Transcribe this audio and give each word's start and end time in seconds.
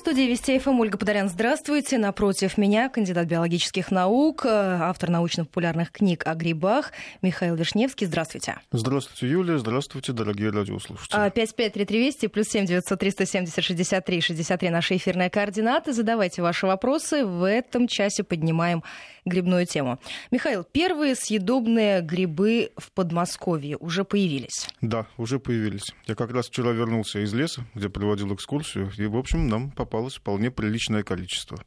студии 0.00 0.22
Вести 0.22 0.58
ФМ 0.58 0.80
Ольга 0.80 0.96
Подорян, 0.96 1.28
здравствуйте. 1.28 1.98
Напротив 1.98 2.56
меня 2.56 2.88
кандидат 2.88 3.26
биологических 3.26 3.90
наук, 3.90 4.46
э, 4.46 4.48
автор 4.48 5.10
научно-популярных 5.10 5.92
книг 5.92 6.22
о 6.26 6.34
грибах 6.34 6.92
Михаил 7.20 7.54
Вишневский. 7.54 8.06
Здравствуйте. 8.06 8.56
Здравствуйте, 8.72 9.28
Юлия. 9.28 9.58
Здравствуйте, 9.58 10.12
дорогие 10.12 10.50
радиослушатели. 10.50 11.14
553320 11.14 12.32
плюс 12.32 12.48
7 12.48 12.64
900 12.64 12.98
370 12.98 13.62
63 13.62 14.20
63 14.22 14.70
наши 14.70 14.96
эфирные 14.96 15.28
координаты. 15.28 15.92
Задавайте 15.92 16.40
ваши 16.40 16.66
вопросы. 16.66 17.26
В 17.26 17.46
этом 17.46 17.86
часе 17.86 18.24
поднимаем 18.24 18.82
грибную 19.26 19.66
тему. 19.66 19.98
Михаил, 20.30 20.64
первые 20.64 21.14
съедобные 21.14 22.00
грибы 22.00 22.70
в 22.78 22.90
Подмосковье 22.92 23.76
уже 23.76 24.04
появились? 24.04 24.66
Да, 24.80 25.06
уже 25.18 25.38
появились. 25.38 25.92
Я 26.06 26.14
как 26.14 26.32
раз 26.32 26.48
вчера 26.48 26.70
вернулся 26.70 27.20
из 27.20 27.34
леса, 27.34 27.66
где 27.74 27.90
проводил 27.90 28.34
экскурсию, 28.34 28.90
и, 28.96 29.06
в 29.06 29.16
общем, 29.16 29.48
нам 29.48 29.70
попал 29.70 29.89
попалось 29.90 30.16
вполне 30.16 30.52
приличное 30.52 31.02
количество. 31.02 31.58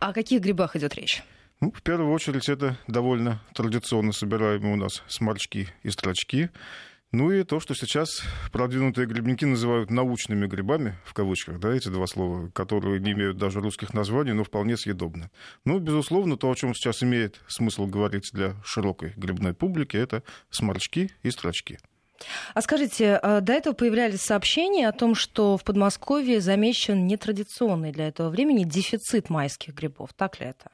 О 0.00 0.14
каких 0.14 0.40
грибах 0.40 0.74
идет 0.74 0.94
речь? 0.94 1.22
Ну, 1.60 1.70
в 1.70 1.82
первую 1.82 2.12
очередь, 2.12 2.48
это 2.48 2.78
довольно 2.86 3.42
традиционно 3.54 4.12
собираемые 4.12 4.72
у 4.72 4.76
нас 4.76 5.02
сморчки 5.06 5.68
и 5.82 5.90
строчки. 5.90 6.50
Ну 7.12 7.30
и 7.30 7.42
то, 7.42 7.60
что 7.60 7.74
сейчас 7.74 8.22
продвинутые 8.52 9.06
грибники 9.06 9.44
называют 9.44 9.90
научными 9.90 10.46
грибами, 10.46 10.96
в 11.04 11.12
кавычках, 11.12 11.58
да, 11.58 11.74
эти 11.74 11.88
два 11.88 12.06
слова, 12.06 12.48
которые 12.50 13.00
не 13.00 13.12
имеют 13.12 13.36
даже 13.36 13.60
русских 13.60 13.92
названий, 13.92 14.32
но 14.32 14.44
вполне 14.44 14.76
съедобны. 14.76 15.30
Ну, 15.64 15.78
безусловно, 15.78 16.36
то, 16.38 16.50
о 16.50 16.54
чем 16.54 16.74
сейчас 16.74 17.02
имеет 17.02 17.40
смысл 17.48 17.86
говорить 17.86 18.30
для 18.32 18.56
широкой 18.64 19.12
грибной 19.16 19.52
публики, 19.52 19.96
это 19.96 20.22
сморчки 20.50 21.10
и 21.22 21.30
строчки. 21.30 21.78
А 22.54 22.62
скажите, 22.62 23.16
а 23.16 23.40
до 23.40 23.52
этого 23.52 23.74
появлялись 23.74 24.22
сообщения 24.22 24.88
о 24.88 24.92
том, 24.92 25.14
что 25.14 25.56
в 25.56 25.64
Подмосковье 25.64 26.40
замечен 26.40 27.06
нетрадиционный 27.06 27.92
для 27.92 28.08
этого 28.08 28.28
времени 28.28 28.64
дефицит 28.64 29.30
майских 29.30 29.74
грибов. 29.74 30.10
Так 30.14 30.40
ли 30.40 30.46
это? 30.46 30.70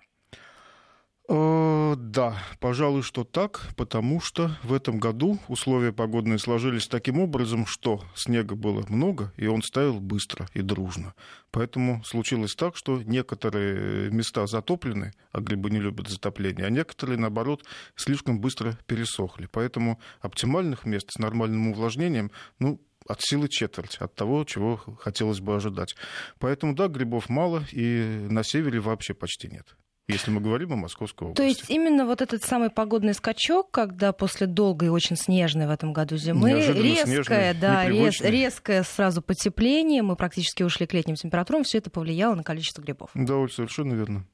Э, 1.27 1.95
да, 1.97 2.37
пожалуй, 2.61 3.03
что 3.03 3.25
так, 3.25 3.69
потому 3.77 4.21
что 4.21 4.59
в 4.63 4.75
этом 4.75 4.99
году 4.99 5.39
условия 5.49 5.93
погодные 5.93 6.39
сложились 6.39 6.87
таким 6.87 7.19
образом, 7.19 7.65
что 7.65 8.05
снега 8.15 8.55
было 8.55 8.85
много, 8.89 9.33
и 9.39 9.47
он 9.47 9.63
стаял 9.63 10.01
быстро 10.01 10.47
и 10.53 10.61
дружно. 10.61 11.15
Поэтому 11.51 12.05
случилось 12.05 12.55
так, 12.55 12.77
что 12.77 13.03
некоторые 13.03 14.11
места 14.11 14.47
затоплены, 14.47 15.13
а 15.33 15.41
грибы 15.41 15.71
не 15.71 15.81
любят 15.81 16.09
затопление, 16.09 16.67
а 16.67 16.71
некоторые, 16.71 17.19
наоборот, 17.19 17.65
слишком 17.97 18.39
быстро 18.39 18.79
пересохли. 18.87 19.49
Поэтому 19.51 19.99
оптимальных 20.21 20.85
мест 20.85 21.11
с 21.11 21.19
нормальным 21.19 21.69
увлажнением, 21.69 22.33
ну, 22.59 22.83
от 23.09 23.23
силы 23.23 23.49
четверть 23.49 23.97
от 23.97 24.15
того, 24.15 24.45
чего 24.45 24.77
хотелось 25.01 25.41
бы 25.41 25.57
ожидать. 25.57 25.95
Поэтому, 26.39 26.75
да, 26.75 26.89
грибов 26.89 27.31
мало, 27.31 27.65
и 27.73 28.27
на 28.29 28.43
севере 28.43 28.81
вообще 28.81 29.15
почти 29.15 29.49
нет. 29.49 29.75
Если 30.07 30.31
мы 30.31 30.43
говорим 30.43 30.73
о 30.75 30.77
Московской 30.77 31.29
области. 31.29 31.41
То 31.41 31.47
есть 31.47 31.71
именно 31.71 32.05
вот 32.05 32.21
этот 32.21 32.45
самый 32.45 32.69
погодный 32.69 33.15
скачок, 33.15 33.71
когда 33.71 34.13
после 34.13 34.47
долгой 34.47 34.89
и 34.89 34.91
очень 34.91 35.17
снежной 35.17 35.67
в 35.67 35.71
этом 35.71 35.95
году 35.95 36.19
зимы, 36.19 36.51
резкое, 36.51 37.55
да, 37.55 37.89
рез, 37.89 38.21
резкое 38.21 38.83
сразу 38.83 39.23
потепление, 39.23 40.03
мы 40.03 40.15
практически 40.15 40.63
ушли 40.63 40.87
к 40.87 40.93
летним 40.93 41.15
температурам, 41.15 41.65
все 41.65 41.79
это 41.79 41.89
повлияло 41.89 42.35
на 42.35 42.43
количество 42.43 42.83
грибов. 42.83 43.11
Да, 43.15 43.47
совершенно 43.49 43.95
верно. 43.95 44.27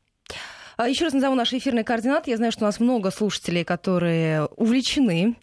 А 0.77 0.89
Еще 0.89 1.05
раз 1.05 1.13
назову 1.13 1.35
наши 1.35 1.59
эфирные 1.59 1.85
координаты. 1.85 2.31
Я 2.31 2.39
знаю, 2.39 2.53
что 2.53 2.65
у 2.65 2.67
нас 2.67 2.81
много 2.81 3.11
слушателей, 3.11 3.65
которые 3.65 4.47
увлечены 4.47 5.37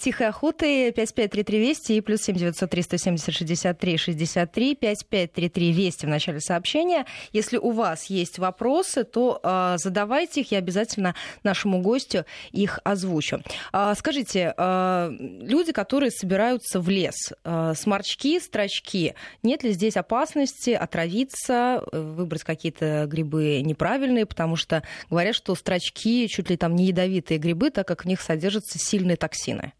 тихой 0.00 0.26
охоты 0.26 0.90
5533 0.90 1.58
Вести 1.60 1.96
и 1.96 2.00
плюс 2.00 2.22
7903 2.22 2.82
170 2.82 3.32
63 3.32 3.96
63 3.96 4.74
5533 4.74 5.72
Вести 5.72 6.06
в 6.06 6.08
начале 6.08 6.40
сообщения. 6.40 7.06
Если 7.32 7.58
у 7.58 7.70
вас 7.70 8.06
есть 8.06 8.40
вопросы, 8.40 9.04
то 9.04 9.38
а, 9.44 9.78
задавайте 9.78 10.40
их, 10.40 10.50
я 10.50 10.58
обязательно 10.58 11.14
нашему 11.44 11.80
гостю 11.80 12.24
их 12.50 12.80
озвучу. 12.82 13.40
А, 13.72 13.94
скажите, 13.94 14.52
люди, 14.58 15.72
которые 15.72 16.10
собираются 16.10 16.80
в 16.80 16.88
лес, 16.88 17.32
сморчки, 17.74 18.40
строчки, 18.40 19.14
нет 19.44 19.62
ли 19.62 19.72
здесь 19.72 19.96
опасности 19.96 20.70
отравиться, 20.70 21.84
выбрать 21.92 22.42
какие-то 22.42 23.06
грибы 23.06 23.60
неправильные, 23.62 24.26
потому 24.26 24.56
что 24.56 24.82
говорят, 25.08 25.36
что 25.36 25.54
строчки 25.54 26.26
чуть 26.26 26.50
ли 26.50 26.56
там 26.56 26.74
не 26.74 26.86
ядовитые 26.86 27.38
грибы, 27.38 27.70
так 27.70 27.86
как 27.86 28.04
в 28.04 28.08
них 28.08 28.20
содержатся 28.20 28.78
сильные 28.78 29.16
токсины 29.16 29.51
картины? 29.51 29.73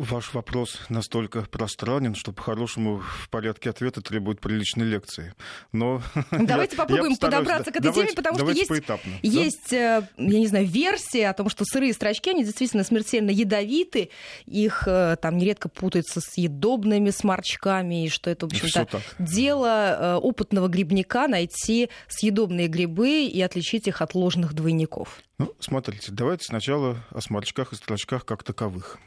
Ваш 0.00 0.32
вопрос 0.32 0.78
настолько 0.88 1.42
пространен, 1.42 2.14
что 2.14 2.32
по-хорошему 2.32 3.00
в 3.00 3.28
порядке 3.28 3.68
ответа 3.68 4.00
требует 4.00 4.40
приличной 4.40 4.86
лекции. 4.86 5.34
Но 5.72 6.00
давайте 6.30 6.74
попробуем 6.74 7.16
подобраться 7.16 7.70
к 7.70 7.76
этой 7.76 7.82
давайте, 7.82 8.14
теме, 8.14 8.16
потому 8.16 8.38
что 8.38 8.50
есть, 8.50 8.68
поэтапно, 8.68 9.12
есть 9.20 9.70
да? 9.72 9.98
Э, 9.98 10.02
я 10.16 10.38
не 10.38 10.46
знаю, 10.46 10.66
версия 10.66 11.28
о 11.28 11.34
том, 11.34 11.50
что 11.50 11.66
сырые 11.66 11.92
строчки, 11.92 12.30
они 12.30 12.44
действительно 12.44 12.82
смертельно 12.82 13.28
ядовиты, 13.28 14.08
их 14.46 14.84
э, 14.86 15.18
там 15.20 15.36
нередко 15.36 15.68
путаются 15.68 16.22
с 16.22 16.32
съедобными 16.32 17.10
сморчками, 17.10 18.06
и 18.06 18.08
что 18.08 18.30
это, 18.30 18.48
в 18.48 18.52
общем-то, 18.54 19.02
дело 19.18 19.66
э, 19.66 20.14
опытного 20.14 20.68
грибника 20.68 21.28
найти 21.28 21.90
съедобные 22.08 22.68
грибы 22.68 23.26
и 23.26 23.42
отличить 23.42 23.86
их 23.86 24.00
от 24.00 24.14
ложных 24.14 24.54
двойников. 24.54 25.20
Ну, 25.40 25.54
смотрите, 25.58 26.12
давайте 26.12 26.44
сначала 26.44 26.98
о 27.10 27.22
сморчках 27.22 27.72
и 27.72 27.76
строчках 27.76 28.26
как 28.26 28.42
таковых. 28.42 28.98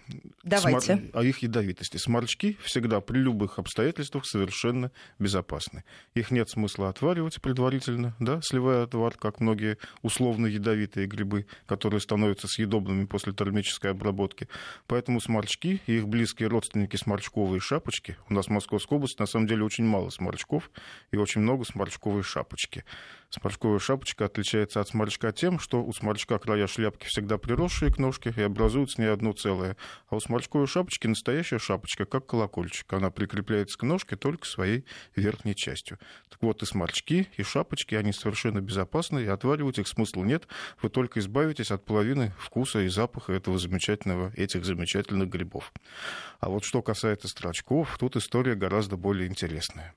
Давайте. 0.41 0.81
Смор... 0.81 0.82
О 0.89 1.23
их 1.23 1.39
ядовитости. 1.39 1.97
Сморчки 1.97 2.57
всегда 2.61 3.01
при 3.01 3.19
любых 3.19 3.59
обстоятельствах 3.59 4.25
совершенно 4.25 4.91
безопасны. 5.19 5.83
Их 6.13 6.31
нет 6.31 6.49
смысла 6.49 6.89
отваривать 6.89 7.41
предварительно, 7.41 8.15
да, 8.19 8.39
сливая 8.41 8.83
отвар, 8.83 9.15
как 9.17 9.39
многие 9.39 9.77
условно 10.01 10.45
ядовитые 10.47 11.07
грибы, 11.07 11.45
которые 11.65 12.01
становятся 12.01 12.47
съедобными 12.47 13.05
после 13.05 13.33
термической 13.33 13.91
обработки. 13.91 14.47
Поэтому 14.87 15.21
сморчки 15.21 15.81
и 15.87 15.97
их 15.97 16.07
близкие 16.07 16.49
родственники 16.49 16.95
сморчковые 16.95 17.59
шапочки, 17.59 18.17
у 18.29 18.33
нас 18.33 18.47
в 18.47 18.49
Московской 18.49 18.97
области 18.97 19.19
на 19.19 19.27
самом 19.27 19.47
деле 19.47 19.63
очень 19.63 19.85
мало 19.85 20.09
сморчков 20.09 20.69
и 21.11 21.17
очень 21.17 21.41
много 21.41 21.65
сморчковой 21.65 22.23
шапочки. 22.23 22.83
Сморчковая 23.33 23.79
шапочка 23.79 24.25
отличается 24.25 24.79
от 24.79 24.89
сморчка 24.89 25.31
тем, 25.31 25.57
что 25.57 25.83
у 25.83 25.91
сморчка 25.91 26.37
края 26.37 26.67
шляпки 26.67 27.07
всегда 27.07 27.39
приросшие 27.39 27.91
к 27.91 27.97
ножке 27.97 28.31
и 28.37 28.41
образуют 28.43 28.91
с 28.91 28.99
ней 28.99 29.07
одно 29.07 29.33
целое. 29.33 29.75
А 30.07 30.17
у 30.17 30.19
сморчковой 30.19 30.67
шапочки 30.67 31.07
настоящая 31.07 31.57
шапочка, 31.57 32.05
как 32.05 32.27
колокольчик. 32.27 32.93
Она 32.93 33.09
прикрепляется 33.09 33.75
к 33.79 33.81
ножке 33.81 34.15
только 34.17 34.45
своей 34.45 34.85
верхней 35.15 35.55
частью. 35.55 35.97
Так 36.29 36.43
вот, 36.43 36.61
и 36.61 36.67
сморчки, 36.67 37.27
и 37.35 37.41
шапочки, 37.41 37.95
они 37.95 38.13
совершенно 38.13 38.61
безопасны, 38.61 39.23
и 39.23 39.27
отваривать 39.27 39.79
их 39.79 39.87
смысла 39.87 40.23
нет. 40.23 40.47
Вы 40.83 40.89
только 40.89 41.19
избавитесь 41.19 41.71
от 41.71 41.83
половины 41.85 42.35
вкуса 42.37 42.81
и 42.81 42.87
запаха 42.87 43.33
этого 43.33 43.57
замечательного, 43.57 44.31
этих 44.35 44.63
замечательных 44.63 45.29
грибов. 45.29 45.73
А 46.39 46.49
вот 46.49 46.63
что 46.63 46.83
касается 46.83 47.27
строчков, 47.27 47.97
тут 47.97 48.15
история 48.15 48.53
гораздо 48.53 48.95
более 48.95 49.27
интересная. 49.27 49.95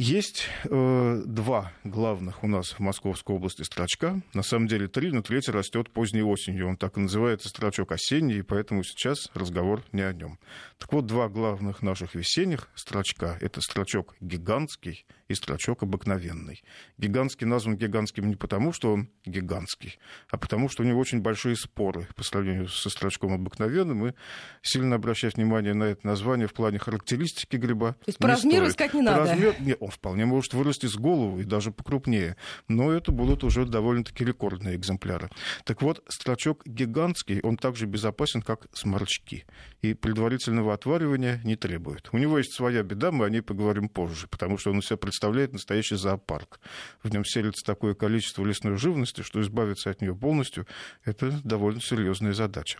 Есть 0.00 0.46
э, 0.62 1.22
два 1.26 1.72
главных 1.82 2.44
у 2.44 2.46
нас 2.46 2.68
в 2.70 2.78
Московской 2.78 3.34
области 3.34 3.62
строчка. 3.62 4.22
На 4.32 4.44
самом 4.44 4.68
деле 4.68 4.86
три, 4.86 5.10
но 5.10 5.22
третий 5.22 5.50
растет 5.50 5.90
поздней 5.90 6.22
осенью. 6.22 6.68
Он 6.68 6.76
так 6.76 6.96
и 6.96 7.00
называется 7.00 7.48
строчок 7.48 7.90
осенний, 7.90 8.36
и 8.36 8.42
поэтому 8.42 8.84
сейчас 8.84 9.28
разговор 9.34 9.82
не 9.90 10.02
о 10.02 10.12
нем. 10.12 10.38
Так 10.78 10.92
вот, 10.92 11.06
два 11.06 11.28
главных 11.28 11.82
наших 11.82 12.14
весенних 12.14 12.68
строчка– 12.76 13.38
это 13.40 13.60
строчок 13.60 14.14
гигантский 14.20 15.04
и 15.26 15.34
строчок 15.34 15.82
обыкновенный. 15.82 16.62
Гигантский 16.96 17.48
назван 17.48 17.76
гигантским 17.76 18.28
не 18.28 18.36
потому, 18.36 18.72
что 18.72 18.92
он 18.92 19.10
гигантский, 19.26 19.98
а 20.30 20.38
потому, 20.38 20.68
что 20.68 20.84
у 20.84 20.86
него 20.86 21.00
очень 21.00 21.22
большие 21.22 21.56
споры 21.56 22.06
по 22.14 22.22
сравнению 22.22 22.68
со 22.68 22.88
строчком 22.88 23.32
обыкновенным. 23.32 24.06
И 24.06 24.12
сильно 24.62 24.94
обращать 24.94 25.34
внимание 25.34 25.74
на 25.74 25.84
это 25.84 26.06
название 26.06 26.46
в 26.46 26.52
плане 26.52 26.78
характеристики 26.78 27.56
гриба. 27.56 27.94
То 27.94 28.04
есть 28.06 28.18
по 28.18 28.28
размеру 28.28 28.66
стоит. 28.66 28.70
искать 28.70 28.94
не 28.94 29.02
надо? 29.02 29.32
Размер... 29.32 29.56
Нет, 29.58 29.87
он 29.88 29.92
вполне 29.92 30.26
может 30.26 30.52
вырасти 30.52 30.86
с 30.86 30.96
голову 30.96 31.40
и 31.40 31.44
даже 31.44 31.70
покрупнее. 31.70 32.36
Но 32.68 32.92
это 32.92 33.10
будут 33.10 33.42
уже 33.42 33.64
довольно-таки 33.64 34.22
рекордные 34.22 34.76
экземпляры. 34.76 35.30
Так 35.64 35.80
вот, 35.80 36.04
строчок 36.08 36.62
гигантский, 36.66 37.40
он 37.40 37.56
также 37.56 37.86
безопасен, 37.86 38.42
как 38.42 38.66
сморчки. 38.74 39.46
И 39.80 39.94
предварительного 39.94 40.74
отваривания 40.74 41.40
не 41.42 41.56
требует. 41.56 42.10
У 42.12 42.18
него 42.18 42.36
есть 42.36 42.52
своя 42.52 42.82
беда, 42.82 43.10
мы 43.12 43.24
о 43.24 43.30
ней 43.30 43.40
поговорим 43.40 43.88
позже, 43.88 44.26
потому 44.28 44.58
что 44.58 44.72
он 44.72 44.78
у 44.78 44.82
себя 44.82 44.98
представляет 44.98 45.54
настоящий 45.54 45.96
зоопарк. 45.96 46.60
В 47.02 47.10
нем 47.10 47.24
селится 47.24 47.64
такое 47.64 47.94
количество 47.94 48.44
лесной 48.44 48.76
живности, 48.76 49.22
что 49.22 49.40
избавиться 49.40 49.88
от 49.88 50.02
нее 50.02 50.14
полностью– 50.14 50.66
это 51.04 51.30
довольно 51.44 51.80
серьезная 51.80 52.34
задача. 52.34 52.78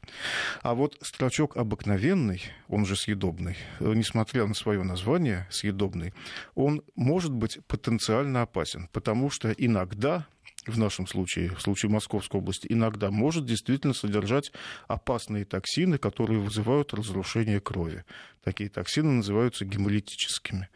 А 0.60 0.74
вот 0.74 0.98
строчок 1.00 1.56
обыкновенный, 1.56 2.42
он 2.68 2.84
же 2.84 2.96
съедобный, 2.96 3.56
несмотря 3.80 4.46
на 4.46 4.54
свое 4.54 4.82
название 4.82 5.46
съедобный, 5.50 6.12
он 6.54 6.82
может 6.98 7.32
быть 7.32 7.60
потенциально 7.68 8.42
опасен, 8.42 8.88
потому 8.92 9.30
что 9.30 9.52
иногда 9.52 10.26
в 10.66 10.76
нашем 10.78 11.06
случае, 11.06 11.54
в 11.54 11.62
случае 11.62 11.90
Московской 11.90 12.40
области, 12.40 12.66
иногда 12.68 13.10
может 13.10 13.46
действительно 13.46 13.94
содержать 13.94 14.52
опасные 14.88 15.44
токсины, 15.44 15.96
которые 15.96 16.40
вызывают 16.40 16.92
разрушение 16.92 17.60
крови. 17.60 18.04
Такие 18.48 18.70
токсины 18.70 19.10
называются 19.10 19.66
гемолитическими. 19.66 20.70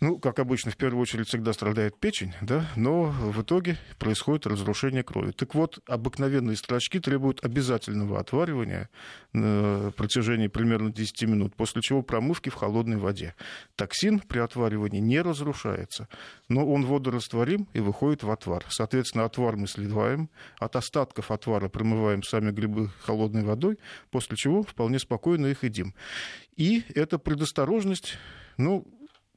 Ну, 0.00 0.18
как 0.18 0.40
обычно, 0.40 0.72
в 0.72 0.76
первую 0.76 1.00
очередь 1.00 1.28
всегда 1.28 1.52
страдает 1.52 1.96
печень, 1.96 2.34
да, 2.40 2.68
но 2.74 3.04
в 3.04 3.40
итоге 3.40 3.78
происходит 4.00 4.48
разрушение 4.48 5.04
крови. 5.04 5.30
Так 5.30 5.54
вот, 5.54 5.78
обыкновенные 5.86 6.56
строчки 6.56 6.98
требуют 6.98 7.44
обязательного 7.44 8.18
отваривания 8.18 8.90
на 9.32 9.92
протяжении 9.96 10.48
примерно 10.48 10.92
10 10.92 11.22
минут, 11.28 11.54
после 11.54 11.82
чего 11.82 12.02
промывки 12.02 12.48
в 12.48 12.54
холодной 12.54 12.96
воде. 12.96 13.36
Токсин 13.76 14.18
при 14.18 14.40
отваривании 14.40 14.98
не 14.98 15.20
разрушается, 15.20 16.08
но 16.48 16.66
он 16.66 16.84
водорастворим 16.84 17.68
и 17.74 17.78
выходит 17.78 18.24
в 18.24 18.30
отвар. 18.32 18.64
Соответственно, 18.70 19.24
отвар 19.24 19.54
мы 19.54 19.68
сливаем, 19.68 20.30
от 20.58 20.74
остатков 20.74 21.30
отвара 21.30 21.68
промываем 21.68 22.24
сами 22.24 22.50
грибы 22.50 22.90
холодной 23.02 23.44
водой, 23.44 23.78
после 24.10 24.36
чего 24.36 24.64
вполне 24.64 24.98
спокойно 24.98 25.46
их 25.46 25.62
едим. 25.62 25.94
И 26.56 26.84
эта 26.94 27.18
предосторожность, 27.18 28.16
ну, 28.56 28.86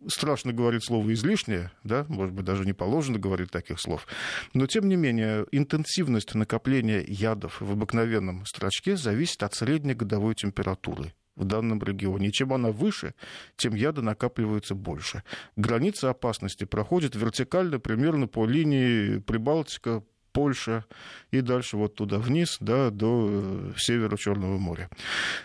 страшно 0.07 0.53
говорить 0.53 0.85
слово 0.85 1.13
излишнее, 1.13 1.71
да, 1.83 2.05
может 2.09 2.33
быть, 2.33 2.45
даже 2.45 2.65
не 2.65 2.73
положено 2.73 3.17
говорить 3.17 3.51
таких 3.51 3.79
слов, 3.79 4.07
но, 4.53 4.67
тем 4.67 4.87
не 4.87 4.95
менее, 4.95 5.45
интенсивность 5.51 6.35
накопления 6.35 7.03
ядов 7.07 7.59
в 7.61 7.71
обыкновенном 7.71 8.45
строчке 8.45 8.95
зависит 8.95 9.41
от 9.43 9.55
средней 9.55 9.95
годовой 9.95 10.35
температуры 10.35 11.13
в 11.35 11.45
данном 11.45 11.81
регионе. 11.81 12.29
И 12.29 12.31
чем 12.31 12.51
она 12.53 12.71
выше, 12.71 13.13
тем 13.55 13.75
яда 13.75 14.01
накапливается 14.01 14.75
больше. 14.75 15.23
Граница 15.55 16.09
опасности 16.09 16.65
проходит 16.65 17.15
вертикально 17.15 17.79
примерно 17.79 18.27
по 18.27 18.45
линии 18.45 19.19
Прибалтика, 19.19 20.03
Польша 20.37 20.85
и 21.31 21.41
дальше 21.41 21.77
вот 21.77 21.95
туда 21.95 22.19
вниз, 22.19 22.57
да, 22.59 22.91
до 22.91 23.27
э, 23.27 23.71
севера 23.75 24.15
Черного 24.17 24.59
моря. 24.59 24.87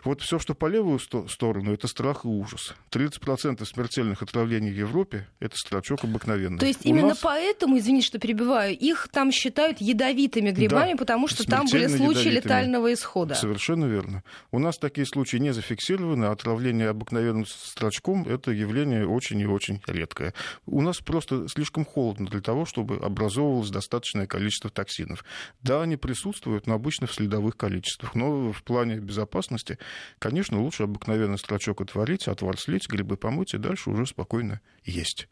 Вот 0.05 0.21
все, 0.21 0.39
что 0.39 0.55
по 0.55 0.67
левую 0.67 0.99
сторону, 0.99 1.73
это 1.73 1.89
страх 1.89 2.27
и 2.27 2.29
ужас. 2.29 2.75
30% 2.91 3.65
смертельных 3.65 4.23
отравлений 4.23 4.71
в 4.71 4.77
Европе– 4.77 5.27
это 5.41 5.57
строчок 5.57 6.05
обыкновенный. 6.05 6.59
То 6.59 6.67
есть 6.67 6.85
У 6.85 6.89
именно 6.91 7.09
нас... 7.09 7.19
поэтому, 7.19 7.79
извините, 7.79 8.07
что 8.07 8.19
перебиваю, 8.19 8.77
их 8.77 9.09
там 9.11 9.33
считают 9.33 9.81
ядовитыми 9.81 10.51
грибами, 10.51 10.93
да, 10.93 10.99
потому 10.99 11.27
что 11.27 11.45
там 11.45 11.65
были 11.73 11.87
случаи 11.87 12.29
ядовитыми. 12.29 12.35
летального 12.35 12.93
исхода. 12.93 13.35
Совершенно 13.35 13.87
верно. 13.87 14.23
У 14.51 14.59
нас 14.59 14.77
такие 14.77 15.07
случаи 15.07 15.39
не 15.39 15.55
зафиксированы, 15.55 16.27
а 16.27 16.33
отравление 16.33 16.91
обыкновенным 16.91 17.47
строчком– 17.47 18.27
это 18.29 18.51
явление 18.51 19.09
очень 19.09 19.41
и 19.41 19.47
очень 19.47 19.81
редкое. 19.87 20.35
У 20.67 20.83
нас 20.83 20.99
просто 20.99 21.49
слишком 21.49 21.87
холодно 21.87 22.27
для 22.27 22.43
того, 22.43 22.67
чтобы 22.67 22.97
образовывалось 22.97 23.71
достаточное 23.71 24.27
количество 24.27 24.71
токсинов. 24.83 25.25
Да, 25.63 25.83
они 25.83 25.97
присутствуют, 25.97 26.67
но 26.67 26.75
обычно 26.75 27.07
в 27.07 27.15
следовых 27.15 27.57
количествах. 27.57 28.15
Но 28.15 28.53
в 28.53 28.63
плане 28.63 28.97
безопасности, 28.97 29.79
конечно, 30.19 30.61
лучше 30.61 30.85
обыкновенный 30.85 31.39
строчок 31.39 31.81
отварить, 31.81 32.29
отвар 32.29 32.59
слить, 32.59 32.89
грибы 32.89 33.17
помыть 33.17 33.55
и 33.55 33.59
дальше 33.59 33.91
уже 33.91 34.07
спокойно 34.07 34.61
есть. 34.85 35.29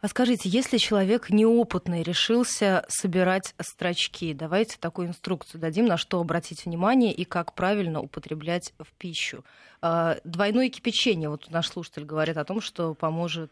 А 0.00 0.06
скажите, 0.06 0.48
если 0.48 0.78
человек 0.78 1.28
неопытный 1.30 2.04
решился 2.04 2.84
собирать 2.88 3.54
строчки, 3.60 4.32
давайте 4.32 4.78
такую 4.78 5.08
инструкцию 5.08 5.60
дадим, 5.60 5.86
на 5.86 5.96
что 5.96 6.20
обратить 6.20 6.66
внимание 6.66 7.12
и 7.12 7.24
как 7.24 7.54
правильно 7.54 8.00
употреблять 8.00 8.74
в 8.78 8.92
пищу. 8.96 9.44
А, 9.82 10.18
двойное 10.22 10.68
кипячение, 10.68 11.28
вот 11.28 11.50
наш 11.50 11.66
слушатель 11.68 12.04
говорит 12.04 12.36
о 12.36 12.44
том, 12.44 12.60
что 12.60 12.94
поможет 12.94 13.50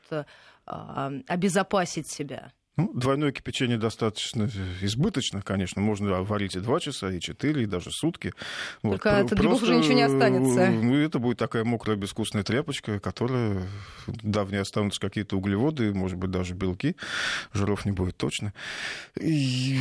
а, 0.67 1.13
обезопасить 1.27 2.09
себя. 2.09 2.53
Ну, 2.79 2.91
двойное 2.93 3.33
кипячение 3.33 3.79
достаточно 3.79 4.51
избыточно, 4.83 5.41
конечно. 5.41 5.81
Можно 5.81 6.23
варить 6.23 6.57
и 6.57 6.61
2 6.61 6.81
часа, 6.81 7.11
и 7.11 7.21
4, 7.21 7.63
и 7.63 7.67
даже 7.67 7.91
сутки. 7.91 8.35
Только 8.83 9.23
вот. 9.23 9.33
от 9.33 9.39
грибов 9.39 9.63
уже 9.63 9.77
ничего 9.77 9.95
не 9.95 10.03
останется. 10.03 10.71
Ну, 10.71 10.95
это 10.95 11.19
будет 11.19 11.39
такая 11.39 11.65
мокрая 11.65 11.97
безвкусная 11.97 12.43
тряпочка, 12.43 13.01
которая 13.01 13.63
давние 14.07 14.61
останутся 14.61 15.01
какие-то 15.01 15.39
углеводы, 15.39 15.95
может 15.95 16.19
быть, 16.19 16.31
даже 16.31 16.53
белки. 16.53 16.97
Жиров 17.55 17.87
не 17.87 17.93
будет 17.93 18.19
точно. 18.19 18.53
И 19.19 19.79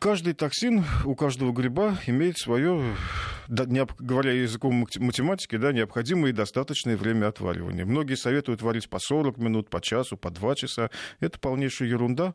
каждый 0.00 0.32
токсин 0.34 0.84
у 1.04 1.14
каждого 1.14 1.52
гриба 1.52 1.96
имеет 2.08 2.38
свое, 2.38 2.92
говоря 3.46 4.32
языком 4.32 4.84
математики, 4.98 5.56
да, 5.58 5.70
необходимое 5.70 6.32
и 6.32 6.34
достаточное 6.34 6.96
время 6.96 7.28
отваривания. 7.28 7.84
Многие 7.84 8.16
советуют 8.16 8.62
варить 8.62 8.88
по 8.88 8.98
40 8.98 9.38
минут, 9.38 9.70
по 9.70 9.80
часу, 9.80 10.16
по 10.16 10.30
2 10.30 10.56
часа. 10.56 10.90
Это 11.20 11.38
полнейшая 11.38 11.88
ерунда 11.88 12.15
ерунда. 12.16 12.34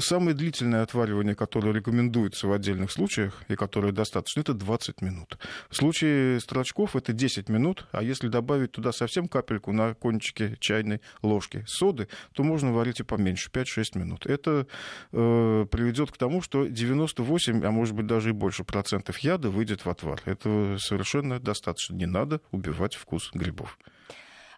Самое 0.00 0.34
длительное 0.34 0.82
отваривание, 0.82 1.34
которое 1.34 1.72
рекомендуется 1.72 2.46
в 2.46 2.52
отдельных 2.52 2.90
случаях 2.90 3.42
и 3.48 3.56
которое 3.56 3.92
достаточно, 3.92 4.40
это 4.40 4.54
20 4.54 5.02
минут. 5.02 5.38
В 5.68 5.76
случае 5.76 6.40
строчков 6.40 6.96
это 6.96 7.12
10 7.12 7.48
минут, 7.48 7.86
а 7.92 8.02
если 8.02 8.28
добавить 8.28 8.72
туда 8.72 8.92
совсем 8.92 9.28
капельку 9.28 9.72
на 9.72 9.94
кончике 9.94 10.56
чайной 10.60 11.00
ложки 11.22 11.64
соды, 11.66 12.08
то 12.32 12.42
можно 12.42 12.72
варить 12.72 13.00
и 13.00 13.02
поменьше, 13.02 13.50
5-6 13.50 13.98
минут. 13.98 14.26
Это 14.26 14.66
э, 15.12 15.66
приведет 15.70 16.10
к 16.10 16.16
тому, 16.16 16.42
что 16.42 16.66
98, 16.66 17.64
а 17.64 17.70
может 17.70 17.94
быть 17.94 18.06
даже 18.06 18.30
и 18.30 18.32
больше 18.32 18.64
процентов 18.64 19.18
яда 19.18 19.50
выйдет 19.50 19.84
в 19.84 19.90
отвар. 19.90 20.20
Это 20.24 20.76
совершенно 20.78 21.38
достаточно. 21.40 21.94
Не 21.94 22.06
надо 22.06 22.40
убивать 22.50 22.94
вкус 22.94 23.30
грибов. 23.34 23.78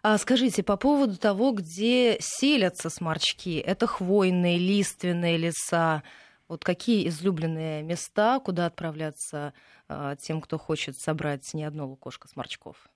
А 0.05 0.17
скажите, 0.17 0.63
по 0.63 0.75
поводу 0.75 1.17
того, 1.17 1.53
где 1.53 2.17
селятся 2.19 2.89
сморчки, 2.89 3.57
это 3.57 3.87
хвойные, 3.87 4.57
лиственные 4.57 5.37
леса, 5.37 6.03
вот 6.49 6.65
какие 6.65 7.07
излюбленные 7.07 7.83
места, 7.83 8.41
куда 8.41 8.65
отправляться 8.65 9.53
а, 9.87 10.17
тем, 10.17 10.41
кто 10.41 10.57
хочет 10.59 10.97
собрать 10.97 11.53
не 11.53 11.63
одно 11.63 11.87
лукошко 11.87 12.27
сморчков? 12.27 12.89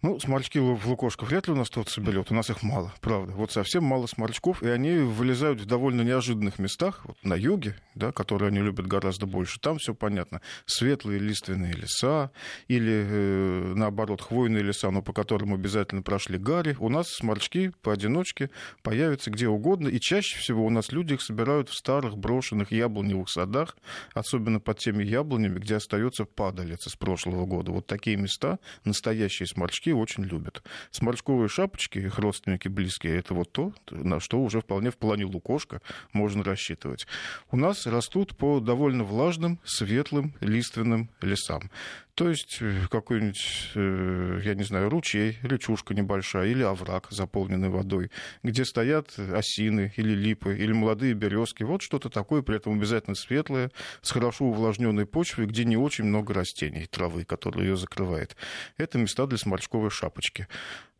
Ну, 0.00 0.20
сморчки 0.20 0.60
в 0.60 0.86
лукошках 0.86 1.28
вряд 1.28 1.48
ли 1.48 1.54
у 1.54 1.56
нас 1.56 1.70
кто-то 1.70 1.90
соберет. 1.90 2.30
У 2.30 2.34
нас 2.34 2.48
их 2.50 2.62
мало, 2.62 2.94
правда. 3.00 3.32
Вот 3.32 3.50
совсем 3.50 3.82
мало 3.82 4.06
сморчков, 4.06 4.62
и 4.62 4.68
они 4.68 4.98
вылезают 4.98 5.60
в 5.60 5.66
довольно 5.66 6.02
неожиданных 6.02 6.60
местах, 6.60 7.00
вот 7.04 7.16
на 7.24 7.34
юге, 7.34 7.74
да, 7.96 8.12
которые 8.12 8.50
они 8.50 8.60
любят 8.60 8.86
гораздо 8.86 9.26
больше. 9.26 9.58
Там 9.58 9.78
все 9.78 9.94
понятно. 9.94 10.40
Светлые 10.66 11.18
лиственные 11.18 11.72
леса 11.72 12.30
или, 12.68 13.06
э, 13.08 13.72
наоборот, 13.74 14.20
хвойные 14.20 14.62
леса, 14.62 14.92
но 14.92 15.02
по 15.02 15.12
которым 15.12 15.52
обязательно 15.52 16.02
прошли 16.02 16.38
гари. 16.38 16.76
У 16.78 16.88
нас 16.88 17.08
сморчки 17.08 17.72
поодиночке 17.82 18.50
появятся 18.84 19.32
где 19.32 19.48
угодно, 19.48 19.88
и 19.88 19.98
чаще 19.98 20.38
всего 20.38 20.64
у 20.64 20.70
нас 20.70 20.92
люди 20.92 21.14
их 21.14 21.22
собирают 21.22 21.70
в 21.70 21.74
старых 21.74 22.16
брошенных 22.16 22.70
яблоневых 22.70 23.28
садах, 23.28 23.76
особенно 24.14 24.60
под 24.60 24.78
теми 24.78 25.02
яблонями, 25.02 25.58
где 25.58 25.74
остается 25.74 26.24
падалица 26.24 26.88
с 26.88 26.94
прошлого 26.94 27.46
года. 27.46 27.72
Вот 27.72 27.88
такие 27.88 28.16
места, 28.16 28.60
настоящие 28.84 29.48
сморчки, 29.48 29.87
сморчки 29.88 29.92
очень 29.92 30.24
любят. 30.24 30.62
Сморчковые 30.90 31.48
шапочки, 31.48 31.98
их 31.98 32.18
родственники 32.18 32.68
близкие, 32.68 33.18
это 33.18 33.34
вот 33.34 33.52
то, 33.52 33.72
на 33.90 34.20
что 34.20 34.38
уже 34.38 34.60
вполне 34.60 34.90
в 34.90 34.96
плане 34.96 35.24
лукошка 35.24 35.80
можно 36.12 36.44
рассчитывать. 36.44 37.06
У 37.50 37.56
нас 37.56 37.86
растут 37.86 38.36
по 38.36 38.60
довольно 38.60 39.04
влажным, 39.04 39.58
светлым 39.64 40.34
лиственным 40.40 41.08
лесам. 41.22 41.70
То 42.18 42.28
есть 42.30 42.58
э, 42.60 42.88
какой-нибудь, 42.90 43.70
э, 43.76 44.40
я 44.42 44.56
не 44.56 44.64
знаю, 44.64 44.90
ручей, 44.90 45.38
речушка 45.42 45.94
небольшая 45.94 46.48
или 46.48 46.64
овраг, 46.64 47.06
заполненный 47.10 47.68
водой, 47.68 48.10
где 48.42 48.64
стоят 48.64 49.16
осины 49.16 49.92
или 49.96 50.14
липы, 50.14 50.58
или 50.58 50.72
молодые 50.72 51.14
березки. 51.14 51.62
Вот 51.62 51.80
что-то 51.80 52.10
такое, 52.10 52.42
при 52.42 52.56
этом 52.56 52.76
обязательно 52.76 53.14
светлое, 53.14 53.70
с 54.02 54.10
хорошо 54.10 54.46
увлажненной 54.46 55.06
почвой, 55.06 55.46
где 55.46 55.64
не 55.64 55.76
очень 55.76 56.06
много 56.06 56.34
растений, 56.34 56.86
травы, 56.86 57.24
которая 57.24 57.66
ее 57.66 57.76
закрывает. 57.76 58.34
Это 58.78 58.98
места 58.98 59.28
для 59.28 59.38
сморчковой 59.38 59.90
шапочки. 59.90 60.48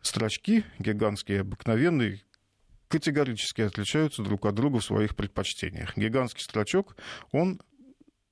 Строчки 0.00 0.64
гигантские, 0.78 1.40
обыкновенные, 1.40 2.22
категорически 2.86 3.62
отличаются 3.62 4.22
друг 4.22 4.46
от 4.46 4.54
друга 4.54 4.78
в 4.78 4.84
своих 4.84 5.16
предпочтениях. 5.16 5.96
Гигантский 5.96 6.44
строчок, 6.44 6.96
он 7.32 7.60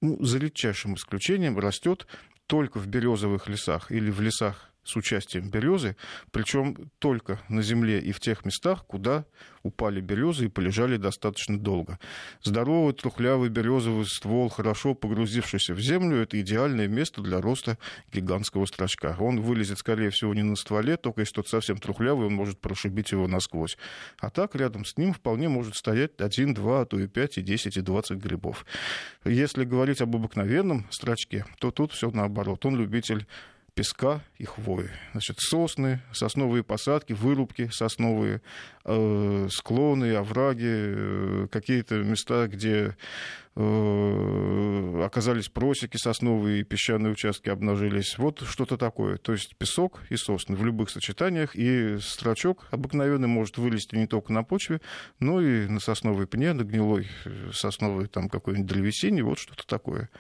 ну, 0.00 0.24
за 0.24 0.38
редчайшим 0.38 0.94
исключением 0.94 1.58
растет 1.58 2.06
только 2.46 2.78
в 2.78 2.86
березовых 2.86 3.48
лесах 3.48 3.90
или 3.90 4.10
в 4.10 4.20
лесах 4.20 4.70
с 4.86 4.96
участием 4.96 5.50
березы, 5.50 5.96
причем 6.30 6.90
только 6.98 7.40
на 7.48 7.62
земле 7.62 8.00
и 8.00 8.12
в 8.12 8.20
тех 8.20 8.44
местах, 8.44 8.86
куда 8.86 9.24
упали 9.62 10.00
березы 10.00 10.46
и 10.46 10.48
полежали 10.48 10.96
достаточно 10.96 11.58
долго. 11.58 11.98
Здоровый 12.42 12.94
трухлявый 12.94 13.50
березовый 13.50 14.06
ствол, 14.06 14.48
хорошо 14.48 14.94
погрузившийся 14.94 15.74
в 15.74 15.80
землю, 15.80 16.18
это 16.18 16.40
идеальное 16.40 16.86
место 16.86 17.20
для 17.20 17.40
роста 17.40 17.76
гигантского 18.12 18.66
строчка. 18.66 19.16
Он 19.18 19.40
вылезет, 19.40 19.78
скорее 19.78 20.10
всего, 20.10 20.34
не 20.34 20.42
на 20.42 20.56
стволе, 20.56 20.96
только 20.96 21.22
если 21.22 21.34
тот 21.34 21.48
совсем 21.48 21.78
трухлявый, 21.78 22.26
он 22.28 22.34
может 22.34 22.60
прошибить 22.60 23.10
его 23.10 23.26
насквозь. 23.26 23.76
А 24.18 24.30
так 24.30 24.54
рядом 24.54 24.84
с 24.84 24.96
ним 24.96 25.12
вполне 25.12 25.48
может 25.48 25.74
стоять 25.74 26.12
один, 26.20 26.54
два, 26.54 26.82
а 26.82 26.86
то 26.86 26.98
и 26.98 27.08
пять, 27.08 27.38
и 27.38 27.42
десять, 27.42 27.76
и 27.76 27.80
двадцать 27.80 28.18
грибов. 28.18 28.64
Если 29.24 29.64
говорить 29.64 30.00
об 30.00 30.14
обыкновенном 30.14 30.86
строчке, 30.90 31.44
то 31.58 31.70
тут 31.70 31.92
все 31.92 32.10
наоборот. 32.10 32.64
Он 32.64 32.76
любитель 32.76 33.26
песка 33.76 34.23
и 34.38 34.47
хвои. 34.47 34.88
Значит, 35.12 35.37
сосны, 35.38 36.00
сосновые 36.12 36.64
посадки, 36.64 37.12
вырубки 37.12 37.68
сосновые, 37.71 38.40
э, 38.87 39.49
склоны, 39.50 40.14
овраги, 40.14 40.64
э, 40.64 41.47
какие-то 41.52 41.97
места, 41.97 42.49
где 42.49 42.97
оказались 43.56 45.48
просеки 45.48 45.96
сосновые, 45.96 46.62
песчаные 46.62 47.12
участки 47.12 47.48
обнажились. 47.48 48.18
Вот 48.18 48.42
что-то 48.42 48.76
такое. 48.76 49.16
То 49.16 49.32
есть 49.32 49.56
песок 49.56 50.02
и 50.10 50.16
сосны 50.16 50.56
в 50.56 50.64
любых 50.64 50.90
сочетаниях. 50.90 51.56
И 51.56 51.98
строчок 52.00 52.66
обыкновенный 52.70 53.28
может 53.28 53.56
вылезти 53.56 53.94
не 53.94 54.06
только 54.06 54.32
на 54.32 54.44
почве, 54.44 54.82
но 55.20 55.40
и 55.40 55.66
на 55.68 55.80
сосновой 55.80 56.26
пне, 56.26 56.52
на 56.52 56.64
гнилой 56.64 57.08
э, 57.25 57.50
сосновой 57.54 58.08
там 58.08 58.28
какой-нибудь 58.28 58.66
древесине. 58.66 59.22
Вот 59.22 59.38
что-то 59.38 59.66
такое. 59.66 60.10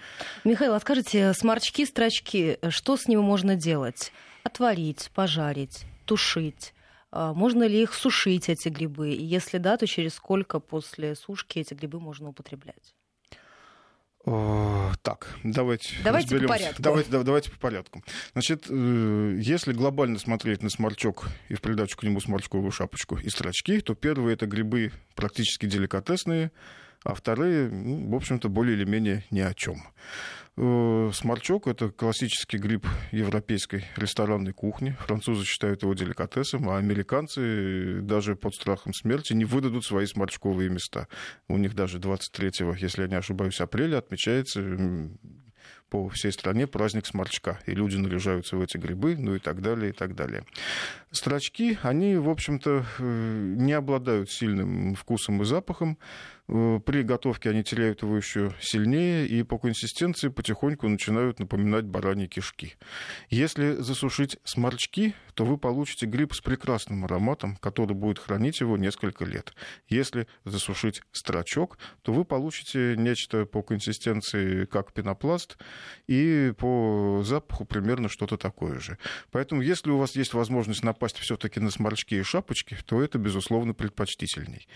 Михаил, 0.44 0.72
а 0.72 0.80
скажите, 0.80 1.34
сморчки, 1.34 1.84
строчки, 1.84 2.58
что 2.70 2.96
с 2.96 3.06
ними 3.06 3.20
можно 3.20 3.54
делать? 3.54 4.12
Отварить, 4.44 5.10
пожарить, 5.14 5.84
тушить? 6.06 6.72
А 7.12 7.34
можно 7.34 7.64
ли 7.66 7.82
их 7.82 7.92
сушить, 7.92 8.48
эти 8.48 8.70
грибы? 8.70 9.10
И 9.10 9.22
если 9.22 9.58
да, 9.58 9.76
то 9.76 9.86
через 9.86 10.14
сколько 10.14 10.58
после 10.58 11.14
сушки 11.14 11.58
эти 11.58 11.74
грибы 11.74 12.00
можно 12.00 12.30
употреблять? 12.30 12.95
Так, 15.02 15.36
давайте, 15.44 15.94
давайте 16.02 16.34
разберемся. 16.34 16.48
по 16.48 16.58
порядку. 16.58 16.82
Давайте, 16.82 17.10
да, 17.10 17.22
давайте 17.22 17.50
по 17.52 17.58
порядку. 17.58 18.02
Значит, 18.32 18.64
э, 18.68 19.38
если 19.40 19.72
глобально 19.72 20.18
смотреть 20.18 20.64
на 20.64 20.68
сморчок 20.68 21.28
и 21.48 21.54
в 21.54 21.60
придачу 21.60 21.96
к 21.96 22.02
нему 22.02 22.18
сморчковую 22.18 22.72
шапочку 22.72 23.18
и 23.18 23.28
строчки, 23.28 23.80
то 23.80 23.94
первые 23.94 24.34
это 24.34 24.46
грибы 24.46 24.90
практически 25.14 25.66
деликатесные, 25.66 26.50
а 27.04 27.14
вторые, 27.14 27.68
ну, 27.68 28.10
в 28.10 28.14
общем-то, 28.14 28.48
более 28.48 28.76
или 28.76 28.84
менее 28.84 29.24
ни 29.30 29.40
о 29.40 29.54
чем. 29.54 29.82
Э, 30.58 31.10
сморчок– 31.12 31.66
это 31.68 31.90
классический 31.90 32.56
гриб 32.56 32.86
европейской 33.12 33.84
ресторанной 33.96 34.52
кухни. 34.52 34.96
Французы 35.00 35.44
считают 35.44 35.82
его 35.82 35.92
деликатесом, 35.92 36.70
а 36.70 36.78
американцы 36.78 38.00
даже 38.00 38.36
под 38.36 38.54
страхом 38.54 38.94
смерти 38.94 39.34
не 39.34 39.44
выдадут 39.44 39.84
свои 39.84 40.06
сморчковые 40.06 40.70
места. 40.70 41.08
У 41.48 41.58
них 41.58 41.74
даже 41.74 41.98
23, 41.98 42.50
если 42.78 43.02
я 43.02 43.08
не 43.08 43.16
ошибаюсь, 43.16 43.60
апреля 43.60 43.98
отмечается 43.98 44.62
по 45.90 46.08
всей 46.08 46.32
стране 46.32 46.66
праздник 46.66 47.06
сморчка, 47.06 47.60
и 47.66 47.72
люди 47.72 47.96
наряжаются 47.96 48.56
в 48.56 48.60
эти 48.60 48.76
грибы, 48.76 49.16
ну 49.16 49.36
и 49.36 49.38
так 49.38 49.60
далее, 49.60 49.90
и 49.90 49.92
так 49.92 50.14
далее. 50.16 50.44
Строчки, 51.12 51.78
они, 51.82 52.16
в 52.16 52.28
общем-то, 52.28 52.84
э, 52.98 53.54
не 53.58 53.72
обладают 53.72 54.30
сильным 54.30 54.94
вкусом 54.94 55.42
и 55.42 55.44
запахом, 55.44 55.98
Э, 55.98 56.35
при 56.46 57.02
готовке 57.02 57.50
они 57.50 57.64
теряют 57.64 58.02
его 58.02 58.16
еще 58.16 58.54
сильнее 58.60 59.26
и 59.26 59.42
по 59.42 59.58
консистенции 59.58 60.28
потихоньку 60.28 60.88
начинают 60.88 61.40
напоминать 61.40 61.84
бараньи 61.84 62.26
кишки. 62.26 62.76
Если 63.30 63.74
засушить 63.74 64.38
сморчки, 64.44 65.14
то 65.34 65.44
вы 65.44 65.58
получите 65.58 66.06
гриб 66.06 66.32
с 66.34 66.40
прекрасным 66.40 67.04
ароматом, 67.04 67.56
который 67.56 67.94
будет 67.94 68.18
хранить 68.18 68.60
его 68.60 68.76
несколько 68.76 69.24
лет. 69.24 69.54
Если 69.88 70.28
засушить 70.44 71.02
строчок, 71.12 71.78
то 72.02 72.12
вы 72.12 72.24
получите 72.24 72.94
нечто 72.96 73.44
по 73.44 73.62
консистенции 73.62 74.66
как 74.66 74.92
пенопласт 74.92 75.58
и 76.06 76.52
по 76.56 77.22
запаху 77.24 77.64
примерно 77.64 78.08
что-то 78.08 78.36
такое 78.36 78.78
же. 78.78 78.98
Поэтому 79.32 79.62
если 79.62 79.90
у 79.90 79.98
вас 79.98 80.14
есть 80.14 80.32
возможность 80.32 80.84
напасть 80.84 81.18
все-таки 81.18 81.58
на 81.58 81.70
сморчки 81.70 82.14
и 82.14 82.22
шапочки, 82.22 82.76
то 82.86 83.02
это, 83.02 83.18
безусловно, 83.18 83.74
предпочтительней. 83.74 84.68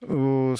Э, 0.00 0.54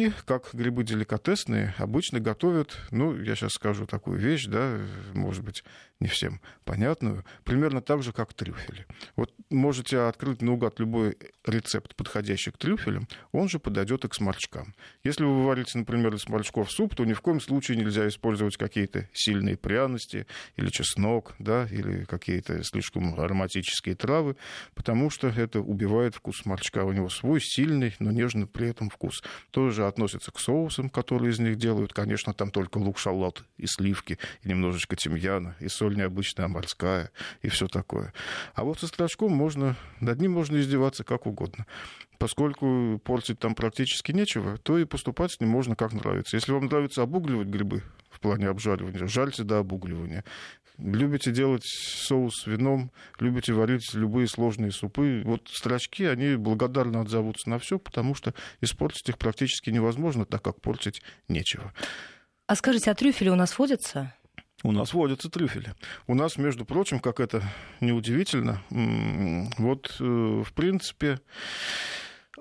сморчки 0.00 0.12
как 0.24 0.50
грибы 0.52 0.84
деликатесные, 0.84 1.74
обычно 1.78 2.20
готовят, 2.20 2.76
ну, 2.90 3.16
я 3.16 3.34
сейчас 3.34 3.52
скажу 3.52 3.86
такую 3.86 4.18
вещь, 4.18 4.46
да, 4.46 4.78
может 5.14 5.44
быть, 5.44 5.64
не 6.00 6.08
всем 6.08 6.40
понятную, 6.64 7.24
примерно 7.44 7.82
так 7.82 8.02
же, 8.02 8.12
как 8.12 8.32
трюфели. 8.32 8.86
Вот 9.16 9.32
можете 9.50 9.98
открыть 9.98 10.40
наугад 10.40 10.80
любой 10.80 11.16
рецепт, 11.44 11.94
подходящий 11.94 12.50
к 12.50 12.58
трюфелям, 12.58 13.06
он 13.32 13.48
же 13.48 13.58
подойдет 13.58 14.04
и 14.04 14.08
к 14.08 14.14
сморчкам. 14.14 14.74
Если 15.04 15.24
вы 15.24 15.44
варите, 15.44 15.78
например, 15.78 16.14
из 16.14 16.22
сморчков 16.22 16.70
суп, 16.70 16.94
то 16.94 17.04
ни 17.04 17.12
в 17.12 17.20
коем 17.20 17.40
случае 17.40 17.76
нельзя 17.76 18.08
использовать 18.08 18.56
какие-то 18.56 19.08
сильные 19.12 19.56
пряности 19.56 20.26
или 20.56 20.68
чеснок, 20.68 21.34
да, 21.38 21.66
или 21.70 22.04
какие-то 22.04 22.62
слишком 22.64 23.18
ароматические 23.20 23.94
травы, 23.94 24.36
потому 24.74 25.10
что 25.10 25.28
это 25.28 25.60
убивает 25.60 26.14
вкус 26.14 26.38
сморчка. 26.38 26.84
У 26.84 26.92
него 26.92 27.08
свой 27.08 27.40
сильный, 27.40 27.94
но 27.98 28.10
нежный 28.10 28.46
при 28.46 28.68
этом 28.68 28.88
вкус. 28.88 29.22
Тоже 29.50 29.86
относится 29.86 30.30
к 30.32 30.38
соусам, 30.38 30.88
которые 30.88 31.32
из 31.32 31.38
них 31.38 31.56
делают. 31.56 31.92
Конечно, 31.92 32.32
там 32.32 32.50
только 32.50 32.78
лук, 32.78 32.98
шалот 32.98 33.44
и 33.58 33.66
сливки, 33.66 34.18
и 34.42 34.48
немножечко 34.48 34.96
тимьяна, 34.96 35.56
и 35.60 35.68
соль 35.68 35.89
необычная 35.94 36.48
морская, 36.48 37.10
и 37.42 37.48
все 37.48 37.68
такое. 37.68 38.12
А 38.54 38.64
вот 38.64 38.80
со 38.80 38.86
строчком 38.86 39.32
можно, 39.32 39.76
над 40.00 40.20
ним 40.20 40.32
можно 40.32 40.58
издеваться 40.58 41.04
как 41.04 41.26
угодно. 41.26 41.66
Поскольку 42.18 43.00
портить 43.02 43.38
там 43.38 43.54
практически 43.54 44.12
нечего, 44.12 44.58
то 44.58 44.76
и 44.76 44.84
поступать 44.84 45.32
с 45.32 45.40
ним 45.40 45.48
можно 45.48 45.74
как 45.74 45.94
нравится. 45.94 46.36
Если 46.36 46.52
вам 46.52 46.66
нравится 46.66 47.02
обугливать 47.02 47.48
грибы 47.48 47.82
в 48.10 48.20
плане 48.20 48.48
обжаривания, 48.48 49.06
жальте 49.06 49.42
до 49.42 49.58
обугливания. 49.58 50.24
Любите 50.76 51.30
делать 51.30 51.64
соус 51.64 52.42
с 52.42 52.46
вином, 52.46 52.90
любите 53.18 53.52
варить 53.52 53.92
любые 53.94 54.28
сложные 54.28 54.70
супы. 54.70 55.22
Вот 55.24 55.48
строчки, 55.48 56.02
они 56.02 56.36
благодарно 56.36 57.00
отзовутся 57.00 57.48
на 57.48 57.58
все, 57.58 57.78
потому 57.78 58.14
что 58.14 58.34
испортить 58.60 59.08
их 59.08 59.18
практически 59.18 59.70
невозможно, 59.70 60.26
так 60.26 60.42
как 60.42 60.60
портить 60.60 61.02
нечего. 61.28 61.72
А 62.46 62.56
скажите, 62.56 62.90
а 62.90 62.94
трюфели 62.94 63.28
у 63.28 63.34
нас 63.34 63.58
водятся? 63.58 64.14
У 64.62 64.72
нас 64.72 64.92
водятся 64.92 65.30
трюфели. 65.30 65.74
У 66.06 66.14
нас, 66.14 66.36
между 66.36 66.64
прочим, 66.64 67.00
как 67.00 67.20
это 67.20 67.42
неудивительно, 67.80 68.62
вот, 69.58 69.96
э, 70.00 70.04
в 70.04 70.52
принципе, 70.52 71.20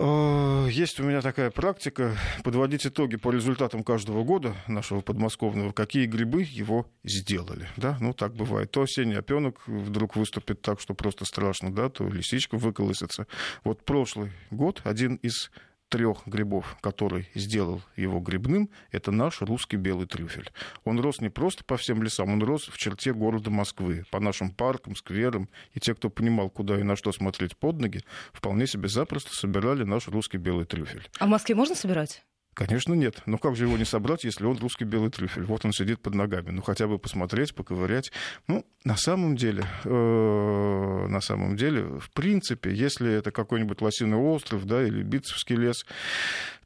Э, 0.01 0.67
есть 0.71 0.97
у 1.01 1.03
меня 1.03 1.21
такая 1.21 1.51
практика 1.51 2.15
подводить 2.45 2.87
итоги 2.87 3.17
по 3.17 3.31
результатам 3.31 3.83
каждого 3.83 4.23
года 4.23 4.55
нашего 4.65 5.01
подмосковного, 5.01 5.73
какие 5.73 6.05
грибы 6.05 6.43
его 6.43 6.87
сделали. 7.03 7.67
Да? 7.75 7.97
Ну, 7.99 8.13
так 8.13 8.33
бывает. 8.33 8.71
То 8.71 8.83
осенний 8.83 9.15
опенок 9.15 9.61
вдруг 9.67 10.15
выступит 10.15 10.61
так, 10.61 10.79
что 10.79 10.93
просто 10.93 11.25
страшно, 11.25 11.73
да, 11.73 11.89
то 11.89 12.07
лисичка 12.07 12.57
выколысится. 12.57 13.27
Вот 13.65 13.83
прошлый 13.83 14.31
год 14.51 14.79
один 14.85 15.15
из 15.15 15.51
трех 15.89 16.25
грибов, 16.25 16.77
который 16.81 17.27
сделал 17.35 17.81
его 17.95 18.19
грибным, 18.19 18.69
это 18.91 19.11
наш 19.11 19.41
русский 19.41 19.77
белый 19.77 20.07
трюфель. 20.07 20.49
Он 20.83 20.99
рос 20.99 21.19
не 21.19 21.29
просто 21.29 21.63
по 21.63 21.77
всем 21.77 22.01
лесам, 22.03 22.31
он 22.31 22.43
рос 22.43 22.67
в 22.67 22.77
черте 22.77 23.13
города 23.13 23.49
Москвы, 23.49 24.05
по 24.11 24.19
нашим 24.19 24.51
паркам, 24.51 24.95
скверам. 24.95 25.49
И 25.73 25.79
те, 25.79 25.93
кто 25.95 26.09
понимал, 26.09 26.49
куда 26.49 26.79
и 26.79 26.83
на 26.83 26.95
что 26.95 27.11
смотреть 27.11 27.57
под 27.57 27.81
ноги, 27.81 28.03
вполне 28.31 28.67
себе 28.67 28.87
запросто 28.87 29.35
собирали 29.35 29.83
наш 29.83 30.07
русский 30.07 30.37
белый 30.37 30.65
трюфель. 30.65 31.09
А 31.19 31.25
в 31.25 31.29
Москве 31.29 31.55
можно 31.55 31.75
собирать? 31.75 32.23
Конечно, 32.59 32.93
нет. 32.93 33.21
Но 33.25 33.37
как 33.37 33.55
же 33.55 33.63
его 33.63 33.77
не 33.77 33.85
собрать, 33.85 34.25
если 34.25 34.43
он 34.43 34.57
русский 34.57 34.83
белый 34.83 35.09
трюфель? 35.09 35.43
Вот 35.43 35.63
он 35.63 35.71
сидит 35.71 36.01
под 36.01 36.13
ногами. 36.13 36.49
Ну, 36.51 36.61
хотя 36.61 36.87
бы 36.87 36.99
посмотреть, 36.99 37.55
поковырять. 37.55 38.11
Ну, 38.47 38.65
на 38.83 38.97
самом 38.97 39.37
деле, 39.37 39.63
э, 39.85 41.07
на 41.07 41.21
самом 41.21 41.55
деле, 41.55 41.83
в 41.83 42.11
принципе, 42.11 42.73
если 42.73 43.13
это 43.13 43.31
какой-нибудь 43.31 43.79
лосиный 43.79 44.17
остров, 44.17 44.65
да, 44.65 44.85
или 44.85 45.03
Битцевский 45.03 45.55
лес, 45.55 45.85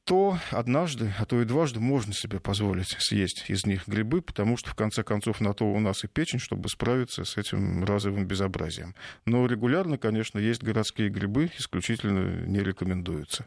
то 0.04 0.40
однажды, 0.50 1.14
а 1.20 1.26
то 1.26 1.40
и 1.40 1.46
дважды 1.46 1.80
можно 1.80 2.12
себе 2.12 2.40
позволить 2.40 2.96
съесть 2.98 3.46
из 3.48 3.68
них 3.68 3.88
грибы, 3.88 4.24
потому 4.24 4.58
что, 4.58 4.72
в 4.72 4.76
конце 4.76 5.04
концов, 5.04 5.42
на 5.42 5.54
то 5.54 5.66
у 5.66 5.80
нас 5.80 6.04
и 6.04 6.08
печень, 6.08 6.40
чтобы 6.40 6.70
справиться 6.70 7.24
с 7.24 7.38
этим 7.38 7.84
разовым 7.84 8.26
безобразием. 8.26 8.96
Но 9.28 9.46
регулярно, 9.46 10.00
конечно, 10.00 10.40
есть 10.40 10.64
городские 10.64 11.10
грибы, 11.10 11.52
исключительно 11.60 12.48
не 12.48 12.62
рекомендуются. 12.62 13.46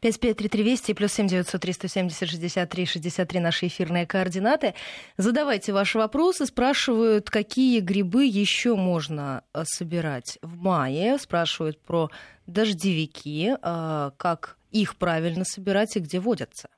553320 0.00 0.90
и 0.90 0.94
плюс 0.94 1.12
7 1.12 1.28
903 1.28 1.72
170 1.72 2.28
63 2.28 2.86
63 2.86 3.40
наши 3.40 3.66
эфирные 3.66 4.06
координаты. 4.06 4.74
Задавайте 5.16 5.72
ваши 5.72 5.98
вопросы. 5.98 6.46
Спрашивают, 6.46 7.30
какие 7.30 7.80
грибы 7.80 8.24
еще 8.24 8.76
можно 8.76 9.42
э, 9.54 9.64
собирать 9.64 10.38
в 10.42 10.56
мае. 10.56 11.18
Спрашивают 11.18 11.80
про 11.80 12.10
дождевики, 12.46 13.54
э, 13.60 14.10
как 14.16 14.56
их 14.70 14.96
правильно 14.96 15.44
собирать 15.44 15.96
и 15.96 16.00
где 16.00 16.20
водятся. 16.20 16.68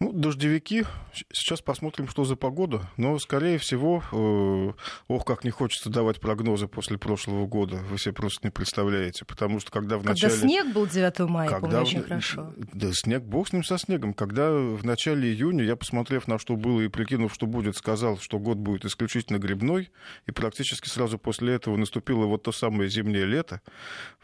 Ну, 0.00 0.12
дождевики. 0.12 0.84
Сейчас 1.32 1.60
посмотрим, 1.60 2.08
что 2.08 2.24
за 2.24 2.36
погода. 2.36 2.88
Но, 2.96 3.18
скорее 3.18 3.58
всего, 3.58 4.04
э, 4.12 4.72
ох, 5.08 5.24
как 5.24 5.42
не 5.42 5.50
хочется 5.50 5.90
давать 5.90 6.20
прогнозы 6.20 6.68
после 6.68 6.98
прошлого 6.98 7.46
года. 7.46 7.78
Вы 7.90 7.98
себе 7.98 8.14
просто 8.14 8.46
не 8.46 8.50
представляете. 8.52 9.24
Потому 9.24 9.58
что 9.58 9.72
когда 9.72 9.98
в 9.98 10.04
начале... 10.04 10.32
Когда 10.32 10.46
снег 10.46 10.72
был 10.72 10.86
9 10.86 11.18
мая, 11.20 11.48
когда... 11.48 11.60
помню 11.60 11.80
очень 11.80 12.02
хорошо. 12.02 12.54
Да, 12.56 12.92
снег, 12.92 13.24
бог 13.24 13.48
с 13.48 13.52
ним 13.52 13.64
со 13.64 13.76
снегом. 13.76 14.14
Когда 14.14 14.52
в 14.52 14.84
начале 14.84 15.32
июня 15.32 15.64
я, 15.64 15.74
посмотрев 15.74 16.28
на 16.28 16.38
что 16.38 16.54
было 16.54 16.80
и 16.80 16.88
прикинув, 16.88 17.34
что 17.34 17.46
будет, 17.46 17.76
сказал, 17.76 18.18
что 18.18 18.38
год 18.38 18.58
будет 18.58 18.84
исключительно 18.84 19.38
грибной, 19.38 19.90
и 20.26 20.30
практически 20.30 20.88
сразу 20.88 21.18
после 21.18 21.54
этого 21.54 21.76
наступило 21.76 22.26
вот 22.26 22.44
то 22.44 22.52
самое 22.52 22.88
зимнее 22.88 23.24
лето. 23.24 23.62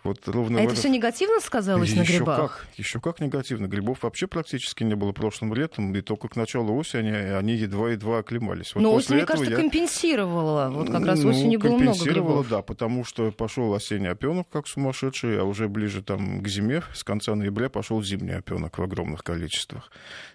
Вот 0.05 0.29
ровно 0.29 0.59
а 0.59 0.61
это 0.61 0.73
этом... 0.73 0.79
все 0.79 0.89
негативно 0.91 1.41
сказалось 1.41 1.89
еще 1.89 2.01
на 2.01 2.05
грибах? 2.05 2.39
Как, 2.39 2.67
еще 2.77 3.01
как 3.01 3.21
негативно. 3.21 3.67
Грибов 3.67 4.03
вообще 4.03 4.27
практически 4.29 4.85
не 4.85 4.95
было 4.95 5.11
в 5.11 5.15
прошлом 5.15 5.55
лете 5.55 5.64
летом, 5.65 5.95
и 5.95 6.01
только 6.01 6.29
к 6.29 6.37
началу 6.37 6.77
осени 6.77 7.11
они 7.11 7.55
едва-едва 7.55 8.19
оклемались. 8.19 8.75
Вот 8.75 8.83
Но 8.83 8.95
осень, 8.95 9.17
мне 9.17 9.27
кажется, 9.27 9.51
я... 9.51 9.57
компенсировала. 9.57 10.71
Вот 10.71 10.91
как 10.91 11.05
раз 11.05 11.23
ну, 11.23 11.31
осенью 11.31 11.61
было 11.61 11.77
много 11.77 12.05
грибов. 12.05 12.49
да, 12.49 12.63
потому 12.63 13.05
что 13.05 13.31
пошел 13.33 13.73
осенний 13.75 14.09
опенок, 14.09 14.49
как 14.51 14.67
сумасшедший, 14.69 15.41
а 15.41 15.45
уже 15.45 15.69
ближе 15.69 16.03
там 16.03 16.43
к 16.43 16.49
зиме, 16.49 16.83
с 16.95 17.03
конца 17.03 17.35
ноября 17.35 17.69
пошел 17.69 18.03
зимний 18.03 18.33
опенок 18.33 18.79
в 18.79 18.83
огромных 18.83 19.23
количествах. 19.23 19.91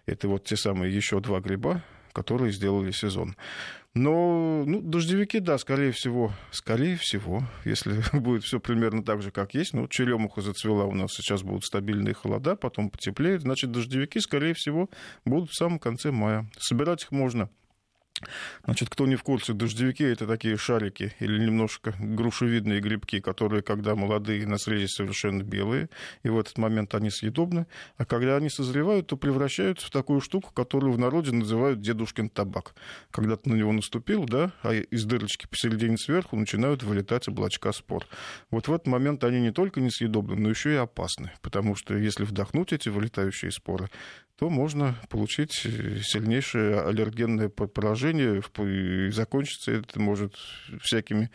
Это 0.06 0.28
вот 0.28 0.46
те 0.46 0.56
самые 0.58 0.96
еще 0.96 1.20
два 1.20 1.40
гриба, 1.40 1.84
которые 2.14 2.52
сделали 2.52 2.92
сезон. 2.92 3.36
Но 3.96 4.64
ну, 4.66 4.82
дождевики, 4.82 5.40
да, 5.40 5.58
скорее 5.58 5.92
всего, 5.92 6.32
скорее 6.52 6.96
всего, 6.96 7.44
если 7.66 8.02
будет 8.18 8.44
все 8.44 8.60
примерно 8.60 9.04
так 9.04 9.22
же, 9.22 9.32
как 9.32 9.56
есть, 9.56 9.74
ну, 9.74 9.88
черемуха 9.88 10.42
зацвела, 10.42 10.86
у 10.86 10.94
нас 10.94 11.12
сейчас 11.14 11.42
будут 11.42 11.66
стабильные 11.66 12.14
холода, 12.14 12.56
потом 12.56 12.92
потеплеет, 12.92 13.42
значит, 13.42 13.72
дождевики, 13.72 14.20
скорее 14.20 14.54
всего, 14.54 14.90
будут 15.26 15.50
в 15.50 15.56
самом 15.56 15.80
конце 15.80 16.12
мая. 16.12 16.50
Собирать 16.60 17.04
их 17.04 17.12
можно 17.12 17.50
Значит, 18.66 18.90
кто 18.90 19.06
не 19.06 19.16
в 19.16 19.24
курсе, 19.24 19.54
дождевики 19.54 20.04
это 20.04 20.28
такие 20.28 20.58
шарики 20.58 21.14
или 21.20 21.38
немножко 21.40 21.96
грушевидные 22.00 22.82
грибки, 22.82 23.20
которые, 23.20 23.62
когда 23.62 23.96
молодые, 23.96 24.46
на 24.48 24.58
срезе 24.58 24.88
совершенно 24.88 25.44
белые, 25.44 25.90
и 26.24 26.30
в 26.30 26.40
этот 26.40 26.58
момент 26.58 26.96
они 26.96 27.10
съедобны, 27.10 27.68
а 27.98 28.06
когда 28.06 28.38
они 28.38 28.50
созревают, 28.50 29.08
то 29.08 29.18
превращаются 29.18 29.88
в 29.88 29.92
такую 29.92 30.22
штуку, 30.22 30.52
которую 30.54 30.94
в 30.94 31.00
народе 31.00 31.32
называют 31.32 31.82
дедушкин 31.82 32.30
табак. 32.30 32.74
Когда 33.12 33.36
ты 33.36 33.50
на 33.50 33.56
него 33.56 33.72
наступил, 33.72 34.26
да, 34.26 34.52
а 34.62 34.74
из 34.74 35.06
дырочки 35.06 35.48
посередине 35.48 35.98
сверху 35.98 36.36
начинают 36.36 36.84
вылетать 36.84 37.28
облачка 37.28 37.72
спор. 37.72 38.06
Вот 38.52 38.68
в 38.68 38.74
этот 38.74 38.88
момент 38.88 39.24
они 39.24 39.40
не 39.42 39.52
только 39.52 39.82
несъедобны, 39.82 40.36
но 40.36 40.50
еще 40.50 40.74
и 40.74 40.78
опасны, 40.78 41.32
потому 41.42 41.76
что 41.76 41.96
если 41.96 42.24
вдохнуть 42.24 42.74
эти 42.74 42.90
вылетающие 42.90 43.52
споры, 43.52 43.90
то 44.40 44.50
можно 44.50 44.96
получить 45.10 45.66
э, 45.66 46.00
сильнейшее 46.02 46.80
аллергенное 46.80 47.50
поражение, 47.50 48.09
и 48.12 49.12
закончиться 49.12 49.72
это 49.72 50.00
может 50.00 50.36
всякими 50.82 51.30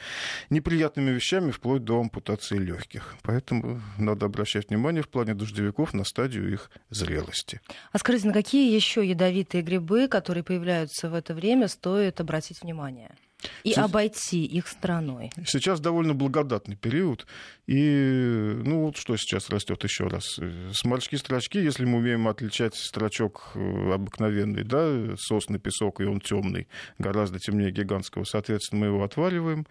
неприятными 0.50 1.10
вещами, 1.10 1.50
вплоть 1.50 1.84
до 1.84 2.00
ампутации 2.00 2.56
легких. 2.56 3.16
Поэтому 3.22 3.80
надо 3.98 4.26
обращать 4.26 4.68
внимание 4.68 5.02
в 5.02 5.08
плане 5.08 5.34
дождевиков 5.34 5.94
на 5.94 6.04
стадию 6.04 6.52
их 6.52 6.70
зрелости. 6.90 7.60
А 7.92 7.98
скажите, 7.98 8.28
на 8.28 8.32
какие 8.32 8.74
еще 8.74 9.06
ядовитые 9.06 9.62
грибы, 9.62 10.08
которые 10.08 10.44
появляются 10.44 11.08
в 11.08 11.14
это 11.14 11.34
время, 11.34 11.68
стоит 11.68 12.20
обратить 12.20 12.62
внимание? 12.62 13.14
И 13.62 13.70
Сейчас... 13.70 13.84
обойти 13.84 14.44
их 14.44 14.68
страной. 14.68 15.30
Сейчас 15.46 15.80
довольно 15.80 16.14
благодатный 16.14 16.76
период. 16.76 17.26
И, 17.66 18.60
ну, 18.64 18.84
вот 18.84 18.96
что 18.96 19.16
сейчас 19.16 19.48
растет 19.50 19.82
еще 19.84 20.06
раз. 20.06 20.38
Сморчки-строчки, 20.72 21.58
если 21.58 21.84
мы 21.84 21.98
умеем 21.98 22.28
отличать 22.28 22.74
строчок 22.74 23.52
э, 23.54 23.92
обыкновенный, 23.92 24.64
да, 24.64 25.16
сосный 25.18 25.58
песок, 25.58 26.00
и 26.00 26.04
он 26.04 26.20
темный, 26.20 26.68
гораздо 26.98 27.38
темнее 27.38 27.70
гигантского, 27.70 28.24
соответственно, 28.24 28.80
мы 28.80 28.86
его 28.88 29.02
отваливаем. 29.02 29.66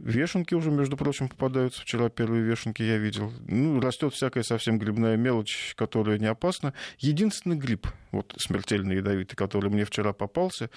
Вешенки 0.00 0.54
уже, 0.54 0.70
между 0.70 0.96
прочим, 0.96 1.28
попадаются. 1.28 1.82
Вчера 1.82 2.08
первые 2.08 2.42
вешенки 2.42 2.82
я 2.82 2.96
видел. 2.96 3.34
Ну, 3.46 3.80
растет 3.80 4.14
всякая 4.14 4.42
совсем 4.42 4.78
грибная 4.78 5.16
мелочь, 5.18 5.74
которая 5.76 6.18
не 6.18 6.24
опасна. 6.24 6.72
Единственный 6.98 7.56
гриб, 7.56 7.86
вот 8.10 8.34
смертельный 8.38 8.96
ядовитый, 8.96 9.36
который 9.36 9.70
мне 9.70 9.84
вчера 9.84 10.14
попался, 10.14 10.70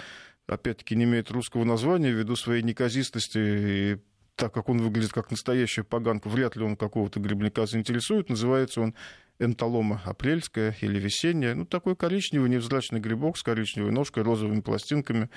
опять-таки 0.48 0.96
не 0.96 1.06
имеет 1.06 1.32
русского 1.32 1.64
названия 1.64 2.12
ввиду 2.12 2.36
своей 2.36 2.64
неказистости 2.64 3.38
и 3.38 3.98
так 4.36 4.54
как 4.54 4.70
он 4.70 4.80
выглядит 4.80 5.14
как 5.14 5.32
настоящая 5.32 5.84
поганка, 5.84 6.28
вряд 6.28 6.56
ли 6.56 6.64
он 6.64 6.76
какого-то 6.76 7.20
грибника 7.20 7.66
заинтересует. 7.66 8.30
Называется 8.30 8.82
он 8.82 8.96
энтолома 9.40 10.02
апрельская 10.06 10.76
или 10.82 11.00
весенняя. 11.00 11.56
Ну, 11.56 11.66
такой 11.66 11.96
коричневый 11.96 12.50
невзрачный 12.50 13.00
грибок 13.00 13.38
с 13.38 13.44
коричневой 13.44 13.92
ножкой, 13.92 14.24
розовыми 14.24 14.62
пластинками. 14.62 15.30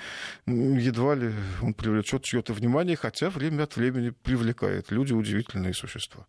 Едва 0.45 1.15
ли 1.15 1.31
он 1.61 1.73
привлечет 1.73 2.23
чье-то 2.23 2.53
внимание, 2.53 2.95
хотя 2.95 3.29
время 3.29 3.63
от 3.63 3.75
времени 3.75 4.09
привлекает. 4.09 4.91
Люди 4.91 5.13
удивительные 5.13 5.73
существа. 5.73 6.25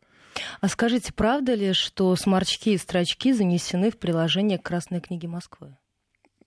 А 0.61 0.68
скажите, 0.68 1.12
правда 1.12 1.54
ли, 1.54 1.73
что 1.73 2.14
сморчки 2.16 2.75
и 2.75 2.78
строчки 2.78 3.32
занесены 3.32 3.90
в 3.90 3.99
приложение 3.99 4.58
Красной 4.58 5.00
книге 5.00 5.28
Москвы? 5.28 5.76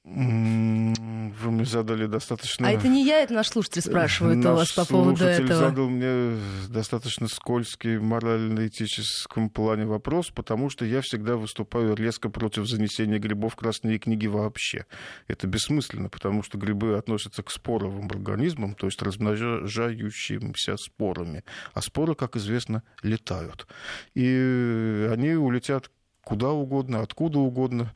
Вы 0.03 1.51
мне 1.51 1.65
задали 1.65 2.08
достаточно... 2.08 2.67
А 2.67 2.72
это 2.72 2.88
не 2.88 3.05
я, 3.05 3.22
это 3.22 3.36
наш 3.36 3.50
слушатель 3.50 3.84
спрашивает 3.84 4.38
наш 4.38 4.53
у 4.53 4.55
вас 4.55 4.72
по 4.72 4.86
поводу 4.86 5.25
этого. 5.25 5.53
задал 5.53 5.89
мне 5.89 6.39
достаточно 6.70 7.27
скользкий 7.27 8.00
морально-этическом 8.00 9.51
плане 9.51 9.86
вопрос, 9.86 10.31
потому 10.31 10.72
что 10.72 10.86
я 10.86 11.01
всегда 11.01 11.36
выступаю 11.36 11.96
резко 11.96 12.29
против 12.29 12.67
занесения 12.67 13.20
грибов 13.20 13.53
в 13.53 13.58
красные 13.58 14.00
книги 14.00 14.25
вообще. 14.25 14.88
Это 15.27 15.46
бессмысленно, 15.46 16.10
потому 16.10 16.41
что 16.41 16.58
грибы 16.58 16.98
относятся 16.98 17.44
к 17.44 17.51
споровым 17.51 18.07
организмам, 18.07 18.74
то 18.74 18.87
есть 18.87 19.01
размножающимся 19.03 20.77
спорами. 20.77 21.44
А 21.74 21.81
споры, 21.81 22.16
как 22.16 22.35
известно, 22.37 22.81
летают. 23.03 23.68
И 24.16 25.07
они 25.11 25.33
улетят 25.33 25.92
куда 26.24 26.51
угодно, 26.51 27.01
откуда 27.01 27.40
угодно. 27.40 27.94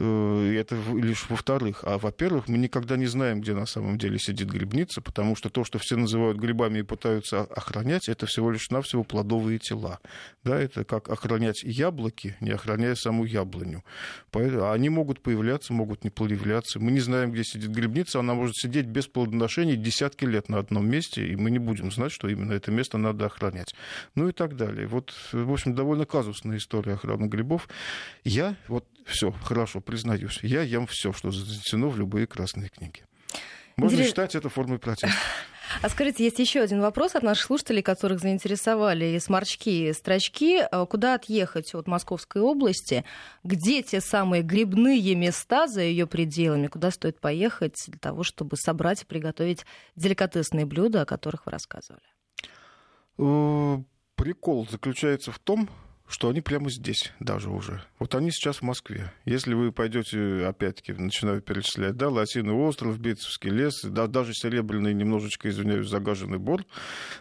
Э, 0.00 0.54
это 0.56 0.76
лишь 0.94 1.28
во-вторых. 1.28 1.82
А 1.82 1.98
во-первых, 1.98 2.48
мы 2.48 2.56
никогда 2.56 2.96
не 2.96 3.06
знаем, 3.06 3.40
где 3.40 3.52
на 3.52 3.66
самом 3.66 3.98
деле 3.98 4.18
сидит 4.18 4.48
грибница, 4.48 5.00
потому 5.00 5.34
что 5.34 5.50
то, 5.50 5.64
что 5.64 5.78
все 5.78 5.96
называют 5.96 6.38
грибами 6.38 6.80
и 6.80 6.82
пытаются 6.82 7.40
охранять, 7.40 8.08
это 8.08 8.26
всего 8.26 8.50
лишь 8.52 8.70
навсего 8.70 9.02
плодовые 9.02 9.58
тела. 9.58 9.98
Да, 10.44 10.58
это 10.58 10.84
как 10.84 11.08
охранять 11.08 11.64
яблоки, 11.64 12.36
не 12.40 12.50
охраняя 12.50 12.94
саму 12.94 13.24
яблоню. 13.24 13.82
Поэтому 14.30 14.70
они 14.70 14.88
могут 14.88 15.20
появляться, 15.20 15.72
могут 15.72 16.04
не 16.04 16.10
появляться. 16.10 16.78
Мы 16.78 16.92
не 16.92 17.00
знаем, 17.00 17.32
где 17.32 17.42
сидит 17.42 17.70
грибница, 17.70 18.20
она 18.20 18.34
может 18.34 18.56
сидеть 18.56 18.86
без 18.86 19.08
плодоношения 19.08 19.74
десятки 19.74 20.24
лет 20.24 20.48
на 20.48 20.58
одном 20.58 20.88
месте, 20.88 21.26
и 21.26 21.34
мы 21.34 21.50
не 21.50 21.58
будем 21.58 21.90
знать, 21.90 22.12
что 22.12 22.28
именно 22.28 22.52
это 22.52 22.70
место 22.70 22.98
надо 22.98 23.26
охранять. 23.26 23.74
Ну 24.14 24.28
и 24.28 24.32
так 24.32 24.56
далее. 24.56 24.86
Вот, 24.86 25.12
в 25.32 25.52
общем, 25.52 25.74
довольно 25.74 26.06
казусная 26.06 26.58
история 26.58 26.94
охраны 26.94 27.26
грибов. 27.26 27.68
Я 28.24 28.54
вот 28.68 28.84
все, 29.08 29.32
хорошо, 29.32 29.80
признаюсь. 29.80 30.40
Я 30.42 30.62
ем 30.62 30.86
все, 30.86 31.12
что 31.12 31.30
занесено 31.30 31.88
в 31.88 31.98
любые 31.98 32.26
красные 32.26 32.68
книги. 32.68 33.02
Можно 33.76 33.94
Интерес... 33.94 34.08
считать 34.08 34.34
это 34.34 34.48
формой 34.48 34.78
протеста. 34.78 35.16
А 35.82 35.90
скажите, 35.90 36.24
есть 36.24 36.38
еще 36.38 36.60
один 36.60 36.80
вопрос 36.80 37.14
от 37.14 37.22
наших 37.22 37.44
слушателей, 37.44 37.82
которых 37.82 38.20
заинтересовали 38.20 39.04
и 39.04 39.20
сморчки, 39.20 39.88
и 39.88 39.92
строчки. 39.92 40.66
А 40.70 40.86
куда 40.86 41.12
отъехать 41.12 41.74
от 41.74 41.86
Московской 41.86 42.40
области? 42.40 43.04
Где 43.44 43.82
те 43.82 44.00
самые 44.00 44.42
грибные 44.42 45.14
места 45.14 45.68
за 45.68 45.82
ее 45.82 46.06
пределами? 46.06 46.68
Куда 46.68 46.90
стоит 46.90 47.20
поехать 47.20 47.74
для 47.86 47.98
того, 47.98 48.22
чтобы 48.22 48.56
собрать 48.56 49.02
и 49.02 49.04
приготовить 49.04 49.66
деликатесные 49.94 50.64
блюда, 50.64 51.02
о 51.02 51.06
которых 51.06 51.44
вы 51.44 51.52
рассказывали? 51.52 52.02
Э, 53.18 53.76
прикол 54.14 54.66
заключается 54.70 55.32
в 55.32 55.38
том, 55.38 55.68
что 56.08 56.28
они 56.28 56.40
прямо 56.40 56.70
здесь 56.70 57.12
даже 57.20 57.50
уже. 57.50 57.82
Вот 57.98 58.14
они 58.14 58.30
сейчас 58.30 58.58
в 58.58 58.62
Москве. 58.62 59.12
Если 59.24 59.54
вы 59.54 59.72
пойдете, 59.72 60.46
опять-таки, 60.46 60.92
начинаю 60.94 61.42
перечислять, 61.42 61.96
да, 61.96 62.08
Лосиный 62.08 62.54
остров, 62.54 62.98
Битцевский 62.98 63.50
лес, 63.50 63.82
да, 63.84 64.06
даже 64.06 64.32
Серебряный, 64.32 64.94
немножечко, 64.94 65.48
извиняюсь, 65.48 65.88
загаженный 65.88 66.38
бор, 66.38 66.64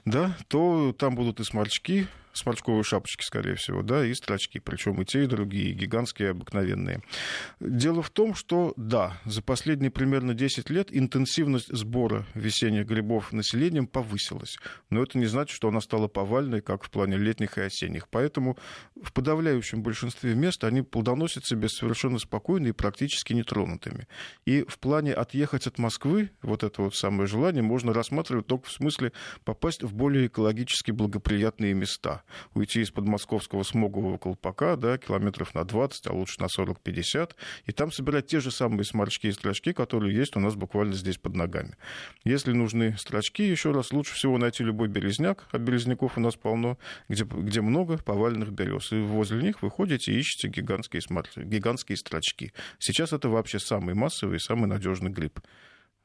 да, 0.06 0.38
то 0.48 0.94
там 0.98 1.16
будут 1.16 1.40
и 1.40 1.44
сморчки, 1.44 2.08
сморчковые 2.38 2.84
шапочки, 2.84 3.24
скорее 3.24 3.56
всего, 3.56 3.82
да, 3.82 4.06
и 4.06 4.14
строчки, 4.14 4.60
причем 4.60 5.02
и 5.02 5.06
те, 5.06 5.24
и 5.24 5.28
другие, 5.28 5.74
гигантские, 5.74 6.32
обыкновенные. 6.32 7.02
Дело 7.60 8.02
в 8.02 8.10
том, 8.10 8.36
что, 8.36 8.74
да, 8.78 9.20
за 9.26 9.42
последние 9.42 9.92
примерно 9.92 10.34
10 10.34 10.70
лет 10.70 10.90
интенсивность 10.92 11.76
сбора 11.76 12.26
весенних 12.34 12.86
грибов 12.86 13.32
населением 13.32 13.88
повысилась, 13.88 14.58
но 14.90 15.04
это 15.04 15.18
не 15.18 15.26
значит, 15.26 15.56
что 15.56 15.70
она 15.70 15.82
стала 15.82 16.08
повальной, 16.08 16.62
как 16.62 16.84
в 16.84 16.90
плане 16.90 17.18
летних 17.18 17.58
и 17.58 17.62
осенних. 17.62 18.08
Поэтому 18.10 18.58
в 19.02 19.14
подавляющем 19.14 19.82
большинстве 19.82 20.36
мест 20.36 20.64
они 20.64 20.82
плодоносят 20.82 21.46
себе 21.46 21.70
совершенно 21.70 22.20
спокойно 22.20 22.68
и 22.68 22.72
практически 22.72 23.34
нетронутыми. 23.34 24.08
И 24.46 24.64
в 24.68 24.80
плане 24.80 25.14
отъехать 25.14 25.68
от 25.68 25.78
Москвы, 25.78 26.32
вот 26.42 26.64
это 26.64 26.82
вот 26.82 26.96
самое 26.96 27.28
желание, 27.28 27.64
можно 27.64 27.94
рассматривать 27.94 28.48
только 28.48 28.68
в 28.68 28.72
смысле 28.72 29.12
попасть 29.44 29.84
в 29.84 29.94
более 29.94 30.28
экологически 30.28 30.92
благоприятные 30.92 31.74
места 31.74 32.24
уйти 32.54 32.82
из-под 32.82 33.06
московского 33.06 33.64
смогового 33.64 34.18
колпака, 34.18 34.76
да, 34.76 34.98
километров 34.98 35.54
на 35.56 35.64
20, 35.64 36.08
а 36.08 36.14
лучше 36.14 36.42
на 36.42 36.46
40-50, 36.46 37.32
и 37.66 37.72
там 37.72 37.92
собирать 37.92 38.28
те 38.28 38.40
же 38.40 38.52
самые 38.52 38.86
сморчки 38.86 39.28
и 39.28 39.32
строчки, 39.32 39.74
которые 39.74 40.16
есть 40.16 40.36
у 40.36 40.40
нас 40.40 40.56
буквально 40.56 40.94
здесь 40.94 41.18
под 41.18 41.36
ногами. 41.36 41.76
Если 42.24 42.52
нужны 42.52 42.98
строчки, 42.98 43.42
еще 43.42 43.72
раз, 43.72 43.92
лучше 43.92 44.16
всего 44.16 44.38
найти 44.38 44.64
любой 44.64 44.88
березняк, 44.88 45.48
а 45.52 45.58
березняков 45.58 46.18
у 46.18 46.22
нас 46.22 46.36
полно, 46.36 46.78
где, 47.10 47.24
где 47.24 47.62
много 47.62 47.98
поваленных 47.98 48.52
берез. 48.52 48.92
И 48.92 49.00
возле 49.00 49.42
них 49.42 49.62
вы 49.62 49.70
ходите 49.70 50.12
и 50.12 50.20
ищете 50.20 50.48
гигантские, 50.48 51.02
сморч... 51.02 51.36
гигантские 51.38 51.98
строчки. 51.98 52.54
Сейчас 52.80 53.14
это 53.14 53.30
вообще 53.30 53.60
самый 53.60 53.96
массовый 53.96 54.38
и 54.38 54.40
самый 54.40 54.68
надежный 54.68 55.12
гриб. 55.12 55.40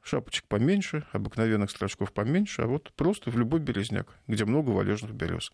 Шапочек 0.03 0.45
поменьше, 0.47 1.05
обыкновенных 1.11 1.71
строчков 1.71 2.11
поменьше, 2.11 2.63
а 2.63 2.67
вот 2.67 2.91
просто 2.93 3.31
в 3.31 3.37
любой 3.37 3.59
березняк, 3.59 4.07
где 4.27 4.45
много 4.45 4.69
валежных 4.69 5.13
берез. 5.13 5.51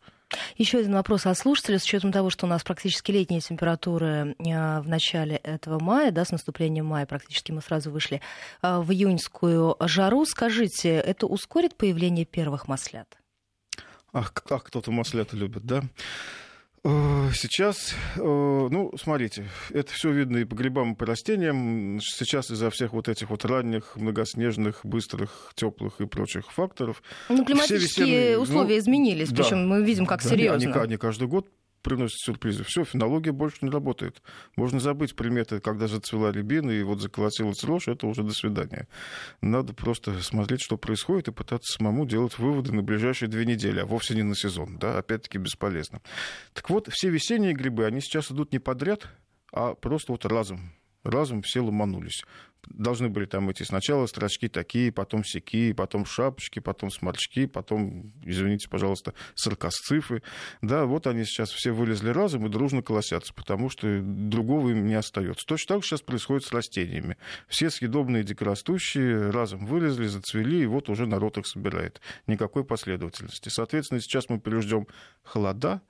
Еще 0.58 0.80
один 0.80 0.94
вопрос 0.94 1.26
от 1.26 1.38
слушателя. 1.38 1.80
С 1.80 1.84
учетом 1.84 2.12
того, 2.12 2.30
что 2.30 2.46
у 2.46 2.50
нас 2.50 2.64
практически 2.64 3.12
летние 3.12 3.42
температуры 3.42 4.36
э, 4.38 4.82
в 4.82 4.88
начале 4.88 5.38
этого 5.38 5.80
мая, 5.80 6.12
да, 6.12 6.26
с 6.26 6.32
наступлением 6.32 6.86
мая 6.86 7.06
практически 7.06 7.52
мы 7.52 7.62
сразу 7.62 7.92
вышли 7.92 8.22
э, 8.62 8.80
в 8.80 8.92
июньскую 8.92 9.76
жару, 9.82 10.26
скажите, 10.26 10.90
это 10.90 11.28
ускорит 11.28 11.76
появление 11.76 12.26
первых 12.26 12.68
маслят? 12.68 13.18
Ах, 14.12 14.34
как 14.34 14.64
кто-то 14.64 14.92
маслята 14.92 15.36
любит, 15.36 15.64
да? 15.64 15.84
Э, 16.84 17.30
сейчас, 17.34 17.94
э, 18.16 18.20
ну, 18.22 18.92
смотрите, 18.98 19.46
это 19.72 19.92
все 19.92 20.12
видно 20.12 20.38
и 20.38 20.46
по 20.46 20.56
грибам, 20.56 20.94
и 20.94 20.96
по 20.96 21.06
растениям. 21.06 22.00
Сейчас 22.02 22.52
из-за 22.52 22.70
всех 22.70 22.94
вот 22.94 23.10
этих 23.10 23.30
вот 23.30 23.44
ранних, 23.44 23.96
многоснежных, 23.96 24.82
быстрых, 24.84 25.52
теплых 25.56 26.00
и 26.00 26.06
прочих 26.06 26.52
факторов. 26.52 27.04
Ну, 27.28 27.44
климатические 27.44 28.06
весенние, 28.06 28.40
условия 28.40 28.76
ну, 28.76 28.80
изменились, 28.80 29.30
да, 29.30 29.44
причем 29.44 29.68
мы 29.68 29.84
видим, 29.84 30.06
как 30.06 30.24
да, 30.24 30.30
серьезно. 30.30 30.72
Они, 30.72 30.80
они 30.80 30.98
каждый 30.98 31.28
год 31.28 31.48
приносит 31.82 32.20
сюрпризы. 32.20 32.64
Все, 32.64 32.84
фенология 32.84 33.32
больше 33.32 33.58
не 33.62 33.70
работает. 33.70 34.22
Можно 34.56 34.80
забыть 34.80 35.16
приметы, 35.16 35.60
когда 35.60 35.88
зацвела 35.88 36.32
рябина 36.32 36.72
и 36.72 36.84
вот 36.84 37.02
заколотилась 37.02 37.64
рожь, 37.64 37.88
это 37.88 38.08
уже 38.08 38.24
до 38.24 38.34
свидания. 38.34 38.88
Надо 39.42 39.74
просто 39.74 40.22
смотреть, 40.22 40.62
что 40.62 40.78
происходит, 40.78 41.28
и 41.28 41.32
пытаться 41.32 41.74
самому 41.74 42.06
делать 42.06 42.38
выводы 42.38 42.74
на 42.74 42.84
ближайшие 42.84 43.30
две 43.30 43.46
недели, 43.46 43.80
а 43.80 43.86
вовсе 43.86 44.16
не 44.16 44.24
на 44.24 44.36
сезон. 44.36 44.78
Да? 44.78 44.98
Опять-таки 44.98 45.38
бесполезно. 45.38 46.02
Так 46.54 46.70
вот, 46.70 46.90
все 46.92 47.10
весенние 47.10 47.54
грибы, 47.54 47.86
они 47.86 48.02
сейчас 48.02 48.32
идут 48.32 48.52
не 48.52 48.60
подряд, 48.60 49.08
а 49.52 49.74
просто 49.74 50.12
вот 50.12 50.26
разом 50.26 50.74
разом 51.04 51.42
все 51.42 51.62
ломанулись 51.62 52.24
должны 52.68 53.10
были 53.10 53.26
там 53.26 53.52
идти 53.52 53.64
сначала 53.64 54.06
строчки 54.06 54.48
такие, 54.48 54.92
потом 54.92 55.24
сякие, 55.24 55.74
потом 55.74 56.06
шапочки, 56.06 56.60
потом 56.60 56.92
сморчки, 56.92 57.46
потом, 57.46 58.14
извините, 58.24 58.70
пожалуйста, 58.70 59.14
саркасцифы. 59.36 60.22
Да, 60.62 60.86
вот 60.86 61.08
они 61.08 61.24
сейчас 61.24 61.52
все 61.52 61.72
вылезли 61.72 62.10
разом 62.10 62.46
и 62.46 62.50
дружно 62.50 62.82
колосятся, 62.82 63.34
потому 63.34 63.70
что 63.70 64.02
другого 64.02 64.70
им 64.70 64.86
не 64.86 64.96
остается. 64.96 65.46
Точно 65.48 65.76
так 65.76 65.84
же 65.84 65.90
сейчас 65.90 66.02
происходит 66.02 66.46
с 66.46 66.52
растениями. 66.52 67.18
Все 67.48 67.70
съедобные 67.70 68.24
дикорастущие 68.24 69.30
разом 69.30 69.66
вылезли, 69.66 70.08
зацвели, 70.08 70.64
и 70.64 70.66
вот 70.66 70.90
уже 70.90 71.06
народ 71.06 71.38
их 71.38 71.48
собирает. 71.48 72.02
Никакой 72.28 72.64
последовательности. 72.64 73.50
Соответственно, 73.50 74.02
сейчас 74.02 74.30
мы 74.30 74.40
переждем 74.40 74.88
холода, 75.24 75.82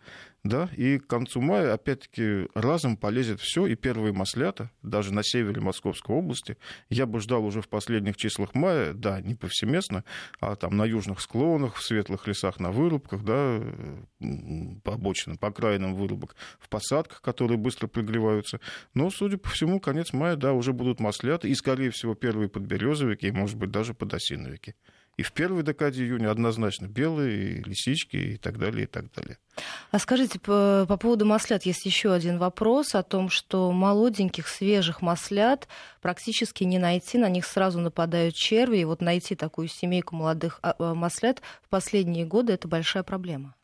да, 0.43 0.69
и 0.75 0.99
к 0.99 1.07
концу 1.07 1.41
мая, 1.41 1.73
опять-таки, 1.73 2.47
разом 2.53 2.95
полезет 2.95 3.41
все, 3.41 3.65
и 3.65 3.75
первые 3.75 4.13
маслята, 4.13 4.71
даже 4.81 5.13
на 5.13 5.23
севере 5.23 5.61
Московской 5.61 6.15
области, 6.15 6.57
я 6.89 7.05
бы 7.05 7.19
ждал 7.19 7.45
уже 7.45 7.61
в 7.61 7.67
последних 7.67 8.15
числах 8.15 8.53
мая, 8.53 8.93
да, 8.93 9.19
не 9.21 9.35
повсеместно, 9.35 10.03
а 10.39 10.55
там 10.55 10.77
на 10.77 10.85
южных 10.85 11.19
склонах, 11.19 11.75
в 11.75 11.83
светлых 11.83 12.27
лесах 12.27 12.59
на 12.59 12.71
вырубках, 12.71 13.23
да, 13.23 13.61
по 14.83 14.93
обочинам, 14.93 15.37
по 15.37 15.49
окраинам 15.49 15.95
вырубок, 15.95 16.35
в 16.59 16.69
посадках, 16.69 17.21
которые 17.21 17.57
быстро 17.57 17.87
прогреваются. 17.87 18.59
Но, 18.93 19.09
судя 19.09 19.37
по 19.37 19.49
всему, 19.49 19.79
конец 19.79 20.13
мая, 20.13 20.35
да, 20.35 20.53
уже 20.53 20.71
будут 20.73 20.99
масляты, 20.99 21.49
и, 21.49 21.55
скорее 21.55 21.91
всего, 21.91 22.15
первые 22.15 22.49
подберезовики, 22.49 23.27
и, 23.27 23.31
может 23.31 23.57
быть, 23.57 23.71
даже 23.71 23.93
подосиновики. 23.93 24.75
И 25.19 25.21
в 25.21 25.33
первой 25.33 25.63
декаде 25.63 26.05
июня 26.05 26.31
однозначно 26.31 26.87
белые, 26.87 27.61
лисички 27.61 28.15
и 28.15 28.37
так 28.37 28.57
далее, 28.57 28.83
и 28.83 28.87
так 28.87 29.11
далее. 29.11 29.37
А 29.91 29.99
скажите, 29.99 30.39
по, 30.39 30.85
по 30.87 30.95
поводу 30.95 31.25
маслят 31.25 31.65
есть 31.65 31.85
еще 31.85 32.13
один 32.13 32.37
вопрос 32.37 32.95
о 32.95 33.03
том, 33.03 33.29
что 33.29 33.69
молоденьких, 33.73 34.47
свежих 34.47 35.01
маслят 35.01 35.67
практически 36.01 36.63
не 36.63 36.79
найти, 36.79 37.17
на 37.17 37.27
них 37.27 37.45
сразу 37.45 37.81
нападают 37.81 38.33
черви, 38.33 38.77
и 38.77 38.85
вот 38.85 39.01
найти 39.01 39.35
такую 39.35 39.67
семейку 39.67 40.15
молодых 40.15 40.59
а, 40.63 40.73
а, 40.79 40.93
маслят 40.93 41.41
в 41.63 41.67
последние 41.67 42.23
годы– 42.25 42.53
это 42.53 42.69
большая 42.69 43.03
проблема. 43.03 43.55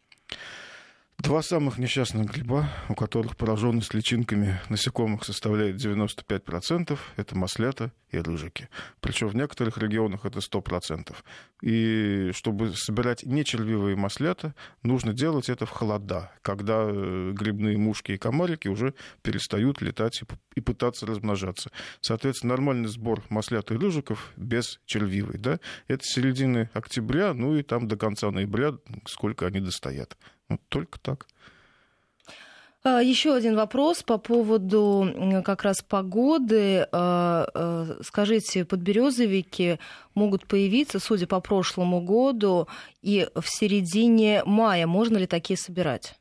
Два 1.17 1.41
самых 1.41 1.77
несчастных 1.77 2.29
гриба, 2.29 2.69
у 2.89 2.93
которых 2.93 3.37
пораженность 3.37 3.93
личинками 3.93 4.59
насекомых 4.69 5.23
составляет 5.23 5.77
95%, 5.77 6.99
это 7.15 7.37
маслята 7.37 7.91
и 8.11 8.17
рыжики. 8.17 8.69
Причем 8.99 9.29
в 9.29 9.35
некоторых 9.35 9.77
регионах 9.77 10.25
это 10.25 10.39
100%. 10.39 11.15
И 11.61 12.31
чтобы 12.33 12.75
собирать 12.75 13.23
нечервивые 13.23 13.95
маслята, 13.95 14.53
нужно 14.83 15.13
делать 15.13 15.49
это 15.49 15.65
в 15.65 15.69
холода, 15.69 16.31
когда 16.41 16.83
э, 16.85 17.31
грибные 17.33 17.77
мушки 17.77 18.11
и 18.11 18.17
комарики 18.17 18.67
уже 18.67 18.93
перестают 19.21 19.81
летать 19.81 20.21
и 20.55 20.61
пытаться 20.61 21.05
размножаться. 21.05 21.71
Соответственно, 22.01 22.53
нормальный 22.53 22.89
сбор 22.89 23.23
маслят 23.29 23.71
и 23.71 23.75
рыжиков 23.75 24.33
без 24.35 24.79
червивой. 24.85 25.37
Да? 25.39 25.59
Это 25.87 26.03
середины 26.03 26.69
октября, 26.73 27.33
ну 27.33 27.55
и 27.55 27.63
там 27.63 27.87
до 27.87 27.95
конца 27.95 28.29
ноября, 28.31 28.73
сколько 29.05 29.47
они 29.47 29.61
достоят. 29.61 30.17
Только 30.69 30.99
так. 30.99 31.27
А, 32.83 33.01
Еще 33.01 33.33
один 33.33 33.55
вопрос 33.55 34.03
по 34.03 34.19
поводу 34.19 35.41
как 35.43 35.63
раз 35.63 35.81
погоды. 35.81 36.87
А, 36.91 37.47
а, 37.53 37.97
скажите, 38.03 38.63
подберезовики 38.63 39.79
могут 40.13 40.45
появиться, 40.47 40.99
судя 40.99 41.25
по 41.25 41.39
прошлому 41.39 42.01
году, 42.01 42.67
и 43.01 43.27
в 43.33 43.47
середине 43.47 44.43
мая. 44.45 44.85
Можно 44.85 45.17
ли 45.17 45.25
такие 45.25 45.57
собирать? 45.57 46.15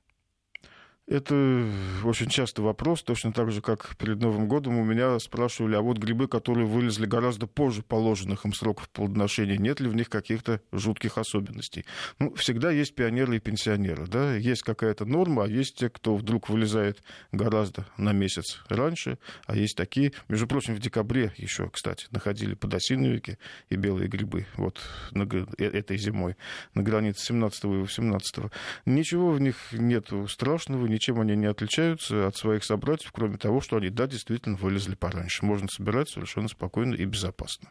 Это 1.07 1.69
очень 2.03 2.31
часто 2.31 2.63
вопрос, 2.63 3.03
точно 3.03 3.31
так 3.31 3.53
же, 3.53 3.61
как 3.61 3.95
перед 3.99 4.23
Новым 4.23 4.49
годом 4.49 4.79
у 4.79 4.85
меня 4.85 5.19
спрашивали, 5.19 5.75
а 5.75 5.83
вот 5.83 5.99
грибы, 5.99 6.29
которые 6.29 6.67
вылезли 6.67 7.05
гораздо 7.05 7.47
позже 7.47 7.83
положенных 7.83 8.47
им 8.47 8.55
сроков 8.55 8.89
плодоношения, 8.89 9.59
нет 9.59 9.81
ли 9.81 9.89
в 9.89 9.95
них 9.95 10.09
каких-то 10.09 10.63
жутких 10.73 11.19
особенностей? 11.19 11.85
Ну, 12.19 12.35
всегда 12.37 12.71
есть 12.71 12.95
пионеры 12.95 13.37
и 13.37 13.39
пенсионеры, 13.39 14.07
да, 14.07 14.35
есть 14.35 14.63
какая-то 14.63 15.05
норма, 15.05 15.45
а 15.45 15.47
есть 15.47 15.77
те, 15.77 15.91
кто 15.91 16.17
вдруг 16.17 16.49
вылезает 16.49 17.03
гораздо 17.33 17.87
на 17.99 18.13
месяц 18.13 18.63
раньше, 18.71 19.19
а 19.45 19.57
есть 19.57 19.77
такие, 19.77 20.13
между 20.29 20.47
прочим, 20.47 20.75
в 20.75 20.79
декабре 20.79 21.35
еще, 21.37 21.69
кстати, 21.69 22.07
находили 22.13 22.55
подосиновики 22.55 23.37
и 23.69 23.77
белые 23.77 24.09
грибы, 24.09 24.47
вот 24.57 24.81
на, 25.11 25.25
э, 25.25 25.65
этой 25.65 25.99
зимой, 25.99 26.37
на 26.73 26.83
границе 26.83 27.27
17 27.27 27.65
и 27.65 27.83
18 27.83 28.39
-го. 28.39 28.51
Ничего 28.87 29.33
в 29.33 29.41
них 29.41 29.57
нет 29.73 30.09
страшного, 30.29 30.94
ничем 30.95 31.21
они 31.21 31.37
не 31.37 31.47
отличаются 31.47 32.27
от 32.27 32.37
своих 32.37 32.65
собратьев, 32.65 33.13
кроме 33.13 33.37
того, 33.37 33.61
что 33.61 33.77
они, 33.77 33.91
да, 33.91 34.07
действительно 34.07 34.57
вылезли 34.57 34.95
пораньше. 34.95 35.45
Можно 35.45 35.69
собирать 35.69 36.09
совершенно 36.09 36.49
спокойно 36.49 36.95
и 36.95 37.05
безопасно. 37.05 37.71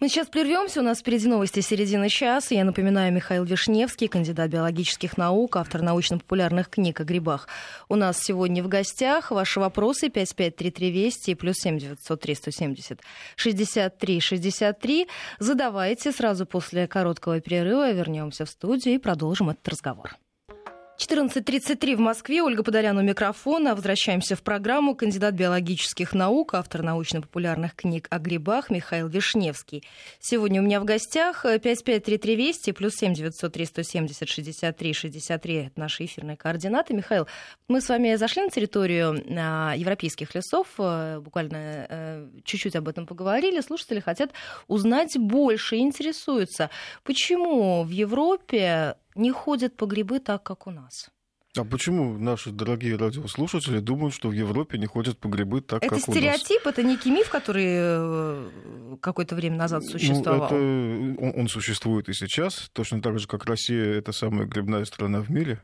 Мы 0.00 0.08
сейчас 0.08 0.28
прервемся. 0.28 0.80
У 0.80 0.82
нас 0.82 1.00
впереди 1.00 1.28
новости 1.28 1.60
середины 1.60 2.08
часа. 2.08 2.54
Я 2.54 2.64
напоминаю, 2.64 3.12
Михаил 3.12 3.44
Вишневский, 3.44 4.08
кандидат 4.08 4.50
биологических 4.50 5.16
наук, 5.16 5.56
автор 5.56 5.82
научно-популярных 5.82 6.68
книг 6.68 7.00
о 7.00 7.04
грибах. 7.04 7.48
У 7.88 7.96
нас 7.96 8.18
сегодня 8.18 8.62
в 8.62 8.68
гостях 8.68 9.30
ваши 9.30 9.60
вопросы 9.60 10.08
5533 10.10 10.90
Вести 10.90 11.34
плюс 11.34 11.56
7 11.58 11.78
903 11.78 12.34
170 12.34 13.00
63 13.36 14.20
63. 14.20 15.08
Задавайте 15.38 16.12
сразу 16.12 16.46
после 16.46 16.86
короткого 16.86 17.40
перерыва. 17.40 17.92
Вернемся 17.92 18.44
в 18.44 18.50
студию 18.50 18.96
и 18.96 18.98
продолжим 18.98 19.50
этот 19.50 19.66
разговор. 19.68 20.16
14.33 20.98 21.96
в 21.96 22.00
Москве. 22.00 22.42
Ольга 22.42 22.62
Подолян 22.62 22.96
у 22.96 23.02
микрофона. 23.02 23.74
Возвращаемся 23.74 24.34
в 24.34 24.42
программу. 24.42 24.94
Кандидат 24.94 25.34
биологических 25.34 26.14
наук, 26.14 26.54
автор 26.54 26.82
научно-популярных 26.82 27.74
книг 27.74 28.06
о 28.08 28.18
грибах 28.18 28.70
Михаил 28.70 29.06
Вишневский. 29.06 29.84
Сегодня 30.20 30.62
у 30.62 30.64
меня 30.64 30.80
в 30.80 30.84
гостях 30.84 31.42
5533 31.42 32.36
Вести 32.36 32.72
плюс 32.72 32.94
7 32.94 33.12
903 33.12 33.66
170 33.66 34.28
63 34.28 34.92
63. 34.94 35.54
Это 35.66 35.78
наши 35.78 36.06
эфирные 36.06 36.38
координаты. 36.38 36.94
Михаил, 36.94 37.26
мы 37.68 37.82
с 37.82 37.90
вами 37.90 38.14
зашли 38.14 38.42
на 38.44 38.48
территорию 38.48 39.22
а, 39.38 39.74
европейских 39.76 40.34
лесов. 40.34 40.68
Э, 40.78 41.20
буквально 41.20 41.86
э, 41.90 42.28
чуть-чуть 42.44 42.74
об 42.74 42.88
этом 42.88 43.06
поговорили. 43.06 43.60
Слушатели 43.60 44.00
хотят 44.00 44.30
узнать 44.66 45.18
больше, 45.18 45.76
интересуются, 45.76 46.70
почему 47.04 47.84
в 47.84 47.90
Европе 47.90 48.96
не 49.16 49.32
ходят 49.32 49.76
по 49.76 49.86
грибы 49.86 50.20
так, 50.20 50.42
как 50.42 50.66
у 50.66 50.70
нас. 50.70 51.10
А 51.58 51.64
почему 51.64 52.18
наши 52.18 52.50
дорогие 52.50 52.96
радиослушатели 52.96 53.78
думают, 53.78 54.14
что 54.14 54.28
в 54.28 54.32
Европе 54.32 54.78
не 54.78 54.86
ходят 54.86 55.18
по 55.18 55.28
грибы 55.28 55.62
так, 55.62 55.82
это 55.82 55.94
как 55.94 56.08
у 56.08 56.12
нас? 56.12 56.16
Это 56.16 56.38
стереотип, 56.38 56.66
это 56.66 56.82
некий 56.82 57.10
миф, 57.10 57.30
который 57.30 57.64
э, 57.66 58.96
какое-то 59.00 59.34
время 59.34 59.56
назад 59.56 59.82
ну, 59.84 59.90
существовал? 59.90 60.50
Ну, 60.50 61.14
это, 61.14 61.22
он, 61.22 61.40
он 61.40 61.48
существует 61.48 62.08
и 62.08 62.12
сейчас, 62.12 62.70
точно 62.72 63.00
так 63.00 63.18
же, 63.18 63.26
как 63.26 63.46
Россия— 63.46 63.94
это 63.98 64.12
самая 64.12 64.46
грибная 64.46 64.84
страна 64.84 65.20
в 65.20 65.30
мире. 65.30 65.62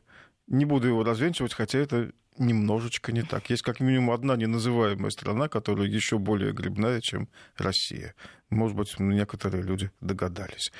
Не 0.53 0.65
буду 0.65 0.87
его 0.87 1.03
развенчивать, 1.03 1.55
хотя 1.55 1.79
это 1.79 2.11
немножечко 2.37 3.11
не 3.11 3.23
так. 3.23 3.49
Есть 3.49 3.63
как 3.63 3.79
минимум 3.79 4.11
одна 4.11 4.35
неназываемая 4.35 5.09
страна, 5.09 5.47
которая 5.47 5.87
еще 5.87 6.19
более 6.19 6.51
грибная, 6.53 7.01
чем 7.01 7.27
Россия. 7.57 8.13
Может 8.51 8.77
быть, 8.77 8.99
некоторые 8.99 9.63
люди 9.63 9.89
догадались. 9.99 10.71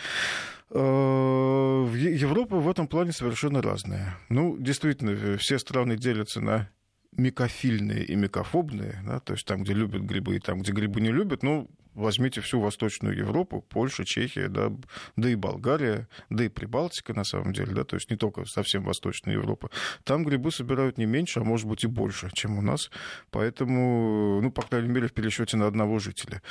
Э, 0.70 0.78
Европа 0.78 2.58
в 2.58 2.70
этом 2.70 2.88
плане 2.88 3.14
совершенно 3.14 3.64
разная. 3.64 4.16
Ну, 4.30 4.58
действительно, 4.60 5.40
все 5.40 5.58
страны 5.58 5.98
делятся 5.98 6.40
на 6.40 6.70
микофильные 7.18 8.06
и 8.06 8.16
микофобные, 8.16 9.02
да, 9.04 9.20
то 9.22 9.34
есть 9.34 9.48
там, 9.48 9.64
где 9.64 9.74
любят 9.74 10.04
грибы 10.04 10.36
и 10.36 10.40
там, 10.40 10.60
где 10.60 10.72
грибы 10.72 11.02
не 11.02 11.12
любят, 11.12 11.42
ну, 11.42 11.68
возьмите 11.94 12.42
всю 12.42 12.60
Восточную 12.60 13.16
Европу, 13.16 13.66
Польша, 13.70 14.06
Чехия, 14.06 14.48
да, 14.48 14.72
да 15.16 15.30
и 15.30 15.36
Болгария, 15.36 16.08
да 16.30 16.46
и 16.46 16.50
Прибалтика, 16.50 17.14
на 17.14 17.24
самом 17.24 17.54
деле, 17.54 17.74
да, 17.74 17.84
то 17.84 17.96
есть 17.96 18.10
не 18.10 18.18
только 18.18 18.46
совсем 18.46 18.84
Восточная 18.84 19.34
Европа. 19.34 19.70
Там 20.04 20.24
грибы 20.24 20.52
собирают 20.52 20.98
не 20.98 21.06
меньше, 21.06 21.40
а 21.40 21.44
может 21.44 21.68
быть 21.68 21.84
и 21.84 21.88
больше, 21.88 22.30
чем 22.34 22.58
у 22.58 22.62
нас. 22.62 22.90
Поэтому, 23.32 24.42
ну, 24.42 24.52
по 24.52 24.62
крайней 24.62 24.90
мере, 24.90 25.08
в 25.08 25.14
пересчете 25.14 25.58
на 25.58 25.68
одного 25.68 26.00
жителя. 26.00 26.42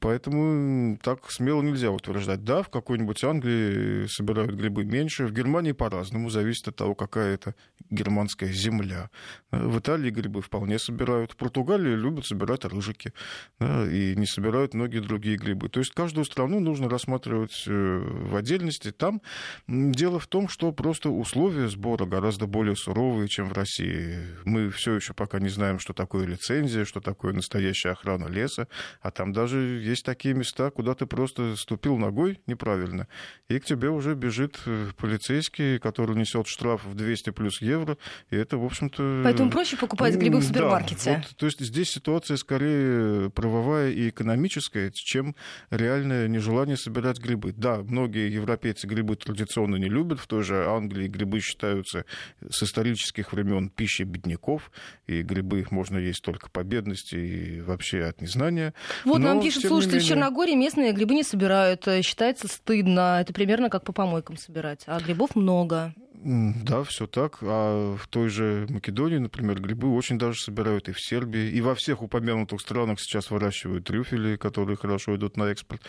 Поэтому 0.00 0.98
так 1.02 1.30
смело 1.30 1.62
нельзя 1.62 1.90
утверждать. 1.90 2.44
Да, 2.44 2.62
в 2.62 2.68
какой-нибудь 2.68 3.22
Англии 3.24 4.06
собирают 4.06 4.52
грибы 4.52 4.84
меньше, 4.84 5.26
в 5.26 5.32
Германии 5.32 5.72
по-разному, 5.72 6.30
зависит 6.30 6.68
от 6.68 6.76
того, 6.76 6.94
какая 6.94 7.34
это 7.34 7.54
германская 7.90 8.50
земля. 8.50 9.10
В 9.50 9.78
Италии 9.78 10.10
грибы 10.10 10.42
вполне 10.42 10.78
собирают, 10.78 11.32
в 11.32 11.36
Португалии 11.36 11.94
любят 11.94 12.26
собирать 12.26 12.64
рыжики, 12.64 13.12
да, 13.58 13.86
и 13.86 14.14
не 14.16 14.26
собирают 14.26 14.74
многие 14.76 15.00
другие 15.00 15.36
грибы. 15.36 15.68
То 15.68 15.80
есть 15.80 15.92
каждую 15.92 16.24
страну 16.24 16.60
нужно 16.60 16.88
рассматривать 16.88 17.64
э, 17.66 17.98
в 17.98 18.36
отдельности. 18.36 18.92
Там 18.92 19.20
дело 19.66 20.20
в 20.20 20.26
том, 20.26 20.48
что 20.48 20.70
просто 20.72 21.10
условия 21.10 21.68
сбора 21.68 22.06
гораздо 22.06 22.46
более 22.46 22.76
суровые, 22.76 23.28
чем 23.28 23.48
в 23.48 23.52
России. 23.52 24.18
Мы 24.44 24.70
все 24.70 24.94
еще 24.94 25.14
пока 25.14 25.38
не 25.40 25.48
знаем, 25.48 25.78
что 25.78 25.92
такое 25.92 26.26
лицензия, 26.26 26.84
что 26.84 27.00
такое 27.00 27.32
настоящая 27.32 27.90
охрана 27.90 28.28
леса, 28.28 28.68
а 29.00 29.10
там 29.10 29.32
даже 29.32 29.58
есть 29.58 30.04
такие 30.04 30.34
места, 30.34 30.70
куда 30.70 30.94
ты 30.94 31.06
просто 31.06 31.56
ступил 31.56 31.96
ногой 31.96 32.40
неправильно, 32.46 33.08
и 33.48 33.58
к 33.58 33.64
тебе 33.64 33.88
уже 33.88 34.14
бежит 34.14 34.58
э, 34.66 34.88
полицейский, 34.96 35.78
который 35.78 36.16
несет 36.16 36.46
штраф 36.46 36.84
в 36.84 36.94
200 36.94 37.30
плюс 37.30 37.60
евро, 37.62 37.96
и 38.30 38.36
это, 38.36 38.58
в 38.58 38.64
общем-то... 38.64 39.22
Поэтому 39.24 39.50
проще 39.50 39.76
покупать 39.76 40.14
грибы 40.16 40.38
в 40.38 40.44
супермаркете. 40.44 41.10
Да, 41.10 41.16
вот, 41.16 41.36
то 41.36 41.46
есть 41.46 41.60
здесь 41.60 41.90
ситуация 41.90 42.36
скорее 42.36 43.30
правовая 43.30 43.90
и 43.90 44.08
экономическая, 44.08 44.65
чем 44.94 45.34
реальное 45.70 46.28
нежелание 46.28 46.76
собирать 46.76 47.18
грибы. 47.18 47.52
Да, 47.56 47.78
многие 47.78 48.32
европейцы 48.32 48.86
грибы 48.86 49.16
традиционно 49.16 49.76
не 49.76 49.88
любят, 49.88 50.20
в 50.20 50.26
той 50.26 50.42
же 50.42 50.66
Англии 50.66 51.08
грибы 51.08 51.40
считаются 51.40 52.04
с 52.48 52.62
исторических 52.62 53.32
времен 53.32 53.68
пищей 53.68 54.04
бедняков, 54.04 54.70
и 55.06 55.22
грибы 55.22 55.60
их 55.60 55.70
можно 55.70 55.98
есть 55.98 56.22
только 56.22 56.50
по 56.50 56.62
бедности 56.62 57.16
и 57.16 57.60
вообще 57.60 58.04
от 58.04 58.20
незнания. 58.20 58.74
Вот 59.04 59.18
Но, 59.18 59.34
нам 59.34 59.42
пишет 59.42 59.62
слушатель, 59.62 59.94
менее... 59.94 60.06
в 60.06 60.08
Черногории 60.08 60.54
местные 60.54 60.92
грибы 60.92 61.14
не 61.14 61.22
собирают, 61.22 61.86
считается 62.02 62.48
стыдно, 62.48 63.20
это 63.20 63.32
примерно 63.32 63.70
как 63.70 63.84
по 63.84 63.92
помойкам 63.92 64.36
собирать, 64.36 64.84
а 64.86 65.00
грибов 65.00 65.36
много. 65.36 65.94
Да, 66.28 66.82
все 66.82 67.06
так. 67.06 67.38
А 67.42 67.94
в 67.94 68.08
той 68.08 68.28
же 68.30 68.66
Македонии, 68.68 69.18
например, 69.18 69.60
грибы 69.60 69.94
очень 69.94 70.18
даже 70.18 70.40
собирают 70.40 70.88
и 70.88 70.92
в 70.92 71.00
Сербии, 71.00 71.50
и 71.50 71.60
во 71.60 71.76
всех 71.76 72.02
упомянутых 72.02 72.60
странах 72.60 72.98
сейчас 72.98 73.30
выращивают 73.30 73.84
трюфели, 73.84 74.34
которые 74.34 74.76
хорошо 74.76 75.14
идут 75.14 75.36
на 75.36 75.44
экспорт. 75.44 75.82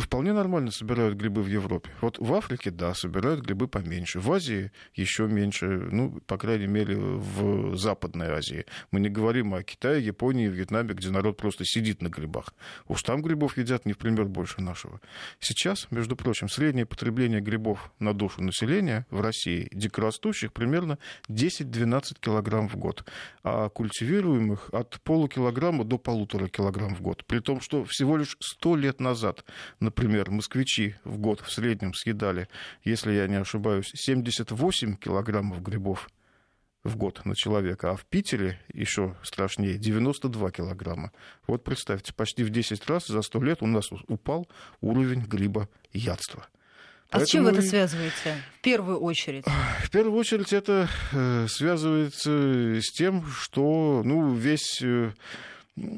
Вполне 0.00 0.32
нормально 0.32 0.72
собирают 0.72 1.14
грибы 1.14 1.42
в 1.42 1.46
Европе. 1.46 1.90
Вот 2.00 2.18
в 2.18 2.34
Африке, 2.34 2.72
да, 2.72 2.92
собирают 2.92 3.42
грибы 3.42 3.68
поменьше. 3.68 4.18
В 4.18 4.32
Азии 4.32 4.72
еще 4.94 5.28
меньше, 5.28 5.66
ну, 5.68 6.20
по 6.26 6.38
крайней 6.38 6.66
мере, 6.66 6.96
в 6.96 7.76
Западной 7.76 8.30
Азии. 8.30 8.66
Мы 8.90 8.98
не 8.98 9.08
говорим 9.08 9.54
о 9.54 9.62
Китае, 9.62 10.04
Японии, 10.04 10.48
Вьетнаме, 10.48 10.94
где 10.94 11.10
народ 11.10 11.36
просто 11.36 11.64
сидит 11.64 12.02
на 12.02 12.08
грибах. 12.08 12.52
Уж 12.88 13.04
там 13.04 13.22
грибов 13.22 13.56
едят 13.56 13.86
не 13.86 13.92
в 13.92 13.98
пример 13.98 14.24
больше 14.24 14.60
нашего. 14.60 15.00
Сейчас, 15.38 15.86
между 15.92 16.16
прочим, 16.16 16.48
среднее 16.48 16.84
потребление 16.84 17.40
грибов 17.40 17.92
на 18.00 18.12
душу 18.12 18.42
населения 18.42 19.06
в 19.10 19.20
России 19.20 19.67
дикорастущих 19.72 20.52
примерно 20.52 20.98
10-12 21.28 22.18
килограмм 22.20 22.68
в 22.68 22.76
год, 22.76 23.04
а 23.42 23.68
культивируемых 23.68 24.70
от 24.72 25.00
полукилограмма 25.02 25.84
до 25.84 25.98
полутора 25.98 26.48
килограмм 26.48 26.94
в 26.94 27.00
год. 27.00 27.24
При 27.24 27.40
том, 27.40 27.60
что 27.60 27.84
всего 27.84 28.16
лишь 28.16 28.36
100 28.40 28.76
лет 28.76 29.00
назад, 29.00 29.44
например, 29.80 30.30
москвичи 30.30 30.96
в 31.04 31.18
год 31.18 31.40
в 31.40 31.52
среднем 31.52 31.94
съедали, 31.94 32.48
если 32.84 33.12
я 33.12 33.26
не 33.26 33.36
ошибаюсь, 33.36 33.90
78 33.94 34.96
килограммов 34.96 35.62
грибов 35.62 36.08
в 36.84 36.96
год 36.96 37.24
на 37.24 37.34
человека, 37.34 37.90
а 37.90 37.96
в 37.96 38.04
Питере 38.06 38.60
еще 38.72 39.16
страшнее 39.22 39.78
92 39.78 40.50
килограмма. 40.50 41.12
Вот 41.46 41.64
представьте, 41.64 42.12
почти 42.14 42.44
в 42.44 42.50
10 42.50 42.86
раз 42.86 43.06
за 43.06 43.22
100 43.22 43.42
лет 43.42 43.62
у 43.62 43.66
нас 43.66 43.90
упал 44.08 44.48
уровень 44.80 45.20
гриба 45.20 45.68
ядства. 45.92 46.46
А 47.10 47.24
с 47.24 47.28
чем 47.28 47.44
вы 47.44 47.50
это 47.50 47.62
связываете 47.62 48.42
в 48.58 48.60
первую 48.60 48.98
очередь? 48.98 49.44
В 49.82 49.90
первую 49.90 50.14
очередь 50.18 50.52
это 50.52 50.88
э, 51.12 51.46
связывается 51.48 52.80
с 52.82 52.92
тем, 52.92 53.24
что 53.26 54.02
ну, 54.04 54.34
весь 54.34 54.82
э, 54.82 55.12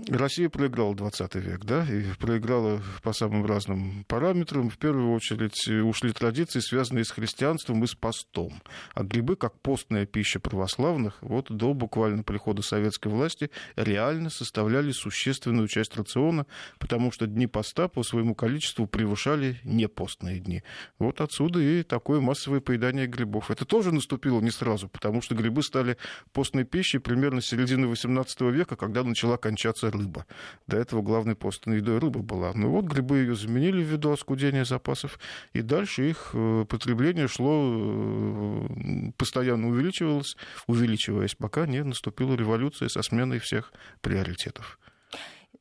Россия 0.08 0.48
проиграла 0.48 0.94
20 0.94 1.34
век, 1.36 1.64
да, 1.64 1.84
и 1.84 2.04
проиграла 2.18 2.82
по 3.02 3.12
самым 3.12 3.46
разным 3.46 4.04
параметрам. 4.08 4.68
В 4.68 4.78
первую 4.78 5.12
очередь 5.12 5.68
ушли 5.68 6.12
традиции, 6.12 6.60
связанные 6.60 7.04
с 7.04 7.10
христианством 7.10 7.82
и 7.84 7.86
с 7.86 7.94
постом. 7.94 8.60
А 8.94 9.02
грибы, 9.02 9.36
как 9.36 9.58
постная 9.60 10.06
пища 10.06 10.40
православных, 10.40 11.18
вот 11.22 11.50
до 11.50 11.72
буквально 11.72 12.22
прихода 12.22 12.62
советской 12.62 13.08
власти 13.08 13.50
реально 13.76 14.30
составляли 14.30 14.92
существенную 14.92 15.68
часть 15.68 15.96
рациона, 15.96 16.46
потому 16.78 17.10
что 17.12 17.26
дни 17.26 17.46
поста 17.46 17.88
по 17.88 18.02
своему 18.02 18.34
количеству 18.34 18.86
превышали 18.86 19.60
непостные 19.64 20.40
дни. 20.40 20.62
Вот 20.98 21.20
отсюда 21.20 21.60
и 21.60 21.82
такое 21.82 22.20
массовое 22.20 22.60
поедание 22.60 23.06
грибов. 23.06 23.50
Это 23.50 23.64
тоже 23.64 23.92
наступило 23.92 24.40
не 24.40 24.50
сразу, 24.50 24.88
потому 24.88 25.22
что 25.22 25.34
грибы 25.34 25.62
стали 25.62 25.96
постной 26.32 26.64
пищей 26.64 26.98
примерно 26.98 27.40
с 27.40 27.46
середины 27.46 27.86
XVIII 27.86 28.50
века, 28.50 28.76
когда 28.76 29.02
начала 29.04 29.36
кончаться 29.36 29.69
кончаться 29.70 29.90
рыба. 29.90 30.26
До 30.66 30.76
этого 30.76 31.02
главной 31.02 31.34
постной 31.34 31.76
едой 31.76 31.98
рыба 31.98 32.20
была. 32.20 32.52
Ну 32.54 32.70
вот 32.70 32.84
грибы 32.84 33.18
ее 33.18 33.34
заменили 33.34 33.82
ввиду 33.82 34.12
оскудения 34.12 34.64
запасов, 34.64 35.18
и 35.52 35.62
дальше 35.62 36.10
их 36.10 36.30
э, 36.34 36.64
потребление 36.68 37.28
шло, 37.28 38.66
э, 38.68 39.12
постоянно 39.16 39.68
увеличивалось, 39.68 40.36
увеличиваясь, 40.66 41.34
пока 41.34 41.66
не 41.66 41.82
наступила 41.82 42.34
революция 42.34 42.88
со 42.88 43.02
сменой 43.02 43.38
всех 43.38 43.72
приоритетов. 44.00 44.78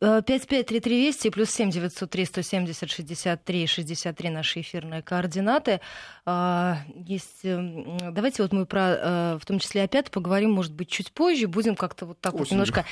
553320 0.01 1.33
плюс 1.33 1.49
7 1.49 1.71
903 1.71 2.25
170 2.25 2.89
63 2.89 3.67
63 3.67 4.29
наши 4.29 4.61
эфирные 4.61 5.01
координаты. 5.01 5.81
А, 6.25 6.77
есть... 6.95 7.43
Эм, 7.43 7.97
давайте 8.11 8.43
вот 8.43 8.53
мы 8.53 8.65
про, 8.65 8.81
э, 8.81 9.37
в 9.41 9.45
том 9.45 9.59
числе 9.59 9.83
опять 9.83 10.09
поговорим, 10.09 10.51
может 10.51 10.73
быть, 10.73 10.89
чуть 10.89 11.11
позже. 11.11 11.47
Будем 11.47 11.75
как-то 11.75 12.05
вот 12.05 12.19
так 12.21 12.33
осенью. 12.35 12.43
вот 12.43 12.51
немножко... 12.51 12.85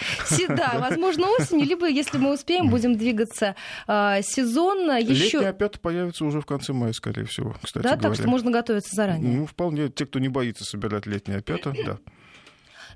Да, 0.49 0.79
возможно, 0.79 1.27
осенью, 1.39 1.65
либо, 1.65 1.87
если 1.87 2.17
мы 2.17 2.33
успеем, 2.33 2.69
будем 2.69 2.97
двигаться 2.97 3.55
а, 3.87 4.21
сезонно. 4.21 4.99
Еще... 4.99 5.37
Летний 5.37 5.49
опять 5.49 5.79
появится 5.79 6.25
уже 6.25 6.41
в 6.41 6.45
конце 6.45 6.73
мая, 6.73 6.91
скорее 6.91 7.25
всего, 7.25 7.55
кстати 7.61 7.83
Да, 7.83 7.95
так 7.95 8.15
что 8.15 8.27
можно 8.27 8.51
готовиться 8.51 8.93
заранее. 8.93 9.37
Ну, 9.37 9.45
вполне. 9.45 9.87
Те, 9.89 10.05
кто 10.05 10.19
не 10.19 10.27
боится 10.27 10.65
собирать 10.65 11.05
летние 11.05 11.37
опята, 11.37 11.73
да. 11.85 11.99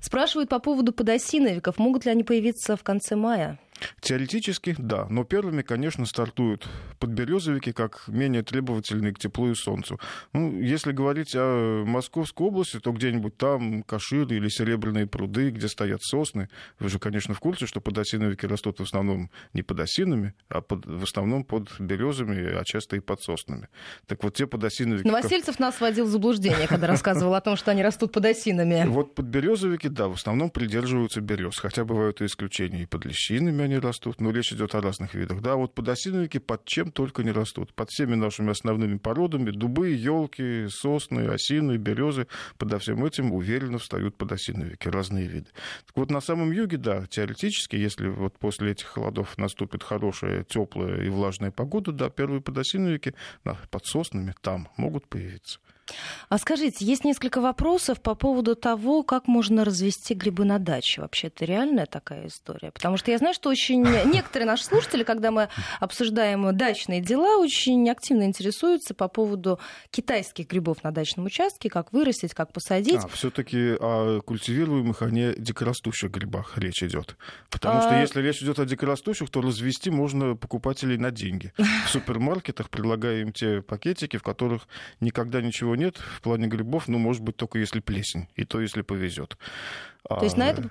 Спрашивают 0.00 0.50
по 0.50 0.58
поводу 0.58 0.92
подосиновиков. 0.92 1.78
Могут 1.78 2.04
ли 2.04 2.10
они 2.10 2.24
появиться 2.24 2.76
в 2.76 2.82
конце 2.82 3.14
мая? 3.14 3.58
Теоретически, 4.00 4.74
да. 4.78 5.06
Но 5.08 5.24
первыми, 5.24 5.62
конечно, 5.62 6.06
стартуют 6.06 6.68
подберезовики, 6.98 7.72
как 7.72 8.04
менее 8.08 8.42
требовательные 8.42 9.12
к 9.12 9.18
теплу 9.18 9.50
и 9.50 9.54
солнцу. 9.54 9.98
Ну, 10.32 10.60
если 10.60 10.92
говорить 10.92 11.34
о 11.34 11.84
Московской 11.84 12.46
области, 12.46 12.80
то 12.80 12.92
где-нибудь 12.92 13.36
там 13.36 13.82
Каширы 13.82 14.36
или 14.36 14.48
Серебряные 14.48 15.06
пруды, 15.06 15.50
где 15.50 15.68
стоят 15.68 16.02
сосны. 16.02 16.48
Вы 16.78 16.88
же, 16.88 16.98
конечно, 16.98 17.34
в 17.34 17.40
курсе, 17.40 17.66
что 17.66 17.80
подосиновики 17.80 18.46
растут 18.46 18.80
в 18.80 18.82
основном 18.82 19.30
не 19.52 19.62
под 19.62 19.80
осинами, 19.80 20.34
а 20.48 20.60
под, 20.60 20.86
в 20.86 21.02
основном 21.02 21.44
под 21.44 21.68
березами, 21.78 22.54
а 22.54 22.62
часто 22.64 22.96
и 22.96 23.00
под 23.00 23.22
соснами. 23.22 23.68
Так 24.06 24.22
вот, 24.22 24.34
те 24.34 24.46
подосиновики... 24.46 25.06
Новосельцев 25.06 25.58
нас 25.58 25.80
вводил 25.80 26.06
в 26.06 26.08
заблуждение, 26.08 26.66
когда 26.68 26.86
рассказывал 26.86 27.34
о 27.34 27.40
том, 27.40 27.56
что 27.56 27.70
они 27.70 27.82
растут 27.82 28.12
под 28.12 28.24
осинами. 28.26 28.84
Вот 28.86 29.14
подберезовики, 29.14 29.88
да, 29.88 30.08
в 30.08 30.14
основном 30.14 30.50
придерживаются 30.50 31.20
берез, 31.20 31.58
хотя 31.58 31.84
бывают 31.84 32.20
и 32.20 32.26
исключения 32.26 32.82
и 32.82 32.86
под 32.86 33.04
лещинами 33.04 33.64
они 33.64 33.71
растут, 33.78 34.20
но 34.20 34.30
речь 34.30 34.52
идет 34.52 34.74
о 34.74 34.80
разных 34.80 35.14
видах. 35.14 35.40
Да, 35.40 35.56
вот 35.56 35.74
подосиновики 35.74 36.38
под 36.38 36.64
чем 36.64 36.90
только 36.90 37.22
не 37.22 37.30
растут. 37.30 37.74
Под 37.74 37.90
всеми 37.90 38.14
нашими 38.14 38.50
основными 38.50 38.98
породами, 38.98 39.50
дубы, 39.50 39.90
елки, 39.90 40.66
сосны, 40.68 41.26
осины, 41.28 41.76
березы, 41.76 42.26
подо 42.58 42.78
всем 42.78 43.04
этим 43.04 43.32
уверенно 43.32 43.78
встают 43.78 44.16
подосиновики, 44.16 44.88
разные 44.88 45.26
виды. 45.26 45.50
Так 45.86 45.96
вот, 45.96 46.10
на 46.10 46.20
самом 46.20 46.52
юге, 46.52 46.76
да, 46.76 47.06
теоретически, 47.06 47.76
если 47.76 48.08
вот 48.08 48.38
после 48.38 48.72
этих 48.72 48.86
холодов 48.86 49.36
наступит 49.38 49.82
хорошая, 49.82 50.44
теплая 50.44 51.02
и 51.04 51.08
влажная 51.08 51.50
погода, 51.50 51.92
да, 51.92 52.10
первые 52.10 52.40
подосиновики 52.40 53.14
под 53.42 53.86
соснами 53.86 54.34
там 54.40 54.68
могут 54.76 55.08
появиться. 55.08 55.58
А 56.28 56.38
скажите, 56.38 56.84
есть 56.84 57.04
несколько 57.04 57.40
вопросов 57.40 58.00
по 58.00 58.14
поводу 58.14 58.54
того, 58.54 59.02
как 59.02 59.26
можно 59.26 59.64
развести 59.64 60.14
грибы 60.14 60.44
на 60.44 60.58
даче. 60.58 61.02
Вообще, 61.02 61.26
это 61.26 61.44
реальная 61.44 61.86
такая 61.86 62.28
история? 62.28 62.70
Потому 62.70 62.96
что 62.96 63.10
я 63.10 63.18
знаю, 63.18 63.34
что 63.34 63.50
очень 63.50 63.82
некоторые 64.06 64.46
наши 64.46 64.64
слушатели, 64.64 65.02
когда 65.02 65.30
мы 65.30 65.48
обсуждаем 65.80 66.56
дачные 66.56 67.00
дела, 67.00 67.38
очень 67.38 67.88
активно 67.90 68.24
интересуются 68.24 68.94
по 68.94 69.08
поводу 69.08 69.58
китайских 69.90 70.48
грибов 70.48 70.82
на 70.84 70.90
дачном 70.90 71.26
участке, 71.26 71.68
как 71.68 71.92
вырастить, 71.92 72.34
как 72.34 72.52
посадить. 72.52 73.04
А, 73.04 73.08
все-таки 73.08 73.76
о 73.78 74.20
культивируемых, 74.22 75.02
а 75.02 75.10
не 75.10 75.34
дикорастущих 75.34 76.10
грибах 76.10 76.56
речь 76.56 76.82
идет. 76.82 77.16
Потому 77.50 77.78
а... 77.78 77.82
что 77.82 77.94
если 78.00 78.22
речь 78.22 78.42
идет 78.42 78.58
о 78.58 78.64
дикорастущих, 78.64 79.28
то 79.30 79.40
развести 79.40 79.90
можно 79.90 80.36
покупателей 80.36 80.96
на 80.96 81.10
деньги. 81.10 81.52
В 81.58 81.88
супермаркетах 81.90 82.70
предлагая 82.70 83.20
им 83.20 83.32
те 83.32 83.60
пакетики, 83.60 84.16
в 84.16 84.22
которых 84.22 84.66
никогда 85.00 85.42
ничего 85.42 85.71
нет 85.74 85.96
в 85.96 86.20
плане 86.20 86.46
грибов, 86.46 86.88
ну, 86.88 86.98
может 86.98 87.22
быть, 87.22 87.36
только 87.36 87.58
если 87.58 87.80
плесень, 87.80 88.28
и 88.36 88.44
то, 88.44 88.60
если 88.60 88.82
повезет. 88.82 89.36
То 90.08 90.24
есть 90.24 90.36
на 90.36 90.48
это 90.48 90.68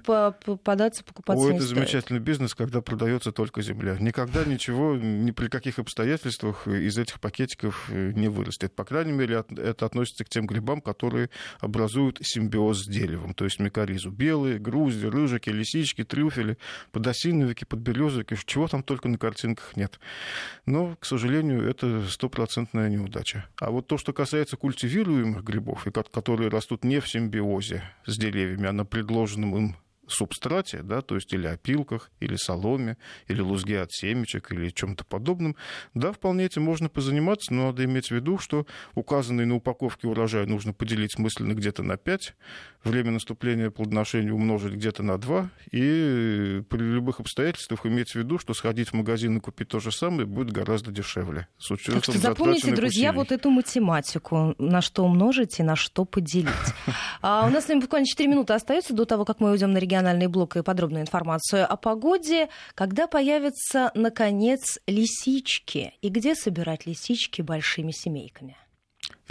податься 0.64 1.04
покупаться 1.04 1.46
О, 1.46 1.50
не 1.50 1.56
это 1.56 1.66
стоит. 1.66 1.78
замечательный 1.78 2.20
бизнес, 2.20 2.54
когда 2.54 2.82
продается 2.82 3.32
только 3.32 3.62
земля. 3.62 3.96
Никогда 4.00 4.44
ничего, 4.44 4.96
ни 4.96 5.32
при 5.32 5.48
каких 5.48 5.80
обстоятельствах 5.80 6.68
из 6.68 6.98
этих 6.98 7.20
пакетиков 7.22 7.90
э, 7.90 8.12
не 8.14 8.28
вырастет. 8.28 8.76
По 8.76 8.84
крайней 8.84 9.14
мере, 9.14 9.44
это 9.58 9.86
относится 9.86 10.26
к 10.26 10.30
тем 10.30 10.46
грибам, 10.46 10.82
которые 10.82 11.30
образуют 11.60 12.20
симбиоз 12.22 12.84
с 12.84 12.88
деревом, 12.88 13.34
то 13.34 13.46
есть 13.46 13.60
микоризу. 13.60 14.12
Белые, 14.12 14.60
грузди, 14.60 15.06
рыжики, 15.06 15.50
лисички, 15.50 16.04
трюфели, 16.04 16.58
подосиновики, 16.92 17.64
подберезовики, 17.64 18.36
чего 18.46 18.68
там 18.68 18.84
только 18.84 19.08
на 19.08 19.18
картинках 19.18 19.78
нет. 19.78 20.00
Но, 20.66 20.98
к 21.00 21.06
сожалению, 21.06 21.68
это 21.68 22.06
стопроцентная 22.10 22.90
неудача. 22.90 23.46
А 23.60 23.72
вот 23.72 23.88
то, 23.88 23.98
что 23.98 24.12
касается 24.12 24.58
культивируемых 24.58 25.44
грибов, 25.44 25.88
которые 26.12 26.50
растут 26.50 26.84
не 26.84 27.00
в 27.00 27.08
симбиозе 27.08 27.84
с 28.06 28.18
деревьями, 28.18 28.68
а 28.68 28.74
на 28.74 28.86
предложенных 28.86 29.21
предложенном 29.22 29.56
им 29.56 29.76
субстрате, 30.14 30.82
да, 30.84 31.02
то 31.02 31.16
есть 31.16 31.34
или 31.34 31.48
опилках, 31.48 32.12
или 32.20 32.36
соломе, 32.36 32.98
или 33.28 33.42
лузге 33.42 33.82
от 33.82 33.92
семечек, 33.92 34.52
или 34.52 34.70
чем-то 34.70 35.06
подобном, 35.06 35.56
да, 35.94 36.12
вполне 36.12 36.46
этим 36.46 36.64
можно 36.64 36.90
позаниматься, 36.90 37.54
но 37.54 37.68
надо 37.68 37.86
иметь 37.86 38.08
в 38.08 38.12
виду, 38.12 38.38
что 38.38 38.66
указанный 38.96 39.46
на 39.46 39.56
упаковке 39.56 40.08
урожай 40.08 40.46
нужно 40.46 40.74
поделить 40.74 41.18
мысленно 41.18 41.54
где-то 41.54 41.84
на 41.84 41.98
5, 41.98 42.36
время 42.84 43.12
наступления 43.12 43.70
плодоношения 43.70 44.34
умножить 44.34 44.74
где-то 44.74 45.04
на 45.04 45.18
2, 45.18 45.50
и 45.72 46.64
при 46.70 46.80
любых 46.80 47.20
обстоятельствах 47.20 47.86
иметь 47.86 48.12
в 48.12 48.16
виду, 48.16 48.40
что 48.40 48.54
сходить 48.54 48.90
в 48.90 48.94
магазин 48.94 49.38
и 49.38 49.40
купить 49.40 49.68
то 49.68 49.80
же 49.80 49.92
самое 49.92 50.26
будет 50.26 50.52
гораздо 50.52 50.92
дешевле. 50.92 51.48
С 51.58 51.68
так 51.68 52.04
что 52.04 52.18
запомните, 52.18 52.76
друзья, 52.76 53.10
усилий. 53.10 53.18
вот 53.18 53.32
эту 53.32 53.50
математику, 53.50 54.56
на 54.58 54.82
что 54.82 55.04
умножить 55.04 55.60
и 55.60 55.64
на 55.64 55.76
что 55.76 56.06
поделить. 56.06 56.52
А 57.22 57.46
у 57.46 57.50
нас 57.50 57.66
с 57.66 57.68
вами 57.68 57.82
буквально 57.82 58.08
4 58.08 58.28
минуты 58.28 58.54
остается 58.54 58.94
до 58.94 59.06
того, 59.06 59.26
как 59.26 59.40
мы 59.40 59.52
уйдем 59.52 59.72
на 59.72 59.78
региональный 60.02 60.28
блок 60.28 60.58
и 60.58 60.64
подробную 60.64 61.04
информацию 61.04 61.72
о 61.72 61.78
погоде. 61.78 62.50
Когда 62.76 63.08
появятся, 63.08 63.92
наконец, 63.96 64.80
лисички? 64.88 65.94
И 66.02 66.10
где 66.10 66.36
собирать 66.36 66.86
лисички 66.86 67.42
большими 67.42 67.92
семейками? 67.92 68.58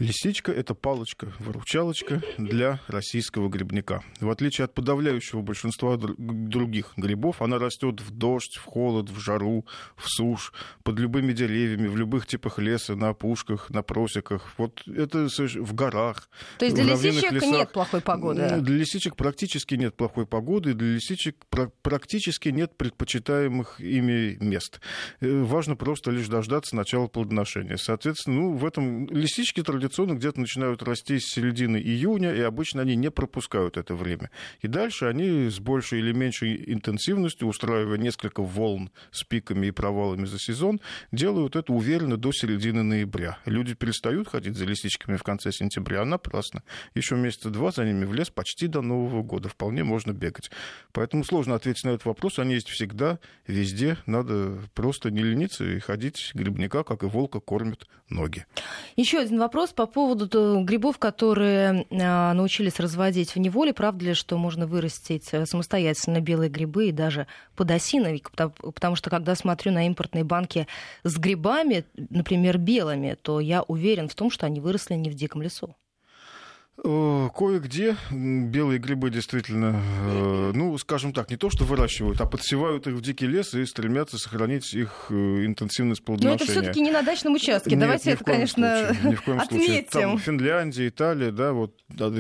Лисичка– 0.00 0.50
это 0.60 0.74
палочка-выручалочка 0.74 2.22
для 2.38 2.80
российского 2.88 3.50
грибника. 3.50 4.02
В 4.18 4.30
отличие 4.30 4.64
от 4.64 4.72
подавляющего 4.72 5.42
большинства 5.42 5.98
других 5.98 6.94
грибов, 6.96 7.42
она 7.42 7.58
растет 7.58 8.00
в 8.00 8.10
дождь, 8.10 8.56
в 8.56 8.64
холод, 8.64 9.10
в 9.10 9.20
жару, 9.20 9.66
в 9.96 10.08
сушь, 10.08 10.54
под 10.84 10.98
любыми 10.98 11.34
деревьями, 11.34 11.86
в 11.86 11.98
любых 11.98 12.26
типах 12.26 12.58
леса, 12.58 12.96
на 12.96 13.10
опушках, 13.10 13.68
на 13.68 13.82
просеках. 13.82 14.54
Вот 14.56 14.82
это 14.88 15.28
в 15.28 15.74
горах. 15.74 16.30
То 16.58 16.64
есть 16.64 16.76
для 16.76 16.94
лисичек 16.94 17.32
лесах. 17.32 17.50
нет 17.50 17.72
плохой 17.72 18.00
погоды? 18.00 18.60
Для 18.62 18.76
лисичек 18.76 19.16
практически 19.16 19.74
нет 19.74 19.94
плохой 19.96 20.26
погоды, 20.26 20.72
для 20.72 20.94
лисичек 20.94 21.36
практически 21.82 22.48
нет 22.48 22.74
предпочитаемых 22.74 23.78
ими 23.82 24.38
мест. 24.40 24.80
Э, 25.20 25.42
важно 25.42 25.76
просто 25.76 26.10
лишь 26.10 26.28
дождаться 26.28 26.74
начала 26.74 27.06
плодоношения. 27.06 27.76
Соответственно, 27.76 28.36
ну, 28.36 28.52
в 28.54 28.64
этом 28.64 29.06
лисички 29.08 29.62
традиционно 29.62 29.89
традиционно 29.90 30.16
где-то 30.16 30.40
начинают 30.40 30.83
расти 30.83 31.18
с 31.18 31.24
середины 31.24 31.76
июня, 31.76 32.33
и 32.33 32.40
обычно 32.40 32.83
они 32.83 32.94
не 32.94 33.11
пропускают 33.11 33.76
это 33.76 33.94
время. 33.96 34.31
И 34.61 34.68
дальше 34.68 35.07
они 35.07 35.48
с 35.48 35.59
большей 35.59 35.98
или 35.98 36.12
меньшей 36.12 36.72
интенсивностью, 36.72 37.48
устраивая 37.48 37.98
несколько 37.98 38.40
волн 38.40 38.90
с 39.11 39.24
пиками 39.24 39.66
и 39.66 39.70
провалами 39.72 40.26
за 40.26 40.38
сезон, 40.38 40.81
делают 41.11 41.57
это 41.57 41.72
уверенно 41.72 42.16
до 42.16 42.31
середины 42.31 42.85
ноября. 42.85 43.38
Люди 43.46 43.74
перестают 43.74 44.29
ходить 44.29 44.57
за 44.57 44.64
лисичками 44.64 45.16
в 45.16 45.24
конце 45.24 45.50
сентября, 45.50 46.03
а 46.03 46.05
напрасно. 46.05 46.62
Еще 46.94 47.16
месяца 47.16 47.50
два 47.50 47.72
за 47.72 47.85
ними 47.85 48.05
в 48.05 48.14
лес 48.14 48.31
почти 48.31 48.68
до 48.68 48.83
Нового 48.83 49.22
года. 49.22 49.48
Вполне 49.48 49.83
можно 49.83 50.12
бегать. 50.12 50.50
Поэтому 50.92 51.24
сложно 51.24 51.57
ответить 51.57 51.85
на 51.85 51.90
этот 51.90 52.05
вопрос. 52.05 52.38
Они 52.38 52.55
есть 52.55 52.68
всегда, 52.68 53.18
везде. 53.48 53.96
Надо 54.07 54.61
просто 54.74 55.11
не 55.11 55.22
лениться 55.22 55.64
и 55.64 55.81
ходить 55.81 56.31
грибника, 56.35 56.85
как 56.85 57.03
и 57.03 57.07
волка, 57.07 57.40
кормят 57.40 57.88
ноги. 58.09 58.46
Еще 58.96 59.18
один 59.18 59.38
вопрос 59.38 59.72
по 59.81 59.87
поводу 59.87 60.61
грибов, 60.62 60.99
которые 60.99 61.87
а, 61.90 62.35
научились 62.35 62.79
разводить 62.81 63.35
в 63.35 63.38
неволе. 63.38 63.73
Правда 63.73 64.05
ли, 64.05 64.12
что 64.12 64.37
можно 64.37 64.66
вырастить 64.66 65.31
э, 65.33 65.47
самостоятельно 65.47 66.21
белые 66.21 66.51
грибы 66.51 66.90
и 66.90 66.93
даже 66.93 67.27
подосиновик? 67.57 68.31
Потому 68.31 68.95
что 68.95 69.09
когда 69.09 69.35
смотрю 69.35 69.73
на 69.73 69.87
импортные 69.87 70.23
банки 70.23 70.66
с 71.03 71.16
грибами, 71.16 71.87
например, 72.11 72.59
белыми, 72.59 73.16
то 73.23 73.40
я 73.40 73.62
уверен 73.62 74.11
в 74.11 74.14
том, 74.14 74.31
что 74.31 74.45
они 74.45 74.61
выросли 74.61 74.97
не 74.97 75.09
в 75.09 75.14
диком 75.14 75.40
лесу. 75.40 75.75
Э, 76.83 77.29
кое-где 77.37 77.97
белые 78.11 78.79
грибы 78.79 79.11
действительно, 79.11 79.83
э, 80.07 80.53
ну, 80.55 80.77
скажем 80.79 81.12
так, 81.12 81.31
не 81.31 81.37
то 81.37 81.51
что 81.51 81.64
выращивают, 81.64 82.21
а 82.21 82.27
подсевают 82.27 82.87
их 82.87 82.95
в 82.95 83.03
дикий 83.03 83.27
лес 83.27 83.53
и 83.55 83.66
стремятся 83.66 84.16
сохранить 84.19 84.73
их 84.73 85.07
э, 85.11 85.14
интенсивность 85.45 86.03
плодоношения. 86.03 86.38
Но 86.38 86.45
это 86.45 86.53
все-таки 86.53 86.81
не 86.81 86.90
на 86.90 87.03
дачном 87.03 87.35
участке. 87.35 87.71
Нет, 87.71 87.81
Давайте 87.81 88.12
это, 88.12 88.25
конечно, 88.25 88.87
случае, 88.87 89.11
ни 89.11 89.14
в 89.14 89.23
коем 89.23 89.40
отметим. 89.40 89.66
Случае. 89.66 89.87
Там 89.90 90.19
Финляндия, 90.19 90.88
Италия, 90.88 91.31
да, 91.33 91.53
вот 91.53 91.75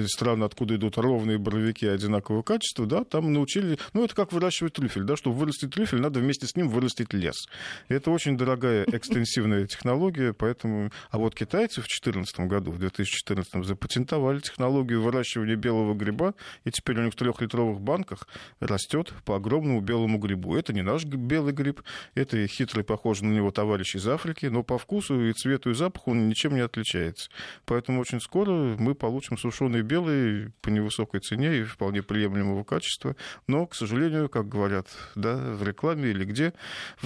страны, 0.08 0.44
откуда 0.44 0.76
идут 0.76 0.98
ровные 0.98 1.38
боровики 1.38 1.86
одинакового 1.86 2.42
качества, 2.42 2.84
да, 2.86 3.04
там 3.04 3.32
научили, 3.32 3.78
ну, 3.94 4.04
это 4.04 4.14
как 4.14 4.32
выращивать 4.32 4.74
трюфель, 4.74 5.04
да, 5.04 5.16
чтобы 5.16 5.36
вырастить 5.36 5.72
трюфель, 5.72 6.00
надо 6.00 6.20
вместе 6.20 6.46
с 6.46 6.54
ним 6.56 6.68
вырастить 6.68 7.14
лес. 7.14 7.46
Это 7.88 8.10
очень 8.10 8.36
дорогая 8.36 8.84
экстенсивная 8.84 9.66
технология, 9.66 10.34
поэтому... 10.34 10.90
А 11.10 11.18
вот 11.18 11.34
китайцы 11.34 11.80
в 11.80 11.88
2014 11.88 12.40
году, 12.40 12.72
в 12.72 12.78
2014 12.78 13.64
запатентовали 13.64 14.40
технологию 14.50 15.02
выращивания 15.02 15.56
белого 15.56 15.94
гриба, 15.94 16.34
и 16.64 16.70
теперь 16.70 16.98
у 16.98 17.04
них 17.04 17.12
в 17.12 17.16
трехлитровых 17.16 17.80
банках 17.80 18.28
растет 18.60 19.12
по 19.24 19.36
огромному 19.36 19.80
белому 19.80 20.18
грибу. 20.18 20.56
Это 20.56 20.72
не 20.72 20.82
наш 20.82 21.04
белый 21.04 21.52
гриб, 21.52 21.82
это 22.14 22.46
хитрый, 22.46 22.84
похожий 22.84 23.26
на 23.26 23.32
него 23.32 23.50
товарищ 23.50 23.96
из 23.96 24.06
Африки, 24.08 24.46
но 24.46 24.62
по 24.62 24.78
вкусу 24.78 25.20
и 25.20 25.32
цвету 25.32 25.70
и 25.70 25.74
запаху 25.74 26.12
он 26.12 26.28
ничем 26.28 26.54
не 26.54 26.60
отличается. 26.60 27.30
Поэтому 27.64 28.00
очень 28.00 28.20
скоро 28.20 28.50
мы 28.50 28.94
получим 28.94 29.38
сушеный 29.38 29.82
белый 29.82 30.52
по 30.60 30.68
невысокой 30.68 31.20
цене 31.20 31.58
и 31.58 31.64
вполне 31.64 32.02
приемлемого 32.02 32.64
качества. 32.64 33.16
Но, 33.46 33.66
к 33.66 33.74
сожалению, 33.74 34.28
как 34.28 34.48
говорят 34.48 34.88
да, 35.14 35.36
в 35.36 35.62
рекламе 35.62 36.10
или 36.10 36.24
где, 36.24 36.52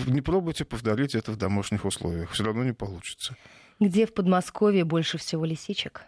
не 0.06 0.20
пробуйте 0.20 0.64
повторить 0.64 1.14
это 1.14 1.32
в 1.32 1.36
домашних 1.36 1.84
условиях. 1.84 2.30
Все 2.32 2.44
равно 2.44 2.64
не 2.64 2.72
получится. 2.72 3.36
Где 3.80 4.06
в 4.06 4.14
Подмосковье 4.14 4.84
больше 4.84 5.18
всего 5.18 5.44
лисичек? 5.44 6.02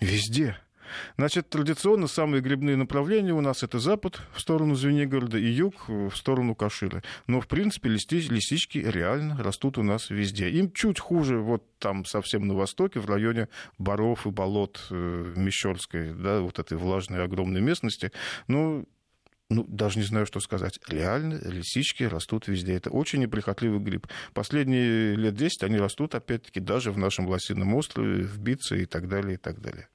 Везде. 0.00 0.56
Значит, 1.16 1.48
традиционно 1.48 2.06
самые 2.06 2.40
грибные 2.40 2.76
направления 2.76 3.32
у 3.32 3.40
нас 3.40 3.62
это 3.62 3.78
запад 3.78 4.20
в 4.34 4.40
сторону 4.40 4.74
Звенигорода 4.74 5.38
и 5.38 5.46
юг 5.46 5.88
в 5.88 6.14
сторону 6.14 6.54
Каширы. 6.54 7.02
Но, 7.26 7.40
в 7.40 7.48
принципе, 7.48 7.88
лисички 7.88 8.78
реально 8.78 9.42
растут 9.42 9.78
у 9.78 9.82
нас 9.82 10.10
везде. 10.10 10.50
Им 10.50 10.72
чуть 10.72 10.98
хуже 10.98 11.38
вот 11.38 11.64
там 11.78 12.04
совсем 12.04 12.46
на 12.46 12.54
востоке, 12.54 13.00
в 13.00 13.06
районе 13.06 13.48
Боров 13.78 14.26
и 14.26 14.30
болот 14.30 14.80
э, 14.90 15.32
Мещерской, 15.36 16.12
да, 16.12 16.40
вот 16.40 16.58
этой 16.58 16.76
влажной 16.76 17.24
огромной 17.24 17.60
местности. 17.60 18.12
Но 18.46 18.84
ну, 19.50 19.64
даже 19.68 19.98
не 19.98 20.04
знаю, 20.04 20.26
что 20.26 20.38
сказать. 20.38 20.78
Реально 20.88 21.40
лисички 21.42 22.04
растут 22.04 22.46
везде. 22.46 22.74
Это 22.74 22.90
очень 22.90 23.18
неприхотливый 23.18 23.80
гриб. 23.80 24.06
Последние 24.32 25.16
лет 25.16 25.34
10 25.34 25.64
они 25.64 25.76
растут, 25.76 26.14
опять-таки, 26.14 26.60
даже 26.60 26.92
в 26.92 26.98
нашем 26.98 27.28
Лосином 27.28 27.74
острове, 27.74 28.22
в 28.22 28.38
Бице 28.38 28.82
и 28.82 28.86
так 28.86 29.08
далее, 29.08 29.34
и 29.34 29.38
так 29.38 29.60
далее. 29.60 29.88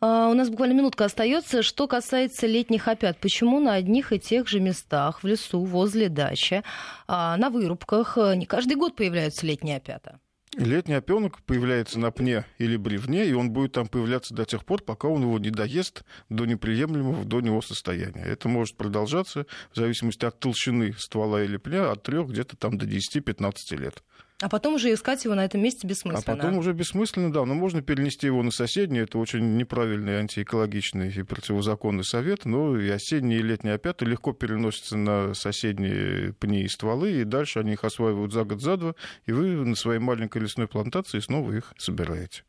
А, 0.00 0.28
у 0.28 0.34
нас 0.34 0.50
буквально 0.50 0.74
минутка 0.74 1.06
остается. 1.06 1.62
Что 1.62 1.86
касается 1.86 2.46
летних 2.46 2.88
опят, 2.88 3.18
почему 3.18 3.60
на 3.60 3.74
одних 3.74 4.12
и 4.12 4.18
тех 4.18 4.48
же 4.48 4.60
местах, 4.60 5.22
в 5.22 5.26
лесу, 5.26 5.64
возле 5.64 6.08
дачи, 6.08 6.62
а, 7.06 7.36
на 7.36 7.50
вырубках 7.50 8.18
э, 8.18 8.36
не 8.36 8.46
каждый 8.46 8.76
год 8.76 8.94
появляются 8.96 9.46
летние 9.46 9.78
опята? 9.78 10.20
Летний 10.56 10.94
опенок 10.94 11.42
появляется 11.42 11.98
на 11.98 12.10
пне 12.10 12.46
или 12.56 12.76
бревне, 12.76 13.26
и 13.26 13.34
он 13.34 13.50
будет 13.50 13.72
там 13.72 13.88
появляться 13.88 14.32
до 14.32 14.46
тех 14.46 14.64
пор, 14.64 14.82
пока 14.82 15.06
он 15.06 15.22
его 15.22 15.38
не 15.38 15.50
доест 15.50 16.02
до 16.30 16.46
неприемлемого 16.46 17.26
до 17.26 17.42
него 17.42 17.60
состояния. 17.60 18.22
Это 18.22 18.48
может 18.48 18.74
продолжаться 18.78 19.44
в 19.70 19.76
зависимости 19.76 20.24
от 20.24 20.38
толщины 20.40 20.94
ствола 20.98 21.42
или 21.42 21.58
пня 21.58 21.90
от 21.90 22.04
3 22.04 22.24
где-то 22.24 22.56
там 22.56 22.78
до 22.78 22.86
10-15 22.86 23.76
лет. 23.76 24.02
А 24.42 24.50
потом 24.50 24.74
уже 24.74 24.92
искать 24.92 25.24
его 25.24 25.34
на 25.34 25.46
этом 25.46 25.62
месте 25.62 25.86
бессмысленно. 25.86 26.34
А 26.34 26.36
потом 26.36 26.58
уже 26.58 26.74
бессмысленно, 26.74 27.32
да. 27.32 27.44
Но 27.46 27.54
можно 27.54 27.80
перенести 27.80 28.26
его 28.26 28.42
на 28.42 28.50
соседний. 28.50 28.98
Это 28.98 29.18
очень 29.18 29.56
неправильный 29.56 30.18
антиэкологичный 30.18 31.10
и 31.10 31.22
противозаконный 31.22 32.04
совет. 32.04 32.44
Но 32.44 32.78
и 32.78 32.88
осенние 32.90 33.38
и 33.38 33.42
летние 33.42 33.74
опята 33.74 34.04
легко 34.04 34.34
переносятся 34.34 34.98
на 34.98 35.32
соседние 35.32 36.34
пни 36.34 36.62
и 36.62 36.68
стволы. 36.68 37.12
И 37.12 37.24
дальше 37.24 37.60
они 37.60 37.72
их 37.72 37.84
осваивают 37.84 38.32
за 38.32 38.44
год, 38.44 38.60
за 38.60 38.76
два. 38.76 38.94
И 39.24 39.32
вы 39.32 39.64
на 39.64 39.74
своей 39.74 40.00
маленькой 40.00 40.42
лесной 40.42 40.68
плантации 40.68 41.20
снова 41.20 41.52
их 41.52 41.72
собираете. 41.78 42.42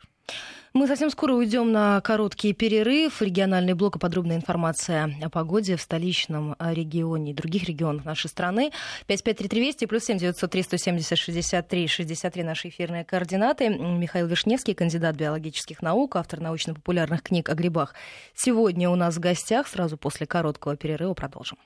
Мы 0.78 0.86
совсем 0.86 1.10
скоро 1.10 1.34
уйдем 1.34 1.72
на 1.72 2.00
короткий 2.02 2.54
перерыв. 2.54 3.24
Региональный 3.24 3.74
блок 3.74 3.96
и 3.96 4.00
подробная 4.00 4.36
информация 4.36 5.12
о 5.24 5.30
погоде 5.32 5.76
в 5.76 5.82
столичном 5.82 6.56
регионе 6.60 7.32
и 7.32 7.34
других 7.34 7.64
регионах 7.64 8.06
нашей 8.06 8.28
страны. 8.28 8.72
553320 9.08 9.90
плюс 9.90 10.04
7 10.04 10.20
903 10.20 10.62
170 10.62 11.18
63 11.18 11.88
63 11.88 12.44
наши 12.44 12.70
эфирные 12.70 13.06
координаты. 13.06 13.70
Михаил 13.70 14.28
Вишневский, 14.28 14.76
кандидат 14.76 15.16
биологических 15.16 15.82
наук, 15.82 16.16
автор 16.16 16.42
научно-популярных 16.42 17.24
книг 17.24 17.50
о 17.50 17.56
грибах. 17.56 17.96
Сегодня 18.36 18.88
у 18.92 18.96
нас 18.96 19.16
в 19.16 19.20
гостях. 19.20 19.68
Сразу 19.68 19.98
после 19.98 20.28
короткого 20.28 20.78
перерыва 20.78 21.16
продолжим. 21.16 21.58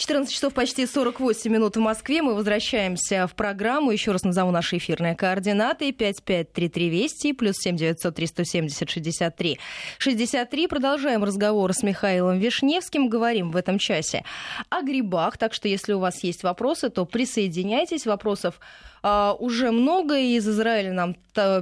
14 0.00 0.32
часов 0.32 0.54
почти 0.54 0.86
48 0.86 1.52
минут 1.52 1.76
в 1.76 1.80
Москве. 1.80 2.22
Мы 2.22 2.34
возвращаемся 2.34 3.26
в 3.26 3.34
программу. 3.34 3.90
Еще 3.90 4.12
раз 4.12 4.22
назову 4.22 4.50
наши 4.50 4.78
эфирные 4.78 5.14
координаты. 5.14 5.92
553320 5.92 7.36
плюс 7.36 7.56
7903 7.58 8.26
170 8.26 8.88
63 8.88 9.58
63. 9.98 10.66
Продолжаем 10.68 11.22
разговор 11.22 11.74
с 11.74 11.82
Михаилом 11.82 12.38
Вишневским. 12.38 13.10
Говорим 13.10 13.50
в 13.50 13.56
этом 13.56 13.78
часе 13.78 14.24
о 14.70 14.80
грибах. 14.80 15.36
Так 15.36 15.52
что, 15.52 15.68
если 15.68 15.92
у 15.92 15.98
вас 15.98 16.24
есть 16.24 16.44
вопросы, 16.44 16.88
то 16.88 17.04
присоединяйтесь. 17.04 18.06
Вопросов 18.06 18.58
а, 19.02 19.34
уже 19.38 19.70
много 19.70 20.18
из 20.18 20.48
Израиля 20.48 20.92
нам 20.92 21.16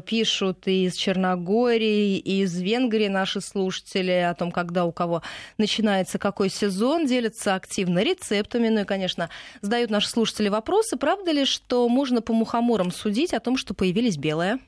пишут, 0.06 0.66
и 0.66 0.84
из 0.86 0.94
Черногории, 0.94 2.18
и 2.18 2.42
из 2.42 2.58
Венгрии 2.60 3.08
наши 3.08 3.40
слушатели 3.40 4.10
о 4.10 4.34
том, 4.34 4.50
когда 4.50 4.84
у 4.84 4.92
кого 4.92 5.22
начинается 5.56 6.18
какой 6.18 6.48
сезон, 6.48 7.06
делятся 7.06 7.54
активно 7.54 8.02
рецептами, 8.02 8.68
ну 8.68 8.80
и, 8.80 8.84
конечно, 8.84 9.28
задают 9.60 9.90
наши 9.90 10.08
слушатели 10.08 10.48
вопросы, 10.48 10.96
правда 10.96 11.32
ли, 11.32 11.44
что 11.44 11.88
можно 11.88 12.22
по 12.22 12.32
мухоморам 12.32 12.90
судить 12.90 13.34
о 13.34 13.40
том, 13.40 13.56
что 13.56 13.74
появились 13.74 14.16
белые? 14.16 14.58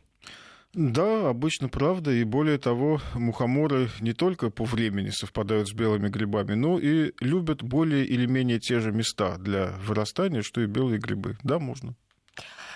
Да, 0.73 1.31
обычно 1.31 1.68
правда. 1.68 2.12
И 2.12 2.23
более 2.23 2.59
того, 2.59 3.01
мухоморы 3.14 3.89
не 4.01 4.12
только 4.12 4.51
по 4.51 4.64
времени 4.64 5.11
совпадают 5.11 5.68
с 5.68 5.73
белыми 5.73 6.09
грибами, 6.09 6.55
но 6.55 6.79
и 6.79 7.12
любят 7.21 7.62
более 7.62 8.05
или 8.05 8.27
менее 8.27 8.61
те 8.61 8.79
же 8.79 8.93
места 8.93 9.37
для 9.39 9.75
вырастания, 9.85 10.43
что 10.43 10.61
и 10.61 10.66
белые 10.66 11.01
грибы. 11.01 11.37
Да, 11.43 11.59
можно. 11.59 11.97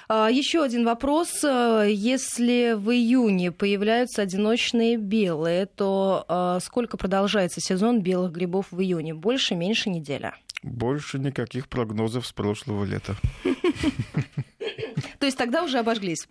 А, 0.08 0.28
Еще 0.30 0.62
один 0.62 0.84
вопрос. 0.84 1.42
Если 1.42 2.74
в 2.74 2.90
июне 2.90 3.52
появляются 3.52 4.22
одиночные 4.22 4.96
белые, 4.96 5.66
то 5.66 6.24
а, 6.28 6.60
сколько 6.60 6.96
продолжается 6.96 7.60
сезон 7.60 8.00
белых 8.00 8.32
грибов 8.32 8.66
в 8.70 8.80
июне? 8.80 9.14
Больше, 9.14 9.54
меньше 9.54 9.90
неделя? 9.90 10.34
Больше 10.62 11.18
никаких 11.18 11.68
прогнозов 11.68 12.26
с 12.26 12.32
прошлого 12.32 12.84
лета. 12.84 13.16
То 15.18 15.26
есть 15.26 15.36
тогда 15.36 15.62
уже 15.62 15.78
обожглись? 15.78 16.26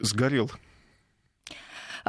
Сгорел. 0.00 0.50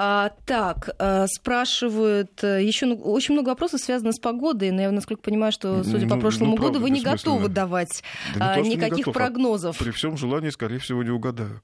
А, 0.04 0.32
так, 0.47 0.95
а, 0.97 1.28
спрашивают, 1.28 2.43
э, 2.43 2.64
еще 2.64 2.88
ну, 2.88 2.95
очень 2.95 3.36
много 3.36 3.49
вопросов 3.49 3.82
связано 3.82 4.14
с 4.14 4.20
погодой, 4.20 4.72
но 4.72 4.82
я, 4.82 4.91
насколько 4.91 5.22
понимаю, 5.22 5.52
что, 5.52 5.84
судя 5.84 6.08
ну, 6.08 6.10
по 6.10 6.18
прошлому 6.20 6.56
ну, 6.56 6.64
году, 6.64 6.80
вы 6.80 6.89
не 6.89 7.02
готовы 7.02 7.49
давать 7.49 8.02
да 8.36 8.56
не 8.56 8.64
то, 8.64 8.68
никаких 8.68 8.97
не 8.97 9.04
готов, 9.04 9.14
прогнозов. 9.14 9.80
А 9.80 9.84
при 9.84 9.91
всем 9.91 10.18
желании, 10.18 10.49
скорее 10.49 10.80
всего, 10.80 11.04
не 11.04 11.12
угадаю. 11.12 11.62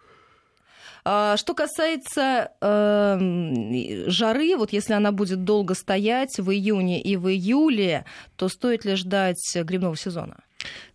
А, 1.04 1.36
что 1.36 1.56
касается 1.56 2.52
э, 2.62 4.06
жары, 4.06 4.56
вот 4.56 4.72
если 4.72 4.94
она 4.94 5.12
будет 5.12 5.44
долго 5.44 5.74
стоять 5.74 6.38
в 6.38 6.52
июне 6.52 7.02
и 7.02 7.18
в 7.18 7.30
июле, 7.30 8.06
то 8.36 8.50
стоит 8.50 8.86
ли 8.86 8.94
ждать 8.94 9.42
грибного 9.56 9.98
сезона? 9.98 10.38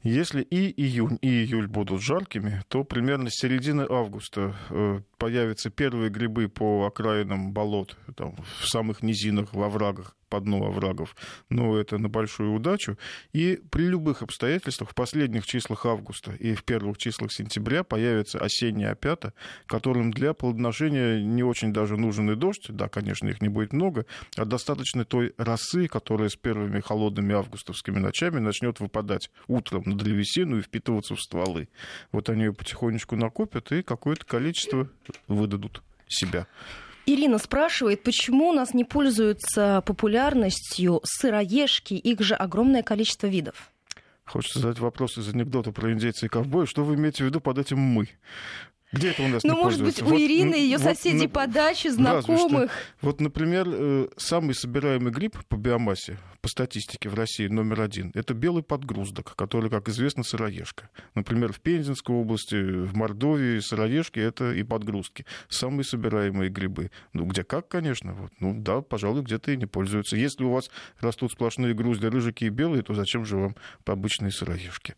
Если 0.03 0.43
и 0.43 0.83
июнь, 0.83 1.19
и 1.23 1.29
июль 1.29 1.69
будут 1.69 2.03
жаркими, 2.03 2.63
то 2.69 2.83
примерно 2.83 3.31
с 3.31 3.41
середины 3.41 3.87
августа 3.89 4.57
э, 4.71 5.01
появятся 5.17 5.71
первые 5.71 6.11
грибы 6.11 6.49
по 6.49 6.87
окраинам 6.87 7.53
болот, 7.53 7.97
там, 8.17 8.35
в 8.61 8.69
самых 8.69 9.03
низинах, 9.03 9.55
во 9.55 9.69
врагах, 9.69 10.17
по 10.33 10.41
дну 10.41 10.65
оврагов, 10.65 11.15
но 11.51 11.77
это 11.77 11.99
на 11.99 12.09
большую 12.09 12.55
удачу. 12.55 12.97
И 13.35 13.61
при 13.71 13.83
любых 13.83 14.23
обстоятельствах 14.23 14.93
в 14.93 14.95
последних 14.95 15.45
числах 15.45 15.85
августа 15.85 16.33
и 16.33 16.55
в 16.55 16.65
первых 16.65 16.97
числах 16.97 17.31
сентября 17.31 17.85
появится 17.85 18.39
осенняя 18.39 18.93
опята, 18.93 19.35
которым 19.67 20.11
для 20.11 20.33
плодоношения 20.33 21.21
не 21.21 21.43
очень 21.43 21.75
даже 21.75 21.99
нужен 21.99 22.31
и 22.31 22.35
дождь, 22.35 22.65
да, 22.71 22.89
конечно, 22.89 23.29
их 23.29 23.43
не 23.43 23.49
будет 23.49 23.75
много, 23.75 24.07
а 24.39 24.47
достаточно 24.47 25.05
той 25.05 25.35
росы, 25.37 25.87
которая 25.87 26.31
с 26.31 26.37
первыми 26.37 26.81
холодными 26.81 27.35
августовскими 27.35 27.99
ночами 27.99 28.39
начнет 28.39 28.81
выпадать 28.81 29.31
утром 29.49 29.83
на 29.85 29.99
древесину 29.99 30.57
и 30.57 30.63
впитываться 30.63 31.15
в 31.15 31.21
стволы. 31.21 31.69
Вот 32.11 32.31
они 32.31 32.45
ее 32.45 32.55
потихонечку 32.55 33.17
накопят 33.17 33.71
и 33.71 33.83
какое-то 33.83 34.25
количество 34.25 34.89
выдадут 35.29 35.83
себя. 36.09 36.47
Ирина 37.07 37.39
спрашивает, 37.39 38.03
почему 38.03 38.51
у 38.51 38.53
нас 38.53 38.75
не 38.75 38.85
пользуются 38.85 39.83
популярностью 39.87 41.01
сыроежки, 41.05 41.95
их 41.95 42.21
же 42.21 42.35
огромное 42.35 42.83
количество 42.83 43.27
видов. 43.27 43.71
Хочется 44.25 44.61
задать 44.61 44.79
вопрос 44.79 45.19
из 45.19 45.29
анекдота 45.29 45.73
про 45.73 45.93
индейца 45.93 46.27
и 46.27 46.29
ковбоя. 46.29 46.65
Что 46.65 46.85
вы 46.85 46.95
имеете 46.95 47.25
в 47.25 47.27
виду 47.27 47.41
под 47.41 47.59
этим 47.59 47.79
«мы»? 47.79 48.09
Где 48.93 49.11
это 49.11 49.23
у 49.23 49.29
нас 49.29 49.43
Ну, 49.43 49.57
может 49.57 49.83
быть, 49.83 50.03
у 50.03 50.05
вот, 50.05 50.21
Ирины, 50.21 50.55
ее 50.55 50.77
вот, 50.77 50.85
соседей 50.85 51.27
вот, 51.27 51.33
по 51.33 51.47
даче, 51.47 51.91
знакомых. 51.91 52.71
Вот, 53.01 53.21
например, 53.21 53.67
э, 53.67 54.09
самый 54.19 54.55
собираемый 54.55 55.11
гриб 55.11 55.37
по 55.49 55.57
биомассе, 55.57 56.19
по 56.43 56.49
статистике 56.49 57.09
в 57.09 57.15
России 57.15 57.47
номер 57.47 57.81
один, 57.81 58.11
это 58.15 58.35
белый 58.35 58.63
подгруздок, 58.63 59.35
который, 59.35 59.71
как 59.71 59.89
известно, 59.89 60.25
сыроежка. 60.25 60.91
Например, 61.15 61.53
в 61.55 61.61
Пензенской 61.61 62.15
области, 62.15 62.55
в 62.57 62.95
Мордовии 62.95 63.61
сыроежки— 63.61 64.19
это 64.21 64.53
и 64.53 64.63
подгрузки. 64.63 65.25
Самые 65.49 65.85
собираемые 65.85 66.51
грибы. 66.51 66.91
Ну, 67.15 67.25
где 67.25 67.45
как, 67.45 67.69
конечно. 67.69 68.13
Вот. 68.13 68.33
Ну, 68.41 68.55
да, 68.55 68.83
пожалуй, 68.83 69.23
где-то 69.23 69.53
и 69.53 69.57
не 69.57 69.67
пользуются. 69.67 70.17
Если 70.17 70.45
у 70.45 70.51
вас 70.51 70.71
растут 71.01 71.33
сплошные 71.33 71.73
грузди, 71.73 72.07
рыжики 72.07 72.45
и 72.45 72.51
белые, 72.51 72.83
то 72.83 72.93
зачем 72.93 73.25
же 73.25 73.39
вам 73.39 73.57
обычные 73.87 74.33
сыроежки? 74.33 74.95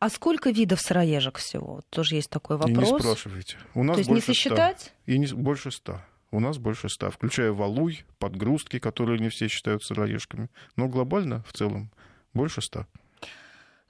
А 0.00 0.08
сколько 0.08 0.50
видов 0.50 0.80
сыроежек 0.80 1.38
всего? 1.38 1.82
Тоже 1.90 2.16
есть 2.16 2.30
такой 2.30 2.56
вопрос. 2.56 2.88
И 2.88 2.92
не 2.92 2.98
спрашивайте. 2.98 3.56
У 3.74 3.82
нас 3.82 3.96
То 3.96 4.00
есть 4.00 4.10
не 4.10 4.20
сосчитать? 4.20 4.80
100. 4.80 5.12
И 5.12 5.18
не, 5.18 5.26
больше 5.26 5.70
ста. 5.70 6.04
У 6.30 6.40
нас 6.40 6.58
больше 6.58 6.88
ста, 6.88 7.10
включая 7.10 7.52
валуй, 7.52 8.04
подгрузки, 8.18 8.78
которые 8.78 9.18
не 9.18 9.30
все 9.30 9.48
считают 9.48 9.82
сыроежками. 9.82 10.50
Но 10.76 10.88
глобально, 10.88 11.42
в 11.48 11.52
целом, 11.52 11.90
больше 12.34 12.60
ста. 12.60 12.86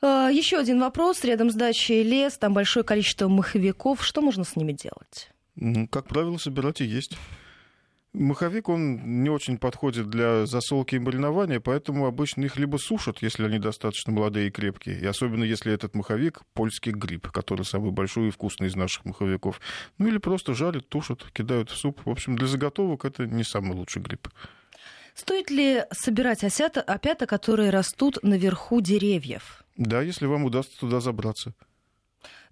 А, 0.00 0.28
Еще 0.28 0.58
один 0.58 0.80
вопрос. 0.80 1.24
Рядом 1.24 1.50
с 1.50 1.54
дачей 1.54 2.02
лес, 2.02 2.38
там 2.38 2.54
большое 2.54 2.84
количество 2.84 3.28
маховиков. 3.28 4.04
Что 4.04 4.20
можно 4.20 4.44
с 4.44 4.54
ними 4.56 4.72
делать? 4.72 5.30
Как 5.90 6.06
правило, 6.06 6.38
собирать 6.38 6.80
и 6.80 6.84
есть. 6.84 7.16
Маховик, 8.14 8.68
он 8.70 9.22
не 9.22 9.28
очень 9.28 9.58
подходит 9.58 10.08
для 10.08 10.46
засолки 10.46 10.94
и 10.94 10.98
маринования, 10.98 11.60
поэтому 11.60 12.06
обычно 12.06 12.44
их 12.44 12.56
либо 12.56 12.78
сушат, 12.78 13.18
если 13.20 13.44
они 13.44 13.58
достаточно 13.58 14.12
молодые 14.12 14.48
и 14.48 14.50
крепкие, 14.50 14.98
и 14.98 15.04
особенно 15.04 15.44
если 15.44 15.72
этот 15.72 15.94
маховик— 15.94 16.40
польский 16.54 16.92
гриб, 16.92 17.28
который 17.30 17.64
самый 17.66 17.90
большой 17.90 18.28
и 18.28 18.30
вкусный 18.30 18.68
из 18.68 18.76
наших 18.76 19.04
маховиков. 19.04 19.60
Ну 19.98 20.08
или 20.08 20.18
просто 20.18 20.54
жарят, 20.54 20.88
тушат, 20.88 21.24
кидают 21.32 21.70
в 21.70 21.76
суп. 21.76 22.00
В 22.06 22.10
общем, 22.10 22.36
для 22.36 22.46
заготовок 22.46 23.04
это 23.04 23.26
не 23.26 23.44
самый 23.44 23.74
лучший 23.74 24.00
гриб. 24.00 24.28
Стоит 25.14 25.50
ли 25.50 25.84
собирать 25.92 26.44
осята, 26.44 26.80
опята, 26.80 27.26
которые 27.26 27.70
растут 27.70 28.18
наверху 28.22 28.80
деревьев? 28.80 29.64
Да, 29.76 30.00
если 30.00 30.26
вам 30.26 30.44
удастся 30.44 30.78
туда 30.78 31.00
забраться. 31.00 31.54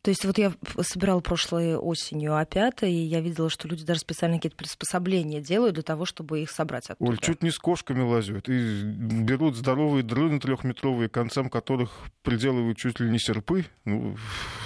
То 0.07 0.11
есть 0.11 0.25
вот 0.25 0.39
я 0.39 0.53
собирала 0.83 1.19
прошлой 1.19 1.75
осенью 1.75 2.37
опята, 2.37 2.87
и 2.87 2.95
я 2.95 3.21
видела, 3.21 3.51
что 3.51 3.67
люди 3.67 3.85
даже 3.85 3.99
специально 3.99 4.37
какие-то 4.37 4.57
приспособления 4.57 5.41
делают 5.41 5.75
для 5.75 5.83
того, 5.83 6.05
чтобы 6.05 6.43
их 6.43 6.53
собрать 6.53 6.89
оттуда. 6.89 7.11
Оль, 7.11 7.19
чуть 7.19 7.43
не 7.43 7.51
с 7.51 7.59
кошками 7.59 8.03
лазят. 8.03 8.49
И 8.49 8.83
берут 8.85 9.57
здоровые 9.57 10.05
дрыны 10.05 10.39
трехметровые, 10.39 11.09
концам 11.09 11.51
которых 11.51 11.91
приделывают 12.23 12.79
чуть 12.79 13.01
ли 13.01 13.11
не 13.11 13.19
серпы, 13.19 13.65
ну, 13.85 14.17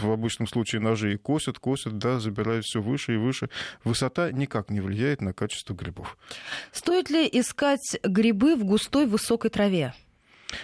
в 0.03 0.11
обычном 0.11 0.47
случае 0.47 0.83
ножи, 0.83 1.15
и 1.15 1.17
косят, 1.17 1.59
косят, 1.59 1.97
да, 1.97 2.21
забирают 2.21 2.67
все 2.67 2.83
выше 2.83 3.15
и 3.15 3.17
выше. 3.17 3.49
Высота 3.83 4.33
никак 4.33 4.69
не 4.69 4.83
влияет 4.83 5.23
на 5.23 5.33
качество 5.33 5.73
грибов. 5.73 6.19
Стоит 6.71 7.09
ли 7.09 7.27
искать 7.27 7.99
грибы 8.03 8.57
в 8.57 8.65
густой 8.65 9.07
высокой 9.07 9.49
траве? 9.49 9.95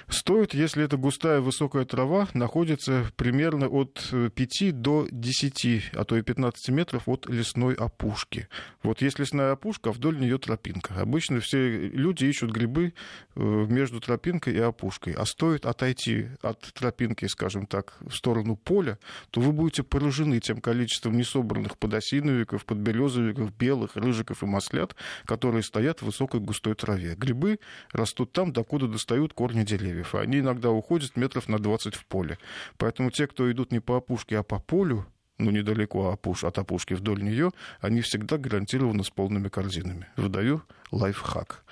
Стоит, 0.08 0.54
если 0.54 0.84
это 0.84 0.96
густая 0.96 1.40
высокая 1.40 1.84
трава, 1.84 2.28
находится 2.34 3.06
примерно 3.16 3.68
от 3.68 4.12
5 4.34 4.80
до 4.80 5.06
10, 5.10 5.90
а 5.94 6.04
то 6.04 6.16
и 6.16 6.22
15 6.22 6.68
метров 6.70 7.08
от 7.08 7.28
лесной 7.28 7.74
опушки. 7.74 8.48
Вот 8.82 9.02
есть 9.02 9.18
лесная 9.18 9.52
опушка, 9.52 9.90
а 9.90 9.92
вдоль 9.92 10.18
нее 10.18 10.38
тропинка. 10.38 10.94
Обычно 11.00 11.40
все 11.40 11.88
люди 11.88 12.24
ищут 12.24 12.50
грибы 12.50 12.94
э, 13.34 13.40
между 13.40 14.00
тропинкой 14.00 14.54
и 14.54 14.58
опушкой. 14.58 15.14
А 15.14 15.24
стоит 15.24 15.66
отойти 15.66 16.28
от 16.42 16.60
тропинки, 16.72 17.26
скажем 17.26 17.66
так, 17.66 17.94
в 18.00 18.12
сторону 18.12 18.56
поля, 18.56 18.98
то 19.30 19.40
вы 19.40 19.52
будете 19.52 19.82
поражены 19.82 20.40
тем 20.40 20.60
количеством 20.60 21.16
несобранных 21.16 21.78
подосиновиков, 21.78 22.64
подберезовиков, 22.64 23.56
белых, 23.56 23.96
рыжиков 23.96 24.42
и 24.42 24.46
маслят, 24.46 24.96
которые 25.24 25.62
стоят 25.62 26.00
в 26.00 26.06
высокой 26.06 26.40
густой 26.40 26.74
траве. 26.74 27.14
Грибы 27.14 27.58
растут 27.92 28.32
там, 28.32 28.52
докуда 28.52 28.88
достают 28.88 29.32
корни 29.32 29.62
деревьев 29.62 29.75
деревьев. 29.76 30.14
Они 30.14 30.38
иногда 30.38 30.70
уходят 30.70 31.16
метров 31.16 31.48
на 31.48 31.58
20 31.58 31.94
в 31.94 32.06
поле. 32.06 32.38
Поэтому 32.78 33.10
те, 33.10 33.26
кто 33.26 33.50
идут 33.50 33.72
не 33.72 33.80
по 33.80 33.96
опушке, 33.96 34.38
а 34.38 34.42
по 34.42 34.58
полю, 34.58 35.06
ну, 35.38 35.50
недалеко 35.50 36.18
от 36.22 36.58
опушки 36.58 36.94
вдоль 36.94 37.22
нее, 37.22 37.50
они 37.80 38.00
всегда 38.00 38.38
гарантированно 38.38 39.02
с 39.02 39.10
полными 39.10 39.48
корзинами. 39.48 40.08
Выдаю 40.16 40.62
лайфхак. 40.90 41.64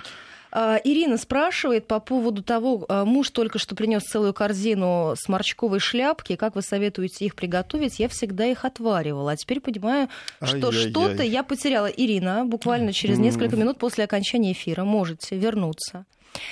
А, 0.57 0.81
Ирина 0.85 1.19
спрашивает 1.19 1.89
по 1.89 1.99
поводу 1.99 2.41
того, 2.41 2.87
а, 2.89 3.05
муж 3.05 3.31
только 3.31 3.59
что 3.59 3.75
принес 3.75 4.03
целую 4.05 4.33
корзину 4.33 5.15
сморчковой 5.17 5.81
шляпки. 5.81 6.37
Как 6.37 6.55
вы 6.55 6.63
советуете 6.63 7.25
их 7.25 7.35
приготовить? 7.35 7.99
Я 7.99 8.09
всегда 8.09 8.47
их 8.47 8.65
отваривала. 8.65 9.33
А 9.33 9.37
теперь 9.37 9.61
понимаю, 9.61 10.09
что 10.41 10.71
что-то 10.71 11.25
я 11.25 11.43
потеряла. 11.43 11.87
Ирина, 11.87 12.45
буквально 12.45 12.93
через 12.93 13.19
несколько 13.19 13.57
минут 13.57 13.79
после 13.79 14.05
окончания 14.05 14.53
эфира 14.53 14.85
можете 14.85 15.37
вернуться 15.37 16.07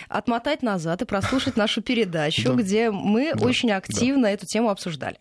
отмотать 0.08 0.62
назад 0.62 1.02
и 1.02 1.04
прослушать 1.04 1.56
нашу 1.56 1.82
передачу, 1.82 2.54
где 2.54 2.90
мы 2.90 3.32
очень 3.40 3.70
активно 3.72 4.26
эту 4.26 4.46
тему 4.46 4.70
обсуждали. 4.70 5.18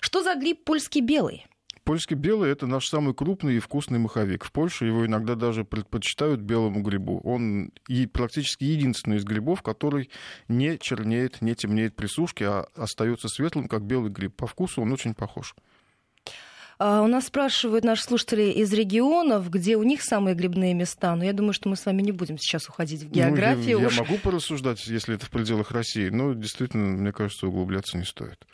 Что 0.00 0.22
за 0.22 0.34
гриб 0.34 0.64
польский 0.64 1.00
белый? 1.00 1.46
Польский 1.84 2.14
белый– 2.14 2.50
это 2.52 2.66
наш 2.66 2.86
самый 2.86 3.14
крупный 3.14 3.56
и 3.56 3.58
вкусный 3.58 3.98
маховик. 3.98 4.44
В 4.44 4.52
Польше 4.52 4.86
его 4.86 5.06
иногда 5.06 5.34
даже 5.34 5.64
предпочитают 5.64 6.40
белому 6.40 6.82
грибу. 6.82 7.20
Он 7.24 7.72
и 7.88 8.06
практически 8.06 8.64
единственный 8.64 9.16
из 9.16 9.24
грибов, 9.24 9.62
который 9.62 10.10
не 10.46 10.78
чернеет, 10.78 11.40
не 11.40 11.54
темнеет 11.54 11.96
при 11.96 12.06
сушке, 12.06 12.46
а 12.46 12.66
остается 12.76 13.28
светлым, 13.28 13.66
как 13.66 13.82
белый 13.82 14.10
гриб. 14.12 14.36
По 14.36 14.46
вкусу 14.46 14.82
он 14.82 14.92
очень 14.92 15.14
похож. 15.14 15.54
А, 16.82 17.02
у 17.02 17.06
нас 17.08 17.26
спрашивают 17.26 17.84
наши 17.84 18.02
слушатели 18.02 18.44
из 18.44 18.72
регионов, 18.72 19.50
где 19.50 19.76
у 19.76 19.82
них 19.82 20.00
самые 20.00 20.34
грибные 20.34 20.72
места. 20.72 21.14
Но 21.14 21.22
я 21.22 21.34
думаю, 21.34 21.52
что 21.52 21.68
мы 21.68 21.76
с 21.76 21.84
вами 21.84 22.00
не 22.00 22.10
будем 22.10 22.38
сейчас 22.38 22.70
уходить 22.70 23.02
в 23.02 23.10
географию. 23.10 23.80
Ну, 23.80 23.84
я, 23.84 23.90
я 23.90 24.00
могу 24.00 24.16
порассуждать, 24.16 24.86
если 24.86 25.14
это 25.14 25.26
в 25.26 25.30
пределах 25.30 25.72
России, 25.72 26.08
но 26.08 26.32
действительно, 26.32 26.86
мне 26.86 27.12
кажется, 27.12 27.46
углубляться 27.48 27.98
не 27.98 28.04
стоит. 28.04 28.46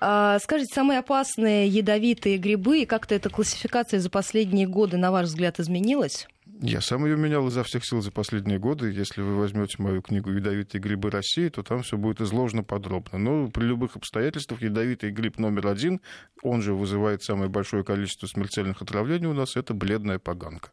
А, 0.00 0.38
скажите, 0.38 0.74
самые 0.74 1.00
опасные 1.00 1.66
ядовитые 1.66 2.38
грибы 2.38 2.82
и 2.82 2.86
как-то 2.86 3.14
эта 3.14 3.30
классификация 3.30 4.00
за 4.00 4.10
последние 4.10 4.66
годы, 4.66 4.96
на 4.96 5.10
ваш 5.10 5.26
взгляд, 5.26 5.58
изменилась? 5.58 6.28
Я 6.62 6.82
сам 6.82 7.06
ее 7.06 7.16
менял 7.16 7.48
изо 7.48 7.62
всех 7.64 7.86
сил 7.86 8.02
за 8.02 8.10
последние 8.10 8.58
годы. 8.58 8.92
Если 8.92 9.22
вы 9.22 9.36
возьмете 9.36 9.82
мою 9.82 10.02
книгу 10.02 10.30
«Ядовитые 10.30 10.82
грибы 10.82 11.10
России», 11.10 11.48
то 11.48 11.62
там 11.62 11.82
все 11.82 11.96
будет 11.96 12.20
изложено 12.20 12.62
подробно. 12.62 13.18
Но 13.18 13.48
при 13.48 13.64
любых 13.64 13.96
обстоятельствах 13.96 14.60
ядовитый 14.60 15.10
гриб 15.10 15.38
номер 15.38 15.68
один, 15.68 16.02
он 16.42 16.60
же 16.60 16.74
вызывает 16.74 17.22
самое 17.22 17.48
большое 17.48 17.82
количество 17.82 18.26
смертельных 18.26 18.82
отравлений 18.82 19.26
у 19.26 19.32
нас, 19.32 19.56
это 19.56 19.72
бледная 19.72 20.18
поганка. 20.18 20.70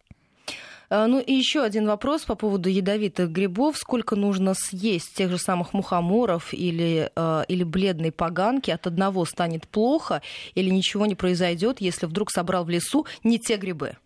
А, 0.90 1.08
ну 1.08 1.20
и 1.20 1.34
еще 1.34 1.64
один 1.64 1.88
вопрос 1.88 2.24
по 2.24 2.36
поводу 2.36 2.70
ядовитых 2.70 3.32
грибов. 3.32 3.78
Сколько 3.78 4.16
нужно 4.16 4.54
съесть 4.56 5.16
тех 5.16 5.30
же 5.30 5.38
самых 5.38 5.74
мухоморов 5.74 6.54
или, 6.54 7.12
а, 7.16 7.44
или 7.48 7.64
бледной 7.64 8.12
поганки? 8.12 8.72
От 8.72 8.88
одного 8.88 9.26
станет 9.26 9.68
плохо 9.68 10.22
или 10.56 10.70
ничего 10.70 11.06
не 11.06 11.16
произойдет, 11.16 11.82
если 11.82 12.06
вдруг 12.06 12.32
собрал 12.32 12.64
в 12.66 12.70
лесу 12.70 13.06
не 13.24 13.40
те 13.40 13.58
грибы? 13.58 13.98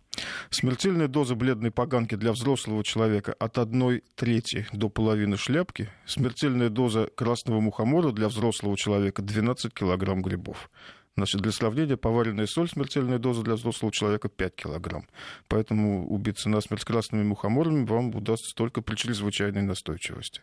Смертельная 0.50 1.08
доза 1.08 1.34
бледной 1.34 1.70
поганки 1.70 2.16
для 2.16 2.32
взрослого 2.32 2.84
человека 2.84 3.34
от 3.38 3.56
одной 3.58 4.02
трети 4.14 4.66
до 4.72 4.90
половины 4.90 5.36
шляпки. 5.38 5.88
Смертельная 6.06 6.68
доза 6.68 7.08
красного 7.14 7.60
мухомора 7.60 8.12
для 8.12 8.28
взрослого 8.28 8.76
человека 8.76 9.22
12 9.22 9.72
килограмм 9.72 10.20
грибов. 10.20 10.70
Значит, 11.14 11.42
для 11.42 11.52
сравнения, 11.52 11.98
поваренная 11.98 12.46
соль, 12.46 12.70
смертельная 12.70 13.18
доза 13.18 13.42
для 13.42 13.54
взрослого 13.54 13.92
человека 13.92 14.30
5 14.30 14.54
килограмм. 14.54 15.06
Поэтому 15.46 16.08
убиться 16.08 16.48
насмерть 16.48 16.84
красными 16.84 17.22
мухоморами 17.22 17.84
вам 17.84 18.14
удастся 18.14 18.54
только 18.56 18.80
при 18.80 18.94
чрезвычайной 18.94 19.60
настойчивости. 19.60 20.40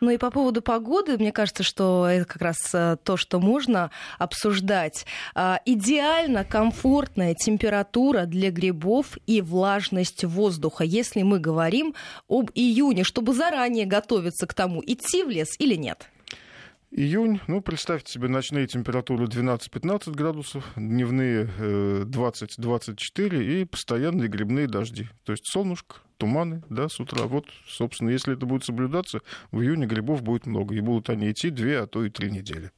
Ну 0.00 0.10
и 0.10 0.18
по 0.18 0.32
поводу 0.32 0.62
погоды, 0.62 1.16
мне 1.16 1.30
кажется, 1.30 1.62
что 1.62 2.08
это 2.08 2.24
как 2.24 2.42
раз 2.42 2.74
э, 2.74 2.96
то, 3.04 3.16
что 3.16 3.38
можно 3.38 3.92
обсуждать. 4.18 5.06
А, 5.36 5.60
идеально 5.64 6.44
комфортная 6.44 7.34
температура 7.34 8.24
для 8.26 8.50
грибов 8.50 9.16
и 9.28 9.40
влажность 9.40 10.24
воздуха, 10.24 10.82
если 10.82 11.22
мы 11.22 11.38
говорим 11.38 11.94
об 12.28 12.50
июне, 12.56 13.04
чтобы 13.04 13.32
заранее 13.32 13.86
готовиться 13.86 14.48
к 14.48 14.54
тому, 14.54 14.82
идти 14.84 15.22
в 15.22 15.28
лес 15.28 15.54
или 15.60 15.76
нет. 15.76 16.08
Июнь, 16.92 17.40
ну, 17.46 17.60
представьте 17.60 18.12
себе 18.12 18.26
ночные 18.26 18.66
температуры 18.66 19.26
12-15 19.26 20.12
градусов, 20.12 20.64
дневные 20.74 21.44
20-24 21.46 23.38
э, 23.38 23.42
и 23.44 23.64
постоянные 23.64 24.28
грибные 24.28 24.66
дожди. 24.66 25.08
То 25.24 25.30
есть 25.30 25.46
солнышко, 25.46 25.98
туманы, 26.20 26.62
да, 26.68 26.88
с 26.88 27.00
утра. 27.00 27.24
Вот, 27.24 27.46
собственно, 27.66 28.10
если 28.10 28.34
это 28.34 28.46
будет 28.46 28.64
соблюдаться, 28.64 29.20
в 29.50 29.60
июне 29.60 29.86
грибов 29.86 30.22
будет 30.22 30.46
много. 30.46 30.74
И 30.74 30.80
будут 30.80 31.08
они 31.10 31.30
идти 31.30 31.50
две, 31.50 31.80
а 31.80 31.86
то 31.86 32.04
и 32.04 32.10
три 32.10 32.30
недели. 32.30 32.70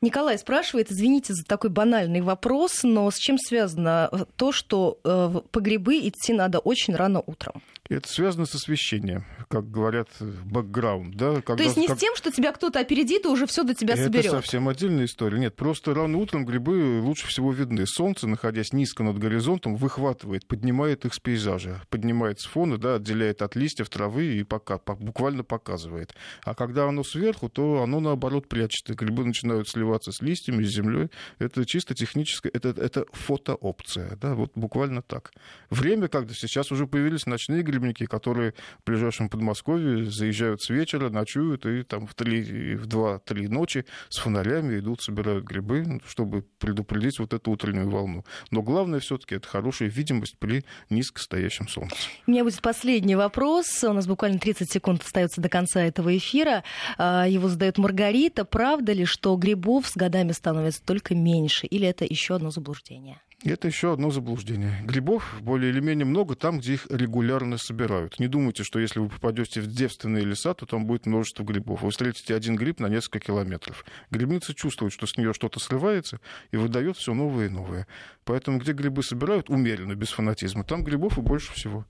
Николай 0.00 0.38
спрашивает, 0.38 0.90
извините 0.90 1.32
за 1.34 1.44
такой 1.44 1.70
банальный 1.70 2.20
вопрос, 2.20 2.82
но 2.82 3.10
с 3.10 3.16
чем 3.16 3.38
связано 3.38 4.10
то, 4.36 4.52
что 4.52 4.98
э, 5.04 5.40
по 5.50 5.60
грибы 5.60 5.98
идти 6.00 6.32
надо 6.32 6.58
очень 6.58 6.94
рано 6.94 7.22
утром? 7.24 7.62
Это 7.88 8.08
связано 8.08 8.46
с 8.46 8.54
освещением, 8.54 9.24
как 9.48 9.70
говорят, 9.70 10.08
бэкграунд. 10.20 11.14
Да? 11.14 11.34
Когда, 11.42 11.56
То 11.56 11.62
есть 11.64 11.76
не 11.76 11.86
как... 11.86 11.98
с 11.98 12.00
тем, 12.00 12.14
что 12.16 12.30
тебя 12.30 12.52
кто-то 12.52 12.80
опередит 12.80 13.24
и 13.24 13.28
уже 13.28 13.46
все 13.46 13.64
до 13.64 13.74
тебя 13.74 13.94
это 13.94 14.04
соберет. 14.04 14.26
Это 14.26 14.36
совсем 14.36 14.68
отдельная 14.68 15.04
история. 15.04 15.38
Нет, 15.38 15.56
просто 15.56 15.94
рано 15.94 16.18
утром 16.18 16.46
грибы 16.46 17.00
лучше 17.02 17.26
всего 17.26 17.52
видны. 17.52 17.86
Солнце, 17.86 18.26
находясь 18.26 18.72
низко 18.72 19.02
над 19.02 19.18
горизонтом, 19.18 19.76
выхватывает, 19.76 20.46
поднимает 20.46 21.04
их 21.04 21.14
с 21.14 21.18
пейзажа, 21.18 21.82
поднимает 21.90 22.40
с 22.40 22.46
фона, 22.46 22.78
да, 22.82 22.96
отделяет 22.96 23.40
от 23.40 23.56
листьев, 23.56 23.88
травы 23.88 24.26
и 24.26 24.44
пока, 24.44 24.78
буквально 24.78 25.44
показывает. 25.44 26.14
А 26.44 26.54
когда 26.54 26.88
оно 26.88 27.04
сверху, 27.04 27.48
то 27.48 27.82
оно 27.82 28.00
наоборот 28.00 28.48
прячет. 28.48 28.90
И 28.90 28.94
грибы 28.94 29.24
начинают 29.24 29.68
сливаться 29.68 30.12
с 30.12 30.20
листьями, 30.20 30.64
с 30.64 30.68
землей. 30.68 31.08
Это 31.38 31.64
чисто 31.64 31.94
техническое, 31.94 32.50
это, 32.50 32.68
это 32.70 33.06
фотоопция. 33.12 34.16
Да, 34.16 34.34
вот 34.34 34.52
буквально 34.54 35.02
так. 35.02 35.32
Время, 35.70 36.08
когда 36.08 36.34
сейчас 36.34 36.72
уже 36.72 36.86
появились 36.86 37.26
ночные 37.26 37.62
грибники, 37.62 38.04
которые 38.06 38.54
в 38.80 38.86
ближайшем 38.86 39.28
Подмосковье 39.28 40.10
заезжают 40.10 40.62
с 40.62 40.68
вечера, 40.68 41.08
ночуют 41.08 41.64
и 41.66 41.82
там 41.84 42.06
в, 42.06 42.14
3, 42.14 42.74
в 42.76 42.86
2-3 42.86 43.48
ночи 43.48 43.86
с 44.08 44.18
фонарями 44.18 44.78
идут, 44.78 45.02
собирают 45.02 45.44
грибы, 45.44 45.84
ну, 45.86 46.00
чтобы 46.06 46.42
предупредить 46.58 47.18
вот 47.18 47.32
эту 47.32 47.50
утреннюю 47.50 47.88
волну. 47.88 48.24
Но 48.50 48.62
главное 48.62 49.00
все-таки 49.00 49.36
это 49.36 49.48
хорошая 49.48 49.88
видимость 49.88 50.38
при 50.38 50.64
низкостоящем 50.90 51.68
солнце. 51.68 51.96
Меня 52.26 52.44
будет 52.44 52.54
последний 52.72 53.16
вопрос. 53.16 53.84
У 53.84 53.92
нас 53.92 54.06
буквально 54.06 54.38
30 54.38 54.72
секунд 54.72 55.02
остается 55.02 55.42
до 55.42 55.50
конца 55.50 55.82
этого 55.82 56.16
эфира. 56.16 56.64
А, 56.96 57.26
его 57.28 57.48
задает 57.48 57.76
Маргарита. 57.76 58.46
Правда 58.46 58.94
ли, 58.94 59.04
что 59.04 59.36
грибов 59.36 59.86
с 59.88 59.94
годами 59.94 60.32
становится 60.32 60.82
только 60.82 61.14
меньше? 61.14 61.66
Или 61.66 61.86
это 61.86 62.06
еще 62.06 62.34
одно 62.34 62.50
заблуждение? 62.50 63.20
Это 63.44 63.66
еще 63.66 63.92
одно 63.92 64.10
заблуждение. 64.10 64.80
Грибов 64.84 65.38
более 65.40 65.70
или 65.70 65.80
менее 65.80 66.04
много 66.04 66.36
там, 66.36 66.60
где 66.60 66.74
их 66.74 66.86
регулярно 66.88 67.58
собирают. 67.58 68.20
Не 68.20 68.28
думайте, 68.28 68.62
что 68.62 68.78
если 68.78 69.00
вы 69.00 69.08
попадете 69.08 69.60
в 69.60 69.66
девственные 69.66 70.24
леса, 70.24 70.54
то 70.54 70.64
там 70.64 70.86
будет 70.86 71.06
множество 71.06 71.42
грибов. 71.42 71.82
Вы 71.82 71.90
встретите 71.90 72.36
один 72.36 72.54
гриб 72.54 72.78
на 72.78 72.86
несколько 72.86 73.18
километров. 73.18 73.84
Грибница 74.10 74.54
чувствует, 74.54 74.92
что 74.92 75.06
с 75.06 75.16
нее 75.16 75.32
что-то 75.32 75.58
срывается 75.58 76.20
и 76.52 76.56
выдает 76.56 76.96
все 76.96 77.14
новое 77.14 77.46
и 77.46 77.48
новое. 77.48 77.88
Поэтому 78.24 78.58
где 78.58 78.72
грибы 78.72 79.02
собирают 79.02 79.50
умеренно, 79.50 79.94
без 79.94 80.10
фанатизма, 80.10 80.62
там 80.62 80.84
грибов 80.84 81.18
и 81.18 81.20
больше 81.20 81.52
всего. 81.52 81.84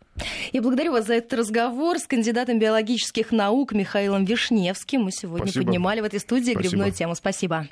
Я 0.53 0.63
благодарю 0.63 0.93
вас 0.93 1.07
за 1.07 1.15
этот 1.15 1.35
разговор 1.35 1.99
с 1.99 2.07
кандидатом 2.07 2.59
биологических 2.59 3.31
наук 3.31 3.73
Михаилом 3.73 4.25
Вишневским. 4.25 5.03
Мы 5.03 5.13
сегодня 5.13 5.47
Спасибо. 5.49 5.67
поднимали 5.67 6.01
в 6.01 6.05
этой 6.05 6.21
студии 6.21 6.53
Спасибо. 6.53 6.63
грибную 6.63 6.93
тему. 6.93 7.15
Спасибо. 7.15 7.69